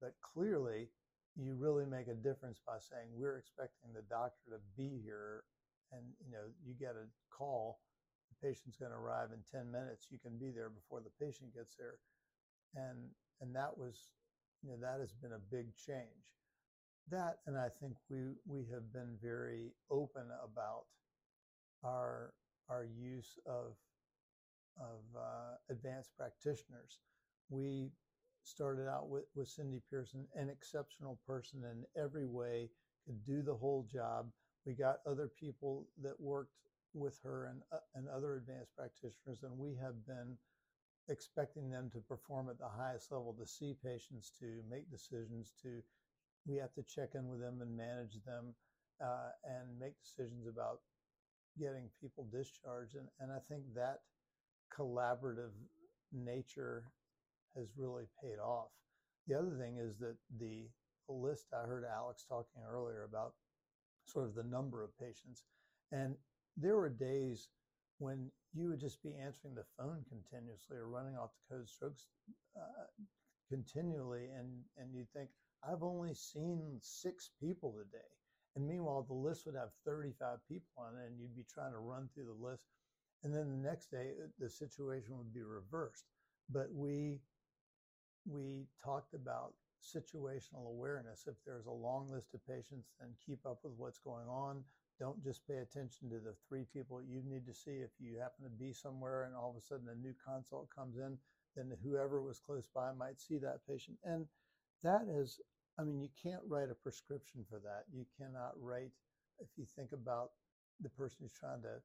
but 0.00 0.14
clearly 0.22 0.88
you 1.36 1.54
really 1.54 1.84
make 1.84 2.08
a 2.08 2.14
difference 2.14 2.60
by 2.66 2.78
saying 2.80 3.08
we're 3.12 3.36
expecting 3.36 3.92
the 3.94 4.04
doctor 4.08 4.50
to 4.50 4.60
be 4.76 5.00
here 5.04 5.44
and 5.92 6.02
you 6.24 6.32
know 6.32 6.44
you 6.64 6.72
get 6.72 6.96
a 6.96 7.04
call 7.30 7.80
patient's 8.42 8.76
going 8.76 8.92
to 8.92 8.98
arrive 8.98 9.30
in 9.32 9.40
10 9.50 9.70
minutes 9.70 10.08
you 10.10 10.18
can 10.18 10.38
be 10.38 10.50
there 10.50 10.70
before 10.70 11.00
the 11.00 11.24
patient 11.24 11.54
gets 11.54 11.76
there. 11.76 11.98
And 12.74 13.10
and 13.40 13.54
that 13.54 13.76
was 13.78 14.12
you 14.62 14.70
know 14.70 14.76
that 14.80 15.00
has 15.00 15.12
been 15.12 15.32
a 15.32 15.50
big 15.50 15.74
change. 15.76 16.26
That 17.10 17.38
and 17.46 17.56
i 17.56 17.68
think 17.80 17.94
we 18.10 18.34
we 18.46 18.66
have 18.72 18.92
been 18.92 19.16
very 19.22 19.72
open 19.90 20.24
about 20.44 20.84
our 21.84 22.34
our 22.68 22.84
use 22.84 23.38
of 23.46 23.74
of 24.78 25.00
uh, 25.16 25.56
advanced 25.70 26.10
practitioners. 26.16 27.00
We 27.50 27.90
started 28.44 28.88
out 28.88 29.08
with, 29.08 29.24
with 29.34 29.48
Cindy 29.48 29.82
Pearson, 29.90 30.26
an 30.34 30.48
exceptional 30.48 31.18
person 31.26 31.62
in 31.64 31.84
every 32.00 32.26
way, 32.26 32.70
could 33.06 33.24
do 33.24 33.42
the 33.42 33.54
whole 33.54 33.86
job. 33.90 34.26
We 34.66 34.74
got 34.74 34.98
other 35.06 35.28
people 35.28 35.88
that 36.02 36.20
worked 36.20 36.52
with 36.94 37.18
her 37.22 37.46
and, 37.46 37.62
uh, 37.72 37.78
and 37.94 38.08
other 38.08 38.36
advanced 38.36 38.74
practitioners, 38.76 39.42
and 39.42 39.58
we 39.58 39.74
have 39.80 40.06
been 40.06 40.36
expecting 41.08 41.70
them 41.70 41.90
to 41.92 42.00
perform 42.00 42.48
at 42.50 42.58
the 42.58 42.68
highest 42.68 43.10
level, 43.10 43.34
to 43.38 43.46
see 43.46 43.74
patients, 43.84 44.32
to 44.38 44.62
make 44.70 44.90
decisions, 44.90 45.52
to 45.62 45.82
we 46.46 46.56
have 46.56 46.72
to 46.74 46.82
check 46.82 47.10
in 47.14 47.28
with 47.28 47.40
them 47.40 47.60
and 47.60 47.76
manage 47.76 48.22
them 48.24 48.54
uh, 49.04 49.30
and 49.44 49.78
make 49.78 49.92
decisions 50.00 50.46
about 50.46 50.80
getting 51.58 51.88
people 52.00 52.26
discharged. 52.32 52.94
And, 52.94 53.08
and 53.20 53.30
I 53.32 53.38
think 53.48 53.62
that 53.74 54.00
collaborative 54.74 55.52
nature 56.12 56.84
has 57.56 57.66
really 57.76 58.04
paid 58.22 58.38
off. 58.38 58.68
The 59.26 59.38
other 59.38 59.56
thing 59.58 59.76
is 59.78 59.98
that 59.98 60.16
the, 60.38 60.68
the 61.06 61.14
list 61.14 61.46
I 61.52 61.66
heard 61.66 61.84
Alex 61.84 62.24
talking 62.26 62.62
earlier 62.70 63.04
about 63.04 63.34
sort 64.06 64.26
of 64.26 64.34
the 64.34 64.42
number 64.42 64.82
of 64.82 64.98
patients, 64.98 65.42
and 65.92 66.14
there 66.60 66.76
were 66.76 66.88
days 66.90 67.48
when 67.98 68.30
you 68.54 68.68
would 68.68 68.80
just 68.80 69.02
be 69.02 69.14
answering 69.14 69.54
the 69.54 69.64
phone 69.76 70.04
continuously 70.08 70.76
or 70.76 70.88
running 70.88 71.16
off 71.16 71.30
the 71.48 71.56
code 71.56 71.68
strokes 71.68 72.08
uh, 72.56 72.86
continually, 73.48 74.26
and 74.36 74.48
and 74.76 74.94
you 74.94 75.04
think 75.14 75.30
I've 75.68 75.82
only 75.82 76.14
seen 76.14 76.78
six 76.80 77.30
people 77.40 77.72
today, 77.72 78.06
and 78.56 78.66
meanwhile 78.66 79.02
the 79.02 79.14
list 79.14 79.46
would 79.46 79.54
have 79.54 79.70
35 79.84 80.38
people 80.48 80.68
on 80.78 80.94
it, 80.96 81.06
and 81.06 81.18
you'd 81.20 81.36
be 81.36 81.46
trying 81.52 81.72
to 81.72 81.78
run 81.78 82.08
through 82.14 82.26
the 82.26 82.46
list, 82.46 82.66
and 83.24 83.34
then 83.34 83.50
the 83.50 83.68
next 83.68 83.90
day 83.90 84.12
uh, 84.22 84.28
the 84.38 84.48
situation 84.48 85.16
would 85.16 85.32
be 85.32 85.42
reversed. 85.42 86.04
But 86.50 86.72
we 86.72 87.20
we 88.26 88.66
talked 88.84 89.14
about 89.14 89.52
situational 89.82 90.66
awareness. 90.68 91.26
If 91.26 91.36
there's 91.46 91.66
a 91.66 91.70
long 91.70 92.10
list 92.10 92.34
of 92.34 92.46
patients, 92.46 92.88
then 93.00 93.10
keep 93.24 93.44
up 93.46 93.60
with 93.62 93.74
what's 93.76 93.98
going 93.98 94.26
on. 94.28 94.64
Don't 94.98 95.22
just 95.22 95.46
pay 95.46 95.58
attention 95.58 96.10
to 96.10 96.18
the 96.18 96.34
three 96.48 96.64
people 96.72 97.00
you 97.02 97.22
need 97.24 97.46
to 97.46 97.54
see. 97.54 97.82
If 97.82 97.90
you 98.00 98.18
happen 98.18 98.44
to 98.44 98.50
be 98.50 98.72
somewhere 98.72 99.24
and 99.24 99.34
all 99.34 99.50
of 99.50 99.56
a 99.56 99.66
sudden 99.66 99.88
a 99.88 99.94
new 99.94 100.14
consult 100.26 100.68
comes 100.74 100.96
in, 100.96 101.18
then 101.56 101.72
whoever 101.84 102.22
was 102.22 102.40
close 102.40 102.68
by 102.74 102.92
might 102.92 103.20
see 103.20 103.38
that 103.38 103.60
patient. 103.68 103.96
And 104.04 104.26
that 104.82 105.02
is, 105.08 105.40
I 105.78 105.84
mean, 105.84 106.00
you 106.00 106.08
can't 106.20 106.42
write 106.48 106.70
a 106.70 106.74
prescription 106.74 107.44
for 107.48 107.60
that. 107.60 107.84
You 107.92 108.04
cannot 108.18 108.52
write, 108.60 108.90
if 109.40 109.48
you 109.56 109.64
think 109.64 109.92
about 109.92 110.30
the 110.80 110.88
person 110.90 111.18
who's 111.20 111.32
trying 111.32 111.62
to 111.62 111.80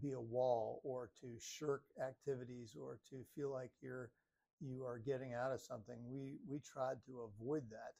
be 0.00 0.12
a 0.12 0.20
wall 0.20 0.80
or 0.84 1.10
to 1.20 1.26
shirk 1.40 1.82
activities 2.06 2.76
or 2.80 2.98
to 3.10 3.16
feel 3.34 3.50
like 3.52 3.70
you're 3.82 4.10
you 4.60 4.84
are 4.84 4.98
getting 4.98 5.34
out 5.34 5.52
of 5.52 5.60
something 5.60 5.96
we 6.10 6.38
we 6.48 6.60
tried 6.60 6.98
to 7.06 7.28
avoid 7.30 7.62
that 7.70 7.94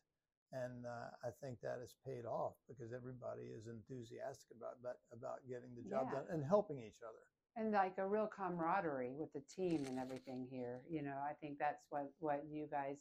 and 0.53 0.87
uh, 0.87 1.13
I 1.23 1.31
think 1.43 1.61
that 1.61 1.79
has 1.81 1.95
paid 2.07 2.25
off 2.25 2.55
because 2.69 2.93
everybody 2.93 3.53
is 3.53 3.67
enthusiastic 3.67 4.57
about 4.57 4.81
about, 4.81 4.97
about 5.13 5.39
getting 5.49 5.75
the 5.77 5.89
job 5.89 6.09
yeah. 6.09 6.21
done 6.21 6.27
and 6.31 6.45
helping 6.45 6.79
each 6.79 7.05
other. 7.05 7.21
And 7.57 7.73
like 7.73 7.99
a 7.99 8.07
real 8.07 8.29
camaraderie 8.29 9.15
with 9.19 9.33
the 9.33 9.43
team 9.43 9.85
and 9.87 9.99
everything 9.99 10.47
here. 10.51 10.81
You 10.89 11.03
know, 11.03 11.17
I 11.19 11.35
think 11.35 11.59
that's 11.59 11.87
what 11.91 12.11
what 12.21 12.45
you 12.49 12.67
guys 12.71 12.97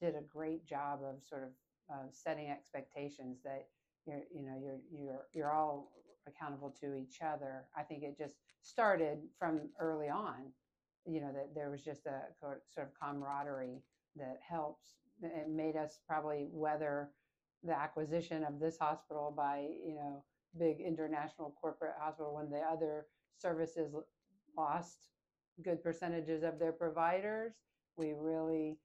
did 0.00 0.14
a 0.14 0.22
great 0.22 0.66
job 0.66 1.00
of 1.02 1.22
sort 1.22 1.44
of 1.44 1.50
uh, 1.92 2.06
setting 2.10 2.48
expectations 2.48 3.38
that 3.44 3.68
you're 4.06 4.22
you 4.32 4.42
know 4.42 4.56
you're 4.62 4.80
you're 4.90 5.26
you're 5.32 5.52
all 5.52 5.90
accountable 6.26 6.74
to 6.80 6.94
each 6.94 7.18
other. 7.22 7.64
I 7.76 7.82
think 7.82 8.02
it 8.02 8.16
just 8.16 8.34
started 8.62 9.18
from 9.38 9.68
early 9.80 10.08
on. 10.08 10.52
You 11.06 11.20
know 11.20 11.32
that 11.32 11.54
there 11.54 11.70
was 11.70 11.82
just 11.82 12.06
a 12.06 12.22
sort 12.38 12.62
of 12.78 12.88
camaraderie 13.00 13.82
that 14.16 14.38
helps 14.48 14.94
it 15.22 15.48
made 15.48 15.76
us 15.76 15.98
probably 16.06 16.48
weather 16.50 17.10
the 17.62 17.76
acquisition 17.76 18.44
of 18.44 18.60
this 18.60 18.78
hospital 18.78 19.32
by 19.36 19.66
you 19.84 19.94
know 19.94 20.24
big 20.58 20.80
international 20.80 21.54
corporate 21.60 21.94
hospital 21.98 22.34
when 22.34 22.50
the 22.50 22.58
other 22.58 23.06
services 23.38 23.94
lost 24.56 25.08
good 25.64 25.82
percentages 25.82 26.42
of 26.42 26.58
their 26.58 26.72
providers. 26.72 27.52
We 27.96 28.12
really 28.16 28.78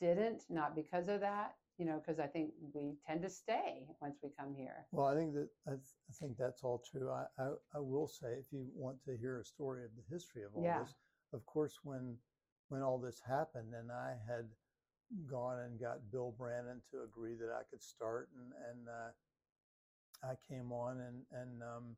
didn't 0.00 0.42
not 0.50 0.74
because 0.74 1.08
of 1.08 1.20
that 1.20 1.54
you 1.78 1.84
know 1.84 2.00
because 2.04 2.18
i 2.18 2.26
think 2.26 2.50
we 2.74 2.94
tend 3.06 3.22
to 3.22 3.28
stay 3.28 3.86
once 4.00 4.18
we 4.22 4.30
come 4.38 4.54
here. 4.54 4.86
Well 4.92 5.06
i 5.06 5.14
think 5.14 5.34
that 5.34 5.48
i, 5.66 5.70
th- 5.70 5.96
I 6.08 6.12
think 6.12 6.36
that's 6.36 6.62
all 6.62 6.82
true. 6.90 7.10
I, 7.10 7.24
I, 7.42 7.46
I 7.74 7.80
will 7.80 8.08
say 8.08 8.28
if 8.38 8.52
you 8.52 8.66
want 8.74 9.02
to 9.04 9.16
hear 9.16 9.40
a 9.40 9.44
story 9.44 9.84
of 9.84 9.90
the 9.96 10.14
history 10.14 10.42
of 10.42 10.50
all 10.54 10.62
yeah. 10.62 10.80
this 10.80 10.94
of 11.32 11.44
course 11.46 11.78
when 11.82 12.16
when 12.68 12.82
all 12.82 12.98
this 12.98 13.20
happened 13.26 13.74
and 13.74 13.90
i 13.90 14.14
had 14.26 14.46
gone 15.30 15.60
and 15.60 15.80
got 15.80 16.10
Bill 16.10 16.34
Brannon 16.36 16.82
to 16.90 17.02
agree 17.02 17.34
that 17.34 17.50
I 17.50 17.62
could 17.70 17.82
start, 17.82 18.28
and 18.36 18.52
and 18.70 18.88
uh, 18.88 19.12
I 20.22 20.34
came 20.48 20.72
on, 20.72 21.00
and 21.00 21.22
and 21.32 21.62
um, 21.62 21.96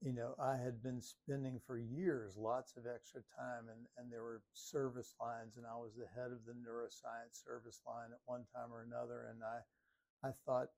you 0.00 0.12
know 0.12 0.34
I 0.38 0.56
had 0.56 0.82
been 0.82 1.00
spending 1.00 1.60
for 1.66 1.78
years 1.78 2.36
lots 2.36 2.76
of 2.76 2.84
extra 2.86 3.22
time, 3.36 3.68
and 3.68 3.86
and 3.98 4.12
there 4.12 4.22
were 4.22 4.42
service 4.52 5.14
lines, 5.20 5.56
and 5.56 5.66
I 5.66 5.76
was 5.76 5.94
the 5.94 6.08
head 6.14 6.32
of 6.32 6.44
the 6.46 6.52
neuroscience 6.52 7.42
service 7.44 7.80
line 7.86 8.12
at 8.12 8.20
one 8.26 8.44
time 8.54 8.72
or 8.72 8.82
another, 8.82 9.26
and 9.30 9.42
I 9.42 10.28
I 10.28 10.32
thought, 10.46 10.68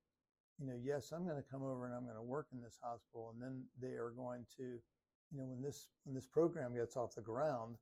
you 0.59 0.67
know, 0.67 0.79
yes, 0.83 1.13
I'm 1.13 1.25
going 1.25 1.43
to 1.43 1.51
come 1.51 1.63
over 1.63 1.87
and 1.87 1.95
I'm 1.95 2.05
going 2.05 2.17
to 2.17 2.23
work 2.23 2.49
in 2.53 2.61
this 2.63 2.79
hospital, 2.83 3.33
and 3.35 3.43
then 3.43 3.65
they 3.81 3.97
are 3.97 4.13
going 4.17 4.47
to, 4.57 4.81
you 5.31 5.39
know, 5.39 5.45
when 5.47 5.63
this 5.63 5.89
when 6.05 6.15
this 6.15 6.27
program 6.27 6.75
gets 6.75 6.97
off 6.97 7.15
the 7.15 7.21
ground, 7.23 7.77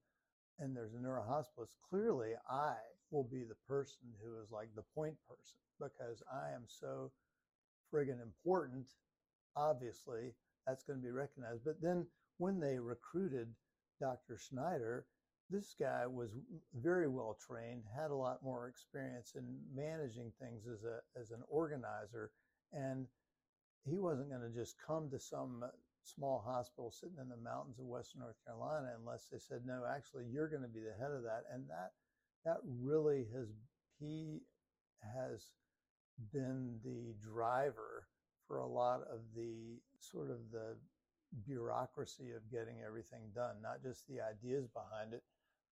and 0.58 0.76
there's 0.76 0.94
a 0.94 0.98
neurohospitalist, 0.98 1.74
clearly 1.88 2.32
I 2.48 2.74
will 3.14 3.28
be 3.30 3.44
the 3.44 3.56
person 3.68 4.02
who 4.20 4.42
is 4.42 4.50
like 4.50 4.68
the 4.74 4.84
point 4.94 5.14
person 5.28 5.58
because 5.80 6.22
I 6.32 6.52
am 6.54 6.64
so 6.66 7.12
friggin' 7.92 8.20
important. 8.20 8.86
Obviously, 9.56 10.34
that's 10.66 10.82
going 10.82 10.98
to 10.98 11.04
be 11.04 11.12
recognized. 11.12 11.64
But 11.64 11.80
then 11.80 12.06
when 12.38 12.58
they 12.58 12.78
recruited 12.78 13.48
Dr. 14.00 14.36
Snyder, 14.36 15.06
this 15.50 15.76
guy 15.78 16.06
was 16.06 16.30
very 16.74 17.06
well 17.06 17.38
trained, 17.46 17.84
had 17.94 18.10
a 18.10 18.16
lot 18.16 18.42
more 18.42 18.68
experience 18.68 19.34
in 19.36 19.44
managing 19.74 20.32
things 20.40 20.66
as 20.66 20.82
a 20.82 20.98
as 21.20 21.30
an 21.30 21.42
organizer, 21.48 22.32
and 22.72 23.06
he 23.84 23.98
wasn't 23.98 24.30
going 24.30 24.40
to 24.40 24.58
just 24.58 24.74
come 24.84 25.10
to 25.10 25.20
some 25.20 25.62
small 26.02 26.42
hospital 26.44 26.90
sitting 26.90 27.18
in 27.20 27.28
the 27.28 27.36
mountains 27.36 27.78
of 27.78 27.86
Western 27.86 28.20
North 28.20 28.36
Carolina 28.44 28.92
unless 28.98 29.28
they 29.30 29.38
said, 29.38 29.60
no, 29.64 29.84
actually, 29.88 30.24
you're 30.30 30.48
going 30.48 30.62
to 30.62 30.68
be 30.68 30.80
the 30.80 30.96
head 30.98 31.12
of 31.12 31.22
that. 31.22 31.44
And 31.52 31.64
that 31.68 31.92
that 32.44 32.58
really 32.64 33.26
has 33.34 33.48
he 33.98 34.40
has 35.02 35.48
been 36.32 36.78
the 36.84 37.14
driver 37.20 38.06
for 38.46 38.58
a 38.58 38.66
lot 38.66 39.00
of 39.10 39.20
the 39.34 39.78
sort 40.00 40.30
of 40.30 40.38
the 40.52 40.76
bureaucracy 41.46 42.30
of 42.36 42.50
getting 42.50 42.82
everything 42.86 43.22
done, 43.34 43.56
not 43.62 43.82
just 43.82 44.06
the 44.08 44.20
ideas 44.20 44.68
behind 44.68 45.12
it, 45.14 45.22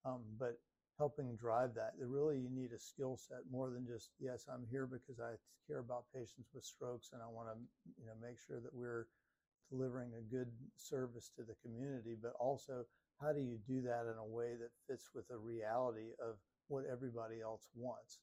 um, 0.05 0.23
but 0.39 0.59
helping 0.99 1.37
drive 1.37 1.75
that. 1.75 1.93
Really, 2.01 2.39
you 2.39 2.51
need 2.51 2.73
a 2.73 2.79
skill 2.79 3.17
set 3.17 3.45
more 3.51 3.71
than 3.71 3.87
just 3.87 4.11
yes, 4.19 4.47
I'm 4.53 4.67
here 4.71 4.87
because 4.87 5.21
I 5.21 5.35
care 5.67 5.79
about 5.79 6.05
patients 6.15 6.51
with 6.55 6.65
strokes 6.65 7.11
and 7.13 7.23
I 7.23 7.27
want 7.29 7.49
to 7.49 7.57
you 8.01 8.07
know 8.07 8.19
make 8.21 8.39
sure 8.39 8.61
that 8.61 8.75
we're 8.75 9.07
delivering 9.71 10.11
a 10.19 10.35
good 10.35 10.49
service 10.77 11.31
to 11.37 11.43
the 11.45 11.55
community, 11.65 12.17
but 12.21 12.33
also 12.41 12.85
how 13.21 13.33
do 13.33 13.41
you 13.41 13.59
do 13.67 13.83
that 13.83 14.07
in 14.11 14.19
a 14.19 14.25
way 14.27 14.55
that 14.59 14.71
fits 14.89 15.11
with 15.15 15.29
the 15.29 15.39
reality 15.39 16.13
of 16.21 16.37
what 16.73 16.89
everybody 16.89 17.45
else 17.45 17.69
wants. 17.77 18.19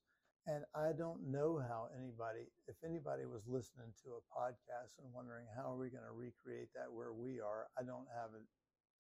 And 0.49 0.65
I 0.73 0.97
don't 0.97 1.29
know 1.29 1.61
how 1.61 1.93
anybody, 1.93 2.49
if 2.65 2.73
anybody 2.81 3.29
was 3.29 3.45
listening 3.45 3.93
to 4.01 4.17
a 4.17 4.25
podcast 4.33 4.97
and 4.97 5.13
wondering 5.13 5.45
how 5.53 5.69
are 5.69 5.77
we 5.77 5.93
going 5.93 6.09
to 6.09 6.17
recreate 6.17 6.73
that 6.73 6.89
where 6.89 7.13
we 7.13 7.37
are, 7.37 7.69
I 7.77 7.85
don't 7.85 8.09
have 8.17 8.33
it. 8.33 8.41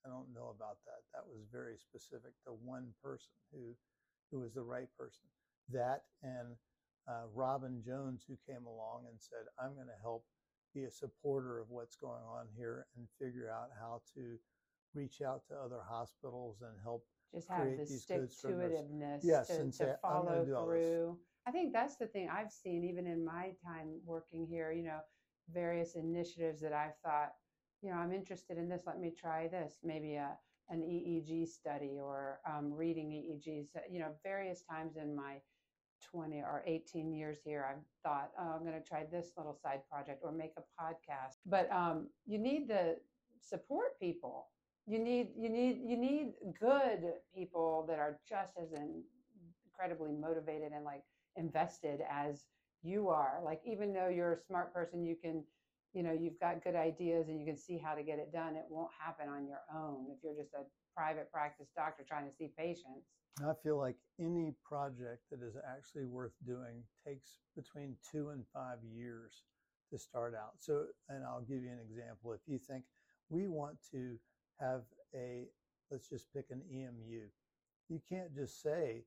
I 0.05 0.13
don't 0.13 0.29
know 0.29 0.53
about 0.53 0.77
that. 0.85 1.01
That 1.17 1.25
was 1.25 1.49
very 1.49 1.81
specific 1.81 2.37
to 2.45 2.53
one 2.53 2.93
person 3.01 3.33
who, 3.49 3.73
who 4.29 4.45
was 4.45 4.53
the 4.53 4.61
right 4.61 4.87
person. 4.93 5.25
That 5.73 6.05
and 6.21 6.53
uh, 7.09 7.25
Robin 7.33 7.81
Jones, 7.81 8.21
who 8.29 8.37
came 8.45 8.65
along 8.69 9.09
and 9.09 9.17
said, 9.17 9.49
"I'm 9.57 9.73
going 9.73 9.89
to 9.89 10.01
help 10.01 10.25
be 10.73 10.85
a 10.85 10.91
supporter 10.91 11.59
of 11.59 11.69
what's 11.69 11.95
going 11.97 12.21
on 12.25 12.45
here 12.55 12.85
and 12.97 13.07
figure 13.17 13.49
out 13.49 13.69
how 13.79 14.01
to 14.13 14.37
reach 14.93 15.21
out 15.21 15.41
to 15.49 15.55
other 15.57 15.81
hospitals 15.87 16.61
and 16.61 16.77
help 16.83 17.05
just 17.33 17.49
have 17.49 17.77
the 17.77 17.85
stick 17.85 18.29
to 18.41 18.47
itiveness 18.47 19.19
yes, 19.23 19.47
to, 19.47 19.59
and 19.59 19.71
to 19.73 19.77
say, 19.77 19.93
follow 20.01 20.45
through. 20.45 21.17
I 21.47 21.51
think 21.51 21.73
that's 21.73 21.97
the 21.97 22.07
thing 22.07 22.29
I've 22.29 22.51
seen 22.51 22.83
even 22.83 23.07
in 23.07 23.23
my 23.23 23.51
time 23.63 23.99
working 24.05 24.45
here, 24.47 24.71
you 24.71 24.83
know, 24.83 24.99
various 25.51 25.95
initiatives 25.95 26.61
that 26.61 26.73
I've 26.73 26.97
thought, 27.03 27.33
you 27.81 27.89
know, 27.89 27.97
I'm 27.97 28.11
interested 28.11 28.57
in 28.57 28.69
this, 28.69 28.83
let 28.85 28.99
me 28.99 29.11
try 29.17 29.47
this, 29.47 29.79
maybe 29.83 30.15
a 30.15 30.37
an 30.69 30.81
EEG 30.81 31.47
study 31.47 31.97
or 31.99 32.39
um, 32.47 32.71
reading 32.71 33.09
EEGs, 33.09 33.69
you 33.89 33.99
know, 33.99 34.11
various 34.23 34.61
times 34.61 34.97
in 34.97 35.15
my 35.15 35.37
20 36.11 36.37
or 36.37 36.63
18 36.65 37.13
years 37.13 37.39
here, 37.43 37.65
I've 37.69 37.83
thought, 38.03 38.31
oh, 38.39 38.55
I'm 38.55 38.63
going 38.63 38.79
to 38.79 38.87
try 38.87 39.05
this 39.11 39.31
little 39.35 39.57
side 39.61 39.81
project 39.91 40.21
or 40.23 40.31
make 40.31 40.53
a 40.57 40.81
podcast. 40.81 41.37
But 41.45 41.71
um, 41.71 42.07
you 42.25 42.37
need 42.37 42.67
the 42.67 42.97
support 43.41 43.99
people 43.99 44.47
you 44.89 44.97
need 44.97 45.27
you 45.37 45.49
need 45.49 45.81
you 45.85 45.95
need 45.95 46.33
good 46.59 47.13
people 47.33 47.85
that 47.87 47.99
are 47.99 48.19
just 48.27 48.53
as 48.61 48.69
incredibly 49.65 50.11
motivated 50.11 50.71
and 50.73 50.83
like 50.83 51.03
invested 51.35 51.99
as 52.09 52.45
you 52.81 53.09
are. 53.09 53.39
Like 53.45 53.61
even 53.65 53.93
though 53.93 54.09
you're 54.09 54.33
a 54.33 54.41
smart 54.47 54.73
person 54.73 55.05
you 55.05 55.15
can 55.15 55.43
you 55.93 56.01
know 56.01 56.11
you've 56.11 56.39
got 56.39 56.63
good 56.63 56.75
ideas 56.75 57.29
and 57.29 57.39
you 57.39 57.45
can 57.45 57.55
see 57.55 57.77
how 57.77 57.93
to 57.93 58.01
get 58.01 58.17
it 58.17 58.33
done 58.33 58.55
it 58.55 58.65
won't 58.69 58.91
happen 58.99 59.27
on 59.29 59.47
your 59.47 59.61
own 59.75 60.05
if 60.09 60.17
you're 60.23 60.35
just 60.35 60.53
a 60.53 60.63
private 60.95 61.31
practice 61.31 61.67
doctor 61.75 62.03
trying 62.07 62.27
to 62.27 62.35
see 62.35 62.51
patients. 62.57 63.05
I 63.47 63.53
feel 63.63 63.77
like 63.77 63.95
any 64.19 64.53
project 64.67 65.21
that 65.31 65.41
is 65.41 65.55
actually 65.67 66.05
worth 66.05 66.33
doing 66.45 66.83
takes 67.05 67.37
between 67.55 67.95
two 68.11 68.29
and 68.29 68.43
five 68.53 68.79
years 68.83 69.43
to 69.91 69.99
start 69.99 70.33
out. 70.35 70.53
So 70.57 70.85
and 71.09 71.23
i'll 71.23 71.45
give 71.47 71.61
you 71.61 71.69
an 71.69 71.79
example. 71.79 72.33
If 72.33 72.41
you 72.47 72.57
think 72.57 72.85
we 73.29 73.47
want 73.47 73.77
to 73.91 74.17
have 74.59 74.81
a 75.15 75.47
let's 75.91 76.07
just 76.07 76.31
pick 76.33 76.45
an 76.51 76.61
EMU. 76.71 77.25
You 77.89 77.99
can't 78.07 78.33
just 78.35 78.61
say, 78.61 79.03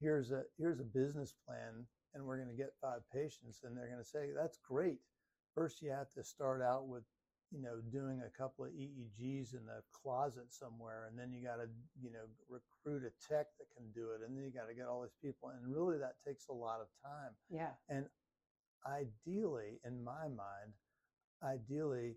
here's 0.00 0.30
a 0.30 0.42
here's 0.58 0.80
a 0.80 0.84
business 0.84 1.34
plan 1.46 1.86
and 2.14 2.24
we're 2.24 2.36
going 2.36 2.48
to 2.48 2.54
get 2.54 2.72
five 2.80 3.00
patients 3.12 3.60
and 3.64 3.76
they're 3.76 3.88
going 3.88 4.02
to 4.02 4.08
say 4.08 4.30
that's 4.36 4.58
great. 4.66 4.98
First 5.54 5.82
you 5.82 5.90
have 5.90 6.12
to 6.16 6.22
start 6.22 6.62
out 6.62 6.88
with 6.88 7.04
you 7.52 7.62
know, 7.62 7.78
doing 7.92 8.22
a 8.26 8.36
couple 8.36 8.64
of 8.64 8.72
EEGs 8.72 9.54
in 9.54 9.64
the 9.66 9.82
closet 9.92 10.50
somewhere, 10.50 11.06
and 11.08 11.18
then 11.18 11.32
you 11.32 11.46
got 11.46 11.56
to, 11.56 11.68
you 12.02 12.10
know, 12.10 12.26
recruit 12.48 13.06
a 13.06 13.12
tech 13.22 13.46
that 13.58 13.66
can 13.76 13.86
do 13.94 14.10
it, 14.10 14.26
and 14.26 14.36
then 14.36 14.44
you 14.44 14.50
got 14.50 14.68
to 14.68 14.74
get 14.74 14.86
all 14.86 15.02
these 15.02 15.16
people, 15.22 15.50
and 15.50 15.74
really 15.74 15.98
that 15.98 16.16
takes 16.26 16.48
a 16.48 16.52
lot 16.52 16.80
of 16.80 16.88
time. 17.04 17.32
Yeah. 17.50 17.70
And 17.88 18.06
ideally, 18.86 19.80
in 19.84 20.02
my 20.02 20.26
mind, 20.26 20.74
ideally, 21.42 22.16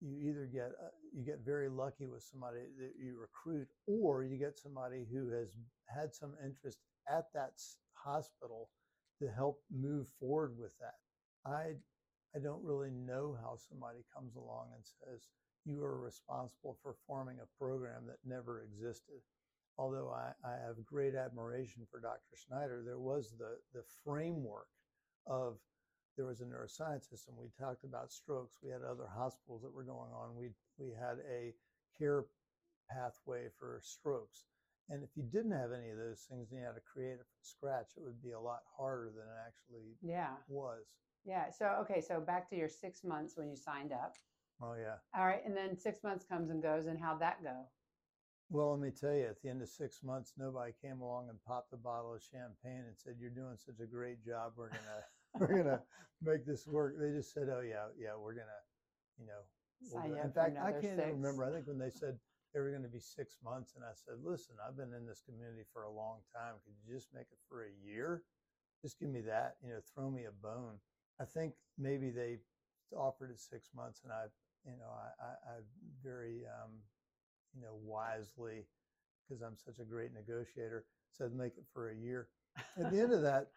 you 0.00 0.30
either 0.30 0.46
get 0.52 0.72
uh, 0.82 0.90
you 1.12 1.24
get 1.24 1.40
very 1.44 1.68
lucky 1.68 2.06
with 2.06 2.22
somebody 2.22 2.60
that 2.78 2.92
you 2.98 3.16
recruit, 3.18 3.68
or 3.86 4.24
you 4.24 4.36
get 4.36 4.58
somebody 4.58 5.06
who 5.10 5.30
has 5.30 5.56
had 5.88 6.14
some 6.14 6.34
interest 6.44 6.78
at 7.08 7.26
that 7.34 7.52
hospital 7.94 8.68
to 9.20 9.28
help 9.28 9.62
move 9.70 10.06
forward 10.20 10.56
with 10.58 10.72
that. 10.80 10.96
I 11.50 11.74
I 12.34 12.38
don't 12.42 12.62
really 12.64 12.90
know 12.90 13.36
how 13.40 13.56
somebody 13.56 14.00
comes 14.14 14.36
along 14.36 14.68
and 14.74 14.84
says 14.84 15.28
you 15.64 15.82
are 15.82 15.98
responsible 15.98 16.76
for 16.82 16.96
forming 17.06 17.38
a 17.40 17.58
program 17.58 18.06
that 18.06 18.18
never 18.24 18.62
existed. 18.62 19.20
Although 19.78 20.10
I, 20.10 20.32
I 20.46 20.52
have 20.66 20.84
great 20.86 21.14
admiration 21.14 21.86
for 21.90 22.00
Dr. 22.00 22.36
Snyder, 22.36 22.82
there 22.84 22.98
was 22.98 23.34
the 23.38 23.58
the 23.72 23.84
framework 24.04 24.68
of 25.26 25.56
there 26.16 26.26
was 26.26 26.40
a 26.40 26.44
neuroscience 26.44 27.08
system. 27.08 27.34
We 27.38 27.48
talked 27.58 27.84
about 27.84 28.12
strokes. 28.12 28.56
We 28.62 28.70
had 28.70 28.82
other 28.82 29.06
hospitals 29.06 29.62
that 29.62 29.72
were 29.72 29.84
going 29.84 30.12
on. 30.12 30.36
We 30.36 30.50
we 30.78 30.92
had 30.92 31.18
a 31.30 31.52
care 31.98 32.24
pathway 32.90 33.48
for 33.58 33.80
strokes. 33.82 34.44
And 34.88 35.02
if 35.02 35.10
you 35.16 35.24
didn't 35.24 35.52
have 35.52 35.72
any 35.72 35.90
of 35.90 35.98
those 35.98 36.26
things 36.30 36.50
and 36.50 36.60
you 36.60 36.66
had 36.66 36.76
to 36.76 36.80
create 36.80 37.18
it 37.18 37.26
from 37.26 37.42
scratch, 37.42 37.92
it 37.96 38.02
would 38.04 38.22
be 38.22 38.32
a 38.32 38.40
lot 38.40 38.60
harder 38.78 39.10
than 39.10 39.24
it 39.24 39.40
actually 39.44 39.96
yeah. 40.00 40.34
was. 40.48 40.84
Yeah. 41.24 41.50
So 41.50 41.66
okay, 41.82 42.00
so 42.00 42.20
back 42.20 42.48
to 42.50 42.56
your 42.56 42.68
six 42.68 43.02
months 43.02 43.36
when 43.36 43.50
you 43.50 43.56
signed 43.56 43.92
up. 43.92 44.14
Oh 44.62 44.74
yeah. 44.74 44.96
All 45.18 45.26
right, 45.26 45.42
and 45.44 45.56
then 45.56 45.76
six 45.76 46.02
months 46.02 46.24
comes 46.24 46.50
and 46.50 46.62
goes, 46.62 46.86
and 46.86 46.98
how'd 46.98 47.20
that 47.20 47.42
go? 47.42 47.66
Well, 48.48 48.70
let 48.70 48.80
me 48.80 48.92
tell 48.92 49.12
you, 49.12 49.26
at 49.26 49.42
the 49.42 49.50
end 49.50 49.60
of 49.60 49.68
six 49.68 50.04
months, 50.04 50.34
nobody 50.38 50.72
came 50.80 51.00
along 51.00 51.28
and 51.28 51.38
popped 51.44 51.72
a 51.72 51.76
bottle 51.76 52.14
of 52.14 52.22
champagne 52.22 52.84
and 52.86 52.96
said, 52.96 53.16
"You're 53.18 53.30
doing 53.30 53.56
such 53.58 53.80
a 53.80 53.86
great 53.86 54.24
job. 54.24 54.52
We're 54.56 54.68
gonna 54.68 55.02
we're 55.40 55.62
gonna 55.62 55.82
make 56.22 56.46
this 56.46 56.66
work." 56.66 56.96
They 56.98 57.10
just 57.10 57.32
said, 57.32 57.48
"Oh 57.48 57.60
yeah, 57.60 57.88
yeah, 57.98 58.16
we're 58.18 58.34
gonna, 58.34 58.60
you 59.18 59.26
know." 59.26 59.42
In 60.24 60.32
fact, 60.32 60.56
I 60.58 60.72
can't 60.72 60.98
even 60.98 61.22
remember. 61.22 61.44
I 61.44 61.52
think 61.52 61.66
when 61.66 61.78
they 61.78 61.90
said 61.90 62.18
they 62.54 62.60
were 62.60 62.70
going 62.70 62.82
to 62.82 62.88
be 62.88 62.98
six 63.00 63.38
months, 63.44 63.74
and 63.76 63.84
I 63.84 63.92
said, 63.94 64.14
"Listen, 64.24 64.56
I've 64.66 64.76
been 64.76 64.92
in 64.92 65.06
this 65.06 65.22
community 65.22 65.64
for 65.72 65.84
a 65.84 65.92
long 65.92 66.20
time. 66.34 66.54
Could 66.64 66.74
you 66.86 66.94
just 66.94 67.12
make 67.14 67.28
it 67.30 67.38
for 67.48 67.64
a 67.64 67.72
year? 67.84 68.22
Just 68.82 68.98
give 68.98 69.10
me 69.10 69.20
that. 69.22 69.56
You 69.62 69.70
know, 69.70 69.80
throw 69.94 70.10
me 70.10 70.24
a 70.24 70.32
bone." 70.32 70.78
I 71.20 71.24
think 71.24 71.54
maybe 71.78 72.10
they 72.10 72.38
offered 72.94 73.30
it 73.30 73.40
six 73.40 73.68
months, 73.74 74.02
and 74.04 74.12
I, 74.12 74.24
you 74.64 74.76
know, 74.78 74.90
I, 74.92 75.24
I, 75.24 75.30
I 75.30 75.56
very, 76.02 76.44
um, 76.46 76.72
you 77.54 77.62
know, 77.62 77.74
wisely, 77.82 78.66
because 79.26 79.42
I'm 79.42 79.56
such 79.56 79.78
a 79.78 79.84
great 79.84 80.12
negotiator, 80.12 80.84
said 81.10 81.32
make 81.32 81.56
it 81.56 81.64
for 81.72 81.90
a 81.90 81.96
year. 81.96 82.28
At 82.78 82.92
the 82.92 83.00
end 83.00 83.12
of 83.12 83.22
that, 83.22 83.48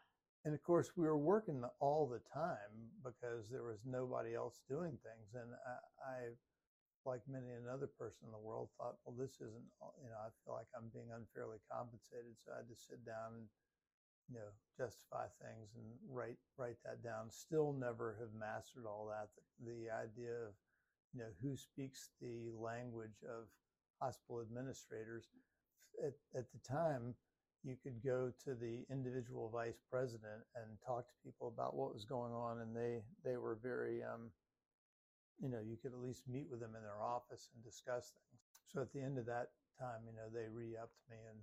and 0.46 0.54
of 0.54 0.64
course, 0.64 0.92
we 0.96 1.06
were 1.06 1.18
working 1.18 1.64
all 1.80 2.08
the 2.08 2.22
time 2.34 2.72
because 3.04 3.50
there 3.52 3.64
was 3.64 3.80
nobody 3.86 4.36
else 4.36 4.62
doing 4.70 4.98
things, 5.04 5.30
and 5.36 5.52
I, 5.68 5.76
I 6.04 6.18
like 7.06 7.22
many 7.28 7.52
another 7.56 7.88
person 7.88 8.28
in 8.28 8.32
the 8.32 8.44
world, 8.44 8.70
thought, 8.78 9.00
well, 9.04 9.16
this 9.16 9.40
isn't, 9.40 9.68
you 10.04 10.10
know, 10.12 10.20
I 10.20 10.30
feel 10.44 10.56
like 10.56 10.70
I'm 10.76 10.92
being 10.92 11.12
unfairly 11.16 11.60
compensated, 11.72 12.36
so 12.40 12.52
I 12.54 12.64
had 12.64 12.72
to 12.72 12.76
sit 12.76 13.04
down 13.06 13.36
and 13.40 13.48
you 14.30 14.38
know 14.38 14.54
justify 14.78 15.26
things 15.42 15.74
and 15.76 15.86
write 16.08 16.38
write 16.58 16.78
that 16.86 17.04
down. 17.04 17.30
Still 17.30 17.74
never 17.74 18.16
have 18.20 18.30
mastered 18.38 18.86
all 18.86 19.10
that 19.10 19.30
the, 19.34 19.74
the 19.74 19.82
idea 19.90 20.34
of 20.48 20.54
you 21.14 21.20
know 21.26 21.34
who 21.42 21.58
speaks 21.58 22.10
the 22.22 22.54
language 22.54 23.26
of 23.26 23.50
hospital 24.02 24.42
administrators. 24.42 25.28
At, 26.06 26.14
at 26.38 26.46
the 26.54 26.62
time 26.64 27.16
you 27.64 27.76
could 27.84 28.04
go 28.04 28.32
to 28.46 28.56
the 28.56 28.86
individual 28.90 29.50
vice 29.50 29.82
president 29.92 30.44
and 30.56 30.78
talk 30.86 31.08
to 31.08 31.14
people 31.24 31.48
about 31.48 31.76
what 31.76 31.94
was 31.94 32.06
going 32.06 32.34
on 32.34 32.62
and 32.62 32.76
they 32.76 33.02
they 33.24 33.38
were 33.38 33.60
very 33.62 34.04
um, 34.04 34.32
you 35.40 35.50
know 35.50 35.60
you 35.60 35.78
could 35.78 35.92
at 35.94 36.00
least 36.00 36.24
meet 36.28 36.48
with 36.50 36.60
them 36.60 36.76
in 36.76 36.82
their 36.84 37.02
office 37.04 37.50
and 37.54 37.64
discuss 37.64 38.14
things 38.16 38.42
so 38.68 38.82
at 38.82 38.92
the 38.94 39.02
end 39.02 39.18
of 39.18 39.26
that 39.26 39.52
time 39.80 40.02
you 40.06 40.14
know 40.16 40.28
they 40.34 40.48
re-upped 40.48 41.00
me 41.10 41.18
and 41.30 41.40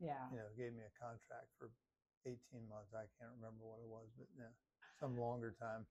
Yeah. 0.00 0.24
you 0.32 0.38
know 0.38 0.48
gave 0.56 0.72
me 0.72 0.82
a 0.84 0.98
contract 0.98 1.52
for 1.58 1.70
18 2.26 2.36
months. 2.68 2.92
I 2.92 3.08
can't 3.18 3.32
remember 3.40 3.64
what 3.64 3.80
it 3.80 3.88
was, 3.88 4.08
but 4.18 4.28
yeah, 4.36 4.52
some 4.98 5.18
longer 5.18 5.54
time. 5.58 5.86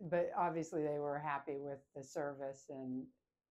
But 0.00 0.30
obviously, 0.36 0.82
they 0.82 0.98
were 0.98 1.18
happy 1.18 1.58
with 1.58 1.78
the 1.94 2.02
service 2.02 2.66
and 2.70 3.06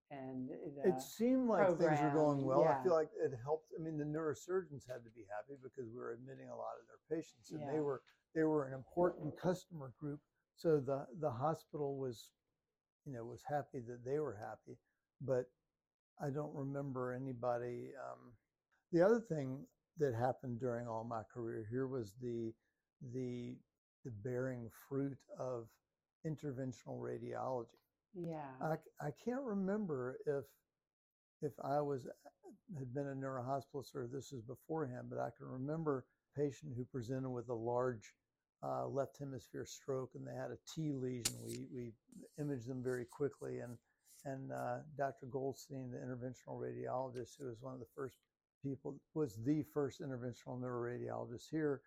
and 0.09 0.49
It 0.85 1.01
seemed 1.01 1.49
like 1.49 1.67
things 1.77 1.99
were 2.01 2.11
going 2.13 2.43
well. 2.45 2.61
yeah. 2.63 2.79
I 2.79 2.83
feel 2.83 2.93
like 2.93 3.09
it 3.21 3.33
helped. 3.43 3.73
I 3.77 3.81
mean, 3.81 3.97
the 3.97 4.05
neurosurgeons 4.05 4.87
had 4.87 5.03
to 5.03 5.09
be 5.15 5.25
happy 5.29 5.59
because 5.61 5.89
we 5.91 5.99
were 5.99 6.13
admitting 6.13 6.49
a 6.49 6.55
lot 6.55 6.75
of 6.79 6.87
their 6.87 7.17
patients, 7.17 7.51
and 7.51 7.61
Yeah. 7.61 7.71
they 7.73 7.79
were 7.79 8.01
they 8.33 8.43
were 8.43 8.65
an 8.67 8.73
important 8.73 9.37
customer 9.37 9.93
group. 9.99 10.21
So 10.55 10.79
the 10.79 11.07
the 11.19 11.31
hospital 11.31 11.97
was, 11.97 12.31
you 13.05 13.11
know, 13.13 13.25
was 13.25 13.43
happy 13.43 13.79
that 13.81 14.03
they 14.05 14.19
were 14.19 14.35
happy. 14.35 14.77
But 15.21 15.51
I 16.21 16.29
don't 16.29 16.53
remember 16.55 17.11
anybody. 17.13 17.93
Um, 17.95 18.33
the 18.91 19.01
other 19.01 19.19
thing 19.19 19.67
that 19.97 20.13
happened 20.13 20.59
during 20.59 20.87
all 20.87 21.03
my 21.03 21.23
career 21.23 21.65
here 21.69 21.87
was 21.87 22.13
the 22.21 22.53
the 23.13 23.57
the 24.05 24.11
bearing 24.11 24.69
fruit 24.87 25.17
of 25.37 25.67
interventional 26.25 26.99
radiology. 26.99 27.81
Yeah. 28.17 28.51
I, 28.61 28.75
I 29.01 29.11
can't 29.23 29.43
remember 29.43 30.17
if 30.25 30.45
if 31.41 31.53
I 31.63 31.81
was 31.81 32.07
had 32.77 32.93
been 32.93 33.07
a 33.07 33.15
neurohospitalist 33.15 33.95
or 33.95 34.09
this 34.11 34.31
was 34.31 34.41
beforehand, 34.43 35.07
but 35.09 35.19
I 35.19 35.29
can 35.37 35.47
remember 35.47 36.05
a 36.35 36.39
patient 36.39 36.73
who 36.75 36.85
presented 36.85 37.29
with 37.29 37.49
a 37.49 37.53
large 37.53 38.13
uh, 38.63 38.87
left 38.87 39.17
hemisphere 39.19 39.65
stroke 39.65 40.11
and 40.15 40.27
they 40.27 40.33
had 40.33 40.51
a 40.51 40.57
T 40.73 40.93
lesion. 40.93 41.35
We 41.45 41.67
we 41.73 41.93
imaged 42.39 42.67
them 42.67 42.83
very 42.83 43.05
quickly 43.05 43.59
and 43.59 43.77
and 44.25 44.51
uh, 44.51 44.79
Dr. 44.97 45.27
Goldstein, 45.27 45.91
the 45.91 45.97
interventional 45.99 46.59
radiologist, 46.59 47.37
who 47.39 47.45
was 47.47 47.57
one 47.61 47.73
of 47.73 47.79
the 47.79 47.87
first 47.95 48.17
people, 48.63 48.99
was 49.13 49.37
the 49.45 49.63
first 49.73 50.01
interventional 50.01 50.59
neuroradiologist 50.59 51.45
here, 51.51 51.81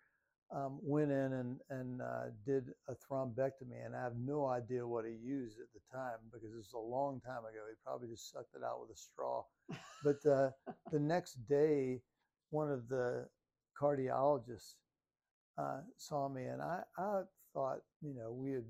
um, 0.53 0.79
went 0.81 1.11
in 1.11 1.33
and, 1.33 1.59
and 1.69 2.01
uh, 2.01 2.25
did 2.45 2.65
a 2.87 2.93
thrombectomy. 2.93 3.85
And 3.85 3.95
I 3.95 4.03
have 4.03 4.17
no 4.17 4.47
idea 4.47 4.85
what 4.85 5.05
he 5.05 5.13
used 5.13 5.59
at 5.59 5.67
the 5.73 5.79
time 5.95 6.19
because 6.31 6.53
it 6.53 6.57
was 6.57 6.73
a 6.73 6.79
long 6.79 7.21
time 7.21 7.39
ago. 7.39 7.63
He 7.69 7.75
probably 7.85 8.09
just 8.09 8.31
sucked 8.31 8.55
it 8.55 8.63
out 8.63 8.81
with 8.81 8.95
a 8.95 8.99
straw. 8.99 9.43
But 10.03 10.25
uh, 10.29 10.49
the 10.91 10.99
next 10.99 11.47
day, 11.47 12.01
one 12.49 12.69
of 12.71 12.87
the 12.89 13.27
cardiologists 13.79 14.75
uh, 15.57 15.81
saw 15.97 16.27
me, 16.29 16.45
and 16.45 16.61
I, 16.61 16.81
I 16.97 17.21
thought, 17.53 17.79
you 18.01 18.13
know, 18.13 18.31
we 18.31 18.51
had 18.51 18.65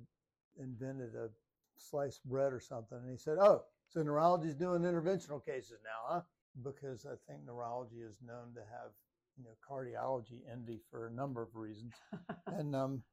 invented 0.59 1.15
a 1.15 1.29
sliced 1.77 2.23
bread 2.25 2.53
or 2.53 2.59
something. 2.59 2.97
And 3.01 3.11
he 3.11 3.17
said, 3.17 3.37
Oh, 3.39 3.63
so 3.89 4.01
neurology 4.01 4.49
is 4.49 4.55
doing 4.55 4.81
interventional 4.81 5.43
cases 5.43 5.79
now, 5.83 6.15
huh? 6.15 6.21
Because 6.63 7.05
I 7.05 7.15
think 7.27 7.45
neurology 7.45 7.97
is 7.97 8.17
known 8.25 8.53
to 8.55 8.61
have, 8.61 8.91
you 9.37 9.43
know, 9.43 9.55
cardiology 9.63 10.41
envy 10.51 10.79
for 10.89 11.07
a 11.07 11.11
number 11.13 11.41
of 11.41 11.55
reasons. 11.55 11.93
and 12.47 12.75
um, 12.75 13.03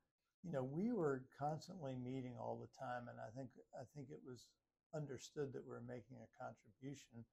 you 0.45 0.53
know, 0.53 0.63
we 0.63 0.93
were 0.93 1.25
constantly 1.39 1.95
meeting 1.97 2.35
all 2.39 2.59
the 2.61 2.71
time, 2.79 3.09
and 3.09 3.19
I 3.19 3.31
think 3.37 3.51
I 3.75 3.85
think 3.95 4.09
it 4.11 4.23
was 4.25 4.47
understood 4.95 5.53
that 5.53 5.67
we're 5.67 5.85
making 5.85 6.19
a 6.23 6.35
contribution. 6.39 7.25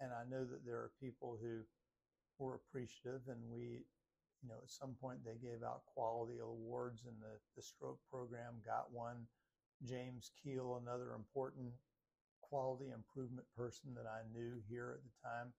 And 0.00 0.10
I 0.12 0.24
know 0.28 0.44
that 0.44 0.64
there 0.66 0.76
are 0.82 0.90
people 1.00 1.38
who 1.40 1.62
were 2.38 2.56
appreciative, 2.56 3.22
and 3.28 3.38
we, 3.48 3.86
you 4.42 4.48
know, 4.48 4.58
at 4.62 4.70
some 4.70 4.96
point 5.00 5.24
they 5.24 5.38
gave 5.38 5.62
out 5.62 5.86
quality 5.94 6.38
awards, 6.40 7.04
and 7.06 7.16
the 7.20 7.38
the 7.56 7.62
stroke 7.62 8.00
program 8.10 8.60
got 8.64 8.92
one. 8.92 9.26
James 9.84 10.30
Keel, 10.42 10.80
another 10.80 11.12
important 11.14 11.72
quality 12.40 12.90
improvement 12.90 13.46
person 13.56 13.94
that 13.94 14.06
I 14.06 14.22
knew 14.32 14.62
here 14.68 14.96
at 14.96 15.02
the 15.02 15.14
time, 15.20 15.52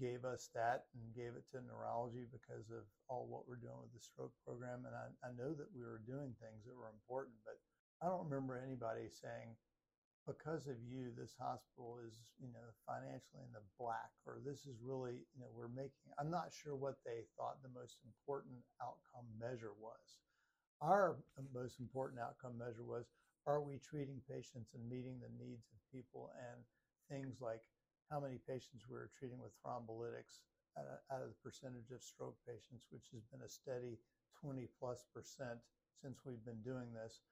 gave 0.00 0.24
us 0.26 0.50
that 0.54 0.90
and 0.94 1.14
gave 1.14 1.38
it 1.38 1.46
to 1.52 1.62
neurology 1.62 2.26
because 2.26 2.66
of 2.74 2.82
all 3.06 3.30
what 3.30 3.46
we're 3.46 3.60
doing 3.60 3.78
with 3.78 3.94
the 3.94 4.02
stroke 4.02 4.34
program. 4.42 4.82
And 4.86 4.94
I, 4.94 5.06
I 5.22 5.30
know 5.38 5.54
that 5.54 5.70
we 5.70 5.86
were 5.86 6.02
doing 6.02 6.34
things 6.42 6.66
that 6.66 6.74
were 6.74 6.90
important, 6.90 7.38
but 7.46 7.58
I 8.02 8.10
don't 8.10 8.26
remember 8.26 8.58
anybody 8.58 9.06
saying, 9.08 9.54
because 10.26 10.64
of 10.66 10.80
you, 10.80 11.12
this 11.12 11.36
hospital 11.36 12.00
is, 12.00 12.16
you 12.40 12.48
know, 12.48 12.64
financially 12.88 13.44
in 13.44 13.52
the 13.52 13.64
black, 13.76 14.08
or 14.24 14.40
this 14.40 14.64
is 14.64 14.80
really, 14.80 15.20
you 15.36 15.40
know, 15.44 15.52
we're 15.52 15.68
making, 15.68 16.08
I'm 16.16 16.32
not 16.32 16.48
sure 16.48 16.72
what 16.74 16.96
they 17.04 17.28
thought 17.36 17.60
the 17.60 17.76
most 17.76 18.00
important 18.08 18.64
outcome 18.80 19.28
measure 19.36 19.76
was. 19.76 20.24
Our 20.80 21.20
uh, 21.36 21.44
most 21.52 21.78
important 21.78 22.24
outcome 22.24 22.56
measure 22.56 22.88
was, 22.88 23.04
are 23.44 23.60
we 23.60 23.76
treating 23.84 24.24
patients 24.24 24.72
and 24.72 24.88
meeting 24.88 25.20
the 25.20 25.32
needs 25.36 25.68
of 25.68 25.76
people 25.92 26.32
and 26.40 26.64
things 27.12 27.44
like 27.44 27.60
how 28.10 28.20
many 28.20 28.38
patients 28.46 28.84
we 28.88 28.96
were 28.96 29.10
treating 29.16 29.40
with 29.40 29.56
thrombolytics 29.60 30.44
out 30.76 31.22
of, 31.22 31.30
the 31.30 31.42
percentage 31.42 31.90
of 31.94 32.02
stroke 32.02 32.36
patients, 32.42 32.90
which 32.90 33.06
has 33.14 33.22
been 33.30 33.46
a 33.46 33.48
steady 33.48 33.98
20 34.42 34.66
plus 34.78 35.06
percent 35.14 35.62
since 36.02 36.20
we've 36.26 36.44
been 36.44 36.60
doing 36.66 36.90
this. 36.92 37.22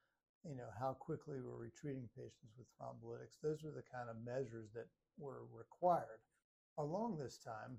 you 0.47 0.57
know, 0.57 0.71
how 0.79 0.95
quickly 0.95 1.43
were 1.43 1.59
we 1.59 1.71
treating 1.75 2.09
patients 2.15 2.55
with 2.57 2.71
thrombolytics? 2.79 3.39
Those 3.43 3.63
were 3.63 3.75
the 3.75 3.87
kind 3.87 4.09
of 4.09 4.23
measures 4.25 4.71
that 4.75 4.87
were 5.19 5.45
required. 5.51 6.23
Along 6.79 7.19
this 7.19 7.39
time, 7.39 7.79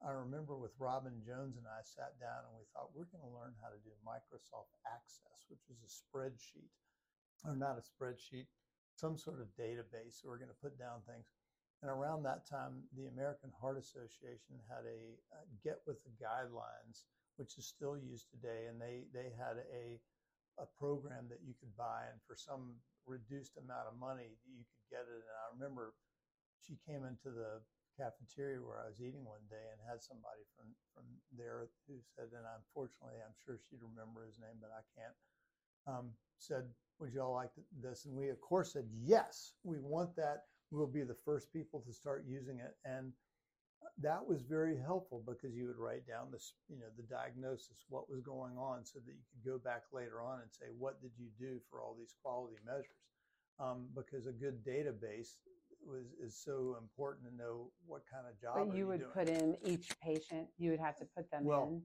I 0.00 0.16
remember 0.16 0.56
with 0.56 0.72
Robin 0.80 1.20
Jones 1.20 1.60
and 1.60 1.68
I 1.68 1.84
sat 1.84 2.16
down 2.16 2.48
and 2.48 2.56
we 2.56 2.64
thought 2.72 2.96
we're 2.96 3.12
going 3.12 3.24
to 3.24 3.36
learn 3.36 3.52
how 3.60 3.68
to 3.68 3.80
do 3.84 3.92
Microsoft 4.00 4.72
Access, 4.88 5.44
which 5.52 5.68
is 5.68 5.84
a 5.84 5.92
spreadsheet, 5.92 6.72
or 7.44 7.52
not 7.52 7.76
a 7.76 7.84
spreadsheet, 7.84 8.48
some 8.96 9.16
sort 9.16 9.44
of 9.44 9.52
database. 9.60 10.20
So 10.20 10.28
we're 10.32 10.40
going 10.40 10.52
to 10.52 10.64
put 10.64 10.80
down 10.80 11.04
things. 11.04 11.28
And 11.82 11.90
around 11.90 12.22
that 12.24 12.44
time, 12.44 12.84
the 12.92 13.06
American 13.08 13.50
Heart 13.56 13.78
Association 13.78 14.60
had 14.68 14.84
a, 14.84 15.16
a 15.32 15.40
Get 15.64 15.80
with 15.86 16.04
the 16.04 16.12
Guidelines, 16.20 17.08
which 17.36 17.56
is 17.56 17.64
still 17.66 17.96
used 17.96 18.28
today, 18.28 18.68
and 18.68 18.76
they 18.80 19.08
they 19.16 19.32
had 19.32 19.64
a 19.72 19.96
a 20.60 20.66
program 20.76 21.24
that 21.32 21.40
you 21.40 21.56
could 21.56 21.72
buy, 21.76 22.04
and 22.12 22.20
for 22.28 22.36
some 22.36 22.76
reduced 23.06 23.56
amount 23.56 23.88
of 23.88 23.96
money, 23.96 24.36
you 24.44 24.60
could 24.60 24.86
get 24.92 25.08
it. 25.08 25.24
And 25.24 25.36
I 25.40 25.46
remember 25.56 25.96
she 26.60 26.76
came 26.84 27.08
into 27.08 27.32
the 27.32 27.64
cafeteria 27.96 28.60
where 28.60 28.80
I 28.80 28.88
was 28.88 29.00
eating 29.00 29.24
one 29.24 29.44
day 29.48 29.64
and 29.72 29.80
had 29.88 30.04
somebody 30.04 30.44
from 30.52 30.68
from 30.92 31.08
there 31.32 31.68
who 31.88 31.96
said, 32.12 32.28
and 32.36 32.44
unfortunately, 32.44 33.16
I'm 33.24 33.36
sure 33.40 33.56
she'd 33.56 33.80
remember 33.80 34.28
his 34.28 34.36
name, 34.36 34.60
but 34.60 34.70
I 34.70 34.84
can't. 34.92 35.16
Um, 35.88 36.12
said, 36.36 36.68
"Would 37.00 37.12
you 37.12 37.20
all 37.24 37.32
like 37.32 37.52
this?" 37.80 38.04
And 38.04 38.14
we, 38.16 38.28
of 38.28 38.40
course, 38.40 38.72
said, 38.72 38.88
"Yes, 38.92 39.56
we 39.64 39.80
want 39.80 40.14
that." 40.16 40.44
We'll 40.70 40.86
be 40.86 41.02
the 41.02 41.14
first 41.14 41.52
people 41.52 41.80
to 41.86 41.92
start 41.92 42.24
using 42.26 42.58
it. 42.58 42.76
And 42.84 43.12
that 44.02 44.26
was 44.26 44.42
very 44.42 44.78
helpful 44.78 45.22
because 45.26 45.54
you 45.54 45.66
would 45.66 45.78
write 45.78 46.06
down 46.06 46.30
this, 46.32 46.54
you 46.68 46.78
know, 46.78 46.88
the 46.96 47.02
diagnosis, 47.02 47.84
what 47.88 48.10
was 48.10 48.20
going 48.20 48.56
on, 48.56 48.84
so 48.84 48.98
that 49.04 49.12
you 49.12 49.24
could 49.32 49.44
go 49.50 49.58
back 49.58 49.84
later 49.92 50.22
on 50.22 50.40
and 50.40 50.50
say, 50.50 50.66
what 50.78 51.00
did 51.02 51.12
you 51.18 51.28
do 51.38 51.60
for 51.70 51.80
all 51.80 51.96
these 51.98 52.14
quality 52.22 52.56
measures? 52.64 53.04
Um, 53.58 53.88
because 53.94 54.26
a 54.26 54.32
good 54.32 54.64
database 54.64 55.36
was 55.84 56.12
is 56.22 56.36
so 56.36 56.76
important 56.80 57.28
to 57.28 57.34
know 57.36 57.72
what 57.86 58.02
kind 58.08 58.24
of 58.28 58.40
job. 58.40 58.56
But 58.56 58.76
you, 58.76 58.84
you 58.84 58.86
would 58.88 59.00
doing. 59.00 59.12
put 59.12 59.28
in 59.28 59.56
each 59.64 59.88
patient. 60.00 60.48
You 60.56 60.70
would 60.70 60.80
have 60.80 60.96
to 60.98 61.06
put 61.16 61.30
them 61.30 61.44
well, 61.44 61.68
in. 61.68 61.82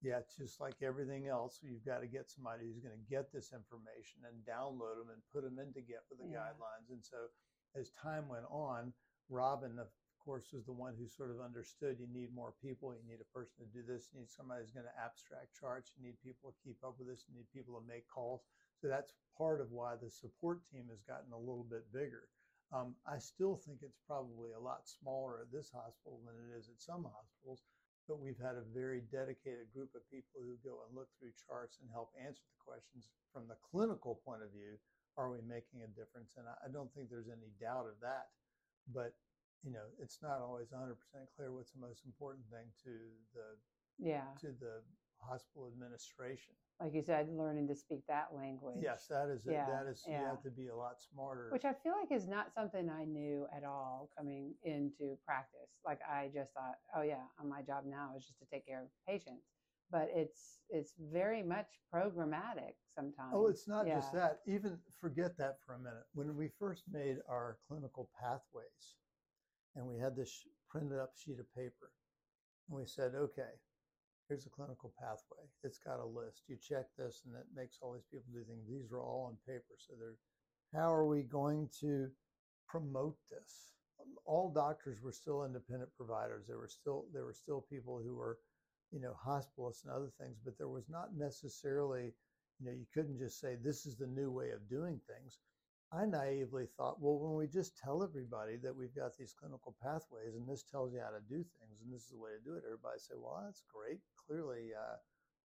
Yeah, 0.00 0.22
it's 0.22 0.36
just 0.36 0.60
like 0.60 0.78
everything 0.80 1.26
else. 1.26 1.58
You've 1.60 1.84
got 1.84 2.00
to 2.00 2.06
get 2.06 2.30
somebody 2.30 2.70
who's 2.70 2.78
going 2.78 2.94
to 2.94 3.06
get 3.10 3.32
this 3.32 3.50
information 3.50 4.22
and 4.22 4.36
download 4.46 5.02
them 5.02 5.10
and 5.10 5.20
put 5.34 5.42
them 5.42 5.58
in 5.58 5.74
to 5.74 5.82
get 5.82 6.06
with 6.06 6.22
the 6.22 6.30
yeah. 6.30 6.38
guidelines. 6.38 6.86
And 6.94 7.02
so 7.02 7.28
as 7.76 7.90
time 7.90 8.28
went 8.28 8.46
on, 8.50 8.92
Robin, 9.28 9.78
of 9.78 9.88
course, 10.24 10.52
was 10.52 10.64
the 10.64 10.76
one 10.76 10.92
who 10.96 11.08
sort 11.08 11.30
of 11.32 11.40
understood 11.40 11.96
you 11.96 12.08
need 12.12 12.28
more 12.34 12.52
people, 12.60 12.92
you 12.92 13.04
need 13.08 13.20
a 13.20 13.32
person 13.32 13.64
to 13.64 13.68
do 13.72 13.80
this, 13.80 14.12
you 14.12 14.20
need 14.20 14.30
somebody 14.30 14.60
who's 14.60 14.76
going 14.76 14.88
to 14.88 15.00
abstract 15.00 15.56
charts, 15.56 15.92
you 15.96 16.04
need 16.04 16.20
people 16.20 16.52
to 16.52 16.60
keep 16.60 16.76
up 16.84 16.96
with 17.00 17.08
this, 17.08 17.24
you 17.28 17.36
need 17.36 17.48
people 17.52 17.76
to 17.76 17.84
make 17.88 18.04
calls. 18.08 18.44
So 18.80 18.88
that's 18.88 19.16
part 19.36 19.60
of 19.60 19.72
why 19.72 19.96
the 19.96 20.10
support 20.10 20.64
team 20.68 20.84
has 20.92 21.00
gotten 21.08 21.32
a 21.32 21.40
little 21.40 21.64
bit 21.64 21.88
bigger. 21.92 22.28
Um, 22.68 22.92
I 23.08 23.16
still 23.16 23.56
think 23.56 23.80
it's 23.80 23.96
probably 24.04 24.52
a 24.52 24.60
lot 24.60 24.84
smaller 24.84 25.40
at 25.40 25.48
this 25.48 25.72
hospital 25.72 26.20
than 26.28 26.36
it 26.36 26.52
is 26.52 26.68
at 26.68 26.76
some 26.76 27.08
hospitals, 27.08 27.64
but 28.04 28.20
we've 28.20 28.40
had 28.40 28.60
a 28.60 28.72
very 28.76 29.00
dedicated 29.08 29.72
group 29.72 29.96
of 29.96 30.04
people 30.12 30.44
who 30.44 30.60
go 30.60 30.84
and 30.84 30.92
look 30.92 31.08
through 31.16 31.32
charts 31.48 31.80
and 31.80 31.88
help 31.88 32.12
answer 32.20 32.44
the 32.44 32.60
questions 32.60 33.08
from 33.32 33.48
the 33.48 33.56
clinical 33.72 34.20
point 34.28 34.44
of 34.44 34.52
view 34.52 34.76
are 35.18 35.28
we 35.28 35.42
making 35.42 35.82
a 35.82 35.90
difference? 35.90 36.38
And 36.38 36.46
I, 36.46 36.54
I 36.64 36.68
don't 36.70 36.88
think 36.94 37.10
there's 37.10 37.28
any 37.28 37.50
doubt 37.60 37.90
of 37.90 37.98
that. 38.00 38.30
But 38.86 39.12
you 39.66 39.74
know, 39.74 39.90
it's 39.98 40.22
not 40.22 40.40
always 40.40 40.70
100% 40.70 40.94
clear 41.34 41.52
what's 41.52 41.72
the 41.74 41.82
most 41.82 42.06
important 42.06 42.46
thing 42.46 42.70
to 42.86 42.94
the 43.34 43.58
yeah 43.98 44.30
to 44.40 44.54
the 44.62 44.80
hospital 45.20 45.66
administration. 45.66 46.54
Like 46.80 46.94
you 46.94 47.02
said, 47.02 47.26
learning 47.28 47.66
to 47.66 47.74
speak 47.74 48.06
that 48.06 48.28
language. 48.30 48.78
Yes, 48.80 49.10
that 49.10 49.28
is 49.28 49.42
yeah, 49.44 49.66
that 49.66 49.90
is 49.90 50.06
yeah. 50.06 50.20
you 50.20 50.26
have 50.26 50.42
to 50.44 50.50
be 50.50 50.68
a 50.68 50.76
lot 50.76 51.02
smarter. 51.02 51.50
Which 51.50 51.64
I 51.64 51.74
feel 51.82 51.92
like 51.98 52.12
is 52.14 52.28
not 52.28 52.54
something 52.54 52.88
I 52.88 53.04
knew 53.04 53.46
at 53.54 53.64
all 53.64 54.10
coming 54.16 54.54
into 54.62 55.18
practice. 55.26 55.74
Like 55.84 55.98
I 56.08 56.30
just 56.32 56.54
thought, 56.54 56.78
oh 56.94 57.02
yeah, 57.02 57.26
my 57.44 57.62
job 57.62 57.82
now 57.84 58.12
is 58.16 58.24
just 58.24 58.38
to 58.38 58.46
take 58.46 58.64
care 58.64 58.82
of 58.82 58.88
patients 59.06 59.57
but 59.90 60.08
it's 60.14 60.60
it's 60.70 60.94
very 61.12 61.42
much 61.42 61.66
programmatic 61.92 62.76
sometimes. 62.94 63.32
Oh, 63.32 63.46
it's 63.46 63.66
not 63.68 63.86
yeah. 63.86 63.96
just 63.96 64.12
that. 64.12 64.40
Even 64.46 64.78
forget 65.00 65.36
that 65.38 65.56
for 65.64 65.74
a 65.74 65.78
minute. 65.78 66.04
When 66.12 66.36
we 66.36 66.50
first 66.58 66.84
made 66.90 67.16
our 67.28 67.58
clinical 67.66 68.10
pathways, 68.20 68.96
and 69.76 69.86
we 69.86 69.98
had 69.98 70.16
this 70.16 70.42
printed 70.68 70.98
up 70.98 71.12
sheet 71.16 71.40
of 71.40 71.48
paper, 71.54 71.92
and 72.68 72.76
we 72.76 72.84
said, 72.86 73.12
okay, 73.14 73.56
here's 74.28 74.46
a 74.46 74.50
clinical 74.50 74.92
pathway. 75.00 75.44
It's 75.64 75.78
got 75.78 76.00
a 76.00 76.06
list. 76.06 76.42
You 76.48 76.56
check 76.60 76.84
this, 76.98 77.22
and 77.24 77.34
it 77.34 77.46
makes 77.54 77.78
all 77.80 77.94
these 77.94 78.08
people 78.12 78.28
do 78.32 78.44
things. 78.44 78.68
These 78.68 78.92
are 78.92 79.00
all 79.00 79.32
on 79.32 79.36
paper. 79.46 79.74
So 79.78 79.94
they're 79.98 80.16
how 80.74 80.92
are 80.92 81.06
we 81.06 81.22
going 81.22 81.68
to 81.80 82.08
promote 82.68 83.16
this? 83.30 83.72
Um, 84.00 84.14
all 84.26 84.52
doctors 84.52 84.98
were 85.02 85.12
still 85.12 85.44
independent 85.44 85.90
providers. 85.96 86.44
There 86.46 86.58
were 86.58 86.68
still 86.68 87.06
there 87.12 87.24
were 87.24 87.32
still 87.32 87.64
people 87.70 88.00
who 88.04 88.14
were 88.14 88.38
you 88.92 89.00
know, 89.00 89.14
hospitalists 89.26 89.84
and 89.84 89.92
other 89.92 90.10
things, 90.20 90.38
but 90.44 90.56
there 90.58 90.68
was 90.68 90.88
not 90.88 91.16
necessarily, 91.16 92.14
you 92.58 92.66
know, 92.66 92.72
you 92.72 92.86
couldn't 92.94 93.18
just 93.18 93.40
say 93.40 93.56
this 93.56 93.86
is 93.86 93.96
the 93.96 94.06
new 94.06 94.30
way 94.30 94.50
of 94.50 94.68
doing 94.68 95.00
things. 95.06 95.38
I 95.92 96.04
naively 96.04 96.66
thought, 96.76 97.00
well, 97.00 97.18
when 97.18 97.34
we 97.34 97.46
just 97.46 97.78
tell 97.78 98.02
everybody 98.02 98.56
that 98.62 98.76
we've 98.76 98.94
got 98.94 99.16
these 99.16 99.32
clinical 99.32 99.74
pathways 99.82 100.34
and 100.36 100.46
this 100.46 100.62
tells 100.62 100.92
you 100.92 101.00
how 101.00 101.10
to 101.10 101.20
do 101.28 101.36
things 101.36 101.80
and 101.82 101.92
this 101.92 102.02
is 102.02 102.10
the 102.10 102.18
way 102.18 102.30
to 102.36 102.44
do 102.44 102.56
it, 102.56 102.64
everybody 102.66 102.98
say, 102.98 103.14
well, 103.16 103.42
that's 103.44 103.64
great. 103.72 104.00
Clearly, 104.26 104.72
uh, 104.76 104.96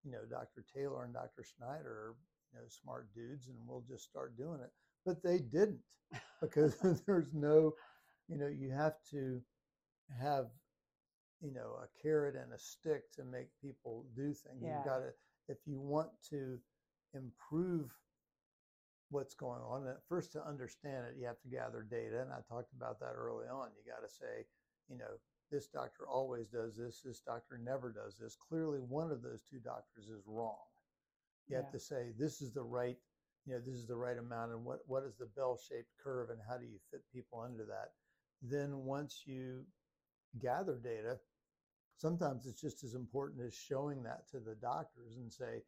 you 0.04 0.10
know, 0.10 0.24
Dr. 0.28 0.64
Taylor 0.74 1.04
and 1.04 1.14
Dr. 1.14 1.44
Snyder 1.44 1.88
are, 1.88 2.16
you 2.52 2.58
know, 2.58 2.66
smart 2.68 3.08
dudes 3.14 3.48
and 3.48 3.56
we'll 3.66 3.84
just 3.88 4.04
start 4.04 4.36
doing 4.36 4.58
it. 4.60 4.70
But 5.06 5.22
they 5.22 5.38
didn't 5.38 5.80
because 6.40 6.76
there's 7.06 7.32
no, 7.32 7.74
you 8.28 8.36
know, 8.36 8.48
you 8.48 8.70
have 8.70 8.94
to 9.12 9.40
have 10.20 10.46
you 11.42 11.52
know 11.52 11.76
a 11.82 12.02
carrot 12.02 12.36
and 12.36 12.52
a 12.52 12.58
stick 12.58 13.12
to 13.16 13.24
make 13.24 13.48
people 13.60 14.06
do 14.16 14.32
things. 14.32 14.62
Yeah. 14.62 14.76
You've 14.76 14.86
got 14.86 14.98
to 14.98 15.10
if 15.48 15.58
you 15.66 15.80
want 15.80 16.10
to 16.30 16.58
improve 17.14 17.90
what's 19.10 19.34
going 19.34 19.60
on. 19.60 19.84
First, 20.08 20.32
to 20.32 20.46
understand 20.46 21.04
it, 21.06 21.16
you 21.18 21.26
have 21.26 21.40
to 21.42 21.48
gather 21.48 21.86
data, 21.88 22.22
and 22.22 22.32
I 22.32 22.40
talked 22.48 22.72
about 22.72 22.98
that 23.00 23.12
early 23.16 23.46
on. 23.46 23.68
You 23.76 23.92
got 23.92 24.06
to 24.06 24.12
say, 24.12 24.46
you 24.88 24.96
know, 24.96 25.18
this 25.50 25.66
doctor 25.66 26.08
always 26.08 26.48
does 26.48 26.76
this. 26.76 27.02
This 27.04 27.20
doctor 27.20 27.60
never 27.62 27.92
does 27.92 28.16
this. 28.18 28.36
Clearly, 28.48 28.78
one 28.78 29.10
of 29.10 29.22
those 29.22 29.42
two 29.42 29.58
doctors 29.58 30.06
is 30.06 30.22
wrong. 30.26 30.64
You 31.48 31.56
yeah. 31.56 31.62
have 31.62 31.72
to 31.72 31.78
say 31.78 32.12
this 32.18 32.40
is 32.40 32.52
the 32.52 32.62
right, 32.62 32.96
you 33.46 33.52
know, 33.52 33.60
this 33.60 33.74
is 33.74 33.86
the 33.86 33.96
right 33.96 34.16
amount, 34.16 34.52
and 34.52 34.64
what 34.64 34.78
what 34.86 35.04
is 35.04 35.16
the 35.18 35.28
bell-shaped 35.36 35.90
curve, 36.02 36.30
and 36.30 36.40
how 36.48 36.56
do 36.56 36.64
you 36.64 36.78
fit 36.90 37.02
people 37.12 37.40
under 37.40 37.64
that? 37.66 37.92
Then 38.40 38.84
once 38.84 39.22
you 39.26 39.64
gather 40.40 40.78
data, 40.82 41.18
sometimes 42.02 42.46
it's 42.46 42.60
just 42.60 42.82
as 42.82 42.94
important 42.94 43.46
as 43.46 43.54
showing 43.54 44.02
that 44.02 44.26
to 44.26 44.40
the 44.40 44.58
doctors 44.58 45.14
and 45.22 45.32
say, 45.32 45.62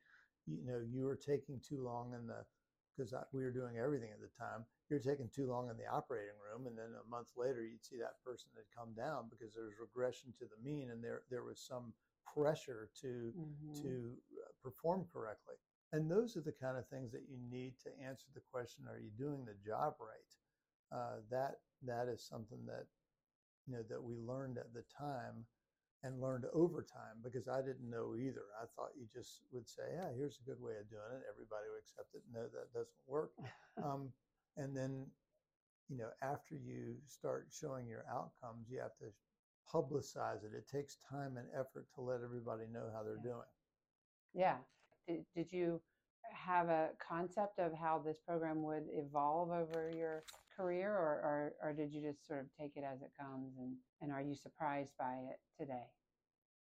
you 0.50 0.66
know, 0.66 0.82
you 0.82 1.04
were 1.04 1.14
taking 1.14 1.62
too 1.62 1.78
long 1.78 2.12
in 2.12 2.26
the, 2.26 2.42
because 2.90 3.14
we 3.32 3.44
were 3.46 3.54
doing 3.54 3.78
everything 3.78 4.10
at 4.10 4.18
the 4.18 4.34
time, 4.34 4.66
you're 4.90 4.98
taking 4.98 5.30
too 5.30 5.46
long 5.46 5.70
in 5.70 5.78
the 5.78 5.86
operating 5.86 6.34
room. 6.42 6.66
And 6.66 6.76
then 6.76 6.90
a 6.98 7.08
month 7.08 7.30
later, 7.38 7.62
you'd 7.62 7.86
see 7.86 8.02
that 8.02 8.18
person 8.26 8.50
had 8.58 8.66
come 8.74 8.90
down 8.98 9.30
because 9.30 9.54
there 9.54 9.64
was 9.70 9.78
regression 9.78 10.34
to 10.38 10.44
the 10.50 10.58
mean 10.58 10.90
and 10.90 11.02
there, 11.02 11.22
there 11.30 11.46
was 11.46 11.62
some 11.62 11.94
pressure 12.26 12.90
to, 13.00 13.30
mm-hmm. 13.30 13.82
to 13.82 14.18
uh, 14.42 14.50
perform 14.62 15.06
correctly. 15.14 15.54
And 15.94 16.10
those 16.10 16.36
are 16.36 16.42
the 16.42 16.58
kind 16.58 16.76
of 16.76 16.86
things 16.90 17.12
that 17.12 17.30
you 17.30 17.38
need 17.46 17.78
to 17.86 17.90
answer 18.02 18.26
the 18.34 18.42
question, 18.50 18.90
are 18.90 18.98
you 18.98 19.14
doing 19.16 19.46
the 19.46 19.54
job 19.62 19.94
right? 20.02 20.34
Uh, 20.90 21.22
that, 21.30 21.62
that 21.86 22.10
is 22.10 22.26
something 22.26 22.66
that, 22.66 22.86
you 23.66 23.74
know, 23.74 23.82
that 23.88 24.02
we 24.02 24.18
learned 24.18 24.58
at 24.58 24.74
the 24.74 24.84
time 24.90 25.46
and 26.04 26.20
learned 26.20 26.44
over 26.52 26.82
time 26.84 27.18
because 27.24 27.48
I 27.48 27.62
didn't 27.62 27.88
know 27.88 28.14
either. 28.14 28.44
I 28.60 28.66
thought 28.76 28.92
you 28.94 29.06
just 29.12 29.40
would 29.52 29.68
say, 29.68 29.82
"Yeah, 29.94 30.12
here's 30.14 30.38
a 30.38 30.48
good 30.48 30.60
way 30.60 30.76
of 30.76 30.88
doing 30.90 31.10
it." 31.16 31.24
Everybody 31.28 31.66
would 31.72 31.80
accept 31.80 32.14
it. 32.14 32.22
No, 32.30 32.42
that 32.44 32.72
doesn't 32.72 33.02
work. 33.06 33.32
um, 33.82 34.12
and 34.56 34.76
then, 34.76 35.06
you 35.88 35.96
know, 35.96 36.10
after 36.22 36.54
you 36.54 36.96
start 37.06 37.48
showing 37.50 37.88
your 37.88 38.04
outcomes, 38.12 38.68
you 38.68 38.78
have 38.80 38.96
to 38.98 39.10
publicize 39.72 40.44
it. 40.44 40.52
It 40.54 40.68
takes 40.68 40.96
time 41.10 41.38
and 41.38 41.48
effort 41.58 41.86
to 41.94 42.02
let 42.02 42.20
everybody 42.22 42.66
know 42.70 42.90
how 42.92 43.02
they're 43.02 43.16
yeah. 43.24 43.30
doing. 43.32 43.50
Yeah. 44.34 44.56
Did, 45.08 45.24
did 45.34 45.52
you 45.52 45.80
have 46.32 46.68
a 46.68 46.90
concept 46.98 47.58
of 47.58 47.72
how 47.72 47.98
this 47.98 48.18
program 48.26 48.62
would 48.62 48.84
evolve 48.92 49.50
over 49.50 49.90
your 49.96 50.24
career 50.56 50.90
or, 50.90 51.20
or, 51.22 51.52
or 51.62 51.72
did 51.72 51.92
you 51.92 52.00
just 52.00 52.26
sort 52.26 52.40
of 52.40 52.46
take 52.58 52.76
it 52.76 52.84
as 52.84 53.02
it 53.02 53.10
comes 53.18 53.56
and, 53.58 53.76
and 54.00 54.12
are 54.12 54.22
you 54.22 54.34
surprised 54.34 54.92
by 54.98 55.14
it 55.30 55.40
today? 55.58 55.86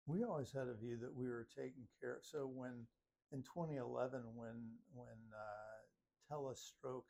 We 0.07 0.23
always 0.23 0.51
had 0.51 0.67
a 0.67 0.73
view 0.73 0.97
that 1.01 1.13
we 1.13 1.27
were 1.27 1.47
taking 1.55 1.85
care. 2.01 2.19
So 2.21 2.49
when 2.51 2.85
in 3.31 3.43
2011, 3.43 4.21
when 4.33 4.57
when 4.93 5.19
uh, 5.33 5.79
telestroke 6.31 7.05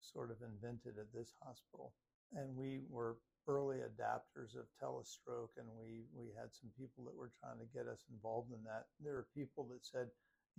sort 0.00 0.30
of 0.30 0.38
invented 0.40 0.96
at 0.98 1.12
this 1.12 1.34
hospital, 1.42 1.92
and 2.32 2.56
we 2.56 2.80
were 2.88 3.16
early 3.46 3.78
adapters 3.78 4.56
of 4.56 4.68
telestroke, 4.80 5.52
and 5.56 5.68
we 5.76 6.04
we 6.16 6.28
had 6.36 6.52
some 6.52 6.70
people 6.78 7.04
that 7.04 7.16
were 7.16 7.32
trying 7.40 7.58
to 7.58 7.68
get 7.76 7.88
us 7.88 8.04
involved 8.12 8.52
in 8.52 8.62
that. 8.64 8.86
There 9.04 9.16
are 9.16 9.26
people 9.34 9.68
that 9.72 9.84
said, 9.84 10.08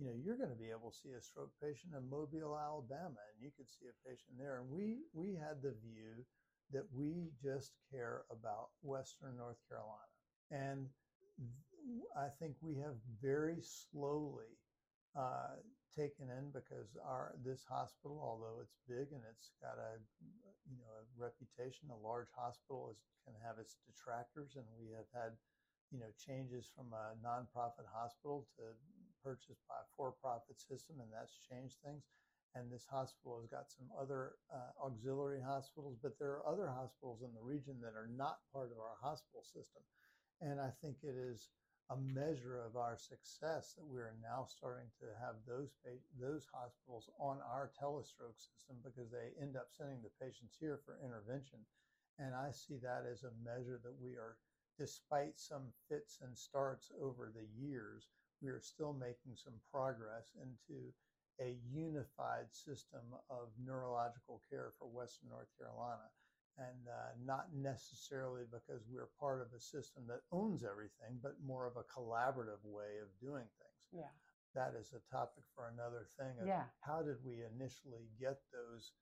you 0.00 0.08
know, 0.08 0.16
you're 0.16 0.40
going 0.40 0.50
to 0.50 0.56
be 0.56 0.72
able 0.72 0.90
to 0.90 0.96
see 0.96 1.12
a 1.12 1.20
stroke 1.20 1.52
patient 1.60 1.92
in 1.92 2.08
Mobile, 2.08 2.56
Alabama, 2.56 3.20
and 3.20 3.36
you 3.36 3.52
could 3.52 3.68
see 3.68 3.84
a 3.84 4.08
patient 4.08 4.32
there. 4.40 4.64
And 4.64 4.72
we 4.72 5.04
we 5.12 5.36
had 5.36 5.60
the 5.60 5.76
view 5.84 6.24
that 6.72 6.88
we 6.88 7.28
just 7.36 7.76
care 7.92 8.24
about 8.32 8.72
Western 8.80 9.36
North 9.36 9.60
Carolina, 9.68 10.08
and 10.48 10.88
I 12.16 12.32
think 12.40 12.56
we 12.64 12.80
have 12.80 12.96
very 13.20 13.60
slowly 13.60 14.56
uh, 15.12 15.60
taken 15.92 16.32
in 16.32 16.48
because 16.48 16.96
our 17.04 17.36
this 17.44 17.68
hospital, 17.68 18.16
although 18.24 18.64
it's 18.64 18.80
big 18.88 19.12
and 19.12 19.20
it's 19.28 19.52
got 19.60 19.76
a 19.76 20.00
you 20.64 20.80
know 20.80 20.96
a 20.96 21.04
reputation, 21.20 21.92
a 21.92 22.00
large 22.00 22.32
hospital 22.32 22.88
is 22.88 23.04
can 23.28 23.36
have 23.44 23.60
its 23.60 23.76
detractors, 23.84 24.56
and 24.56 24.64
we 24.80 24.96
have 24.96 25.08
had 25.12 25.36
you 25.92 26.00
know 26.00 26.08
changes 26.16 26.72
from 26.72 26.88
a 26.96 27.12
nonprofit 27.20 27.84
hospital 27.92 28.48
to 28.56 28.72
purchased 29.22 29.62
by 29.68 29.76
a 29.80 29.90
for-profit 29.96 30.60
system, 30.60 30.96
and 31.00 31.08
that's 31.12 31.38
changed 31.38 31.76
things. 31.84 32.04
And 32.54 32.66
this 32.66 32.86
hospital 32.90 33.38
has 33.38 33.46
got 33.46 33.70
some 33.70 33.86
other 33.94 34.34
uh, 34.50 34.74
auxiliary 34.82 35.40
hospitals, 35.40 35.96
but 36.02 36.18
there 36.18 36.34
are 36.34 36.50
other 36.50 36.66
hospitals 36.66 37.22
in 37.22 37.30
the 37.32 37.46
region 37.46 37.78
that 37.80 37.94
are 37.94 38.10
not 38.10 38.42
part 38.52 38.72
of 38.72 38.78
our 38.82 38.98
hospital 38.98 39.46
system. 39.46 39.82
And 40.42 40.58
I 40.58 40.70
think 40.82 40.96
it 41.02 41.14
is 41.14 41.50
a 41.90 41.96
measure 42.14 42.62
of 42.62 42.76
our 42.76 42.96
success 42.96 43.74
that 43.74 43.86
we 43.86 43.98
are 43.98 44.14
now 44.22 44.46
starting 44.46 44.86
to 45.02 45.06
have 45.18 45.34
those 45.46 45.74
those 46.18 46.46
hospitals 46.54 47.10
on 47.18 47.38
our 47.42 47.70
telestroke 47.74 48.38
system 48.38 48.78
because 48.82 49.10
they 49.10 49.34
end 49.42 49.56
up 49.56 49.66
sending 49.74 49.98
the 50.02 50.14
patients 50.22 50.54
here 50.58 50.78
for 50.86 51.02
intervention. 51.02 51.58
And 52.18 52.34
I 52.34 52.50
see 52.52 52.78
that 52.82 53.10
as 53.10 53.24
a 53.24 53.34
measure 53.42 53.80
that 53.82 53.94
we 53.98 54.14
are, 54.14 54.38
despite 54.78 55.38
some 55.38 55.74
fits 55.88 56.18
and 56.22 56.36
starts 56.36 56.92
over 57.02 57.32
the 57.34 57.46
years, 57.58 58.06
we 58.42 58.48
are 58.50 58.60
still 58.60 58.92
making 58.92 59.36
some 59.36 59.54
progress 59.72 60.32
into 60.40 60.92
a 61.40 61.56
unified 61.72 62.48
system 62.52 63.00
of 63.30 63.48
neurological 63.64 64.42
care 64.50 64.72
for 64.78 64.88
Western 64.88 65.30
North 65.30 65.48
Carolina 65.56 66.08
and 66.58 66.84
uh, 66.88 67.16
not 67.24 67.46
necessarily 67.56 68.42
because 68.50 68.84
we're 68.90 69.08
part 69.18 69.40
of 69.40 69.48
a 69.56 69.60
system 69.60 70.04
that 70.08 70.20
owns 70.32 70.64
everything, 70.64 71.16
but 71.22 71.36
more 71.44 71.66
of 71.66 71.76
a 71.76 71.88
collaborative 71.88 72.60
way 72.64 73.00
of 73.00 73.08
doing 73.20 73.48
things. 73.56 73.82
Yeah. 73.92 74.12
That 74.54 74.74
is 74.78 74.92
a 74.92 75.00
topic 75.08 75.44
for 75.54 75.72
another 75.72 76.08
thing. 76.18 76.34
yeah. 76.44 76.64
How 76.80 77.02
did 77.02 77.16
we 77.24 77.46
initially 77.54 78.10
get 78.18 78.36
those 78.52 78.92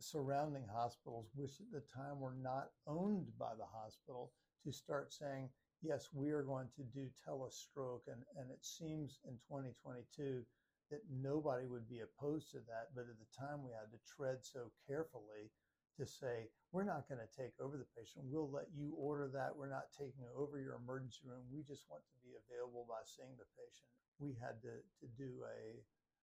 surrounding 0.00 0.64
hospitals, 0.72 1.28
which 1.34 1.60
at 1.60 1.70
the 1.70 1.84
time 1.94 2.18
were 2.18 2.36
not 2.42 2.70
owned 2.86 3.26
by 3.38 3.54
the 3.56 3.68
hospital, 3.68 4.32
to 4.64 4.72
start 4.72 5.12
saying, 5.12 5.48
yes, 5.82 6.08
we 6.12 6.30
are 6.30 6.42
going 6.42 6.68
to 6.76 6.84
do 6.94 7.08
telestroke. 7.24 8.06
And, 8.08 8.22
and 8.38 8.50
it 8.50 8.64
seems 8.64 9.20
in 9.26 9.34
2022 9.48 10.42
that 10.90 11.02
nobody 11.10 11.66
would 11.66 11.88
be 11.88 12.00
opposed 12.00 12.50
to 12.52 12.62
that. 12.70 12.94
But 12.94 13.10
at 13.10 13.18
the 13.18 13.30
time, 13.34 13.64
we 13.64 13.74
had 13.74 13.90
to 13.90 14.00
tread 14.06 14.42
so 14.42 14.70
carefully 14.86 15.50
to 15.98 16.04
say, 16.06 16.46
we're 16.72 16.86
not 16.86 17.08
going 17.08 17.24
to 17.24 17.32
take 17.32 17.56
over 17.58 17.80
the 17.80 17.88
patient. 17.96 18.28
We'll 18.28 18.52
let 18.52 18.68
you 18.76 18.92
order 18.94 19.32
that. 19.32 19.56
We're 19.56 19.72
not 19.72 19.88
taking 19.96 20.28
over 20.36 20.60
your 20.60 20.76
emergency 20.76 21.24
room. 21.24 21.48
We 21.48 21.64
just 21.64 21.88
want 21.88 22.04
to 22.04 22.16
be 22.20 22.36
available 22.36 22.84
by 22.84 23.00
seeing 23.08 23.32
the 23.40 23.48
patient. 23.56 23.88
We 24.20 24.36
had 24.36 24.60
to, 24.64 24.76
to 24.76 25.06
do 25.16 25.40
a, 25.44 25.80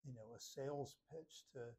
you 0.02 0.14
know, 0.18 0.34
a 0.34 0.42
sales 0.42 0.98
pitch 1.14 1.46
to, 1.54 1.70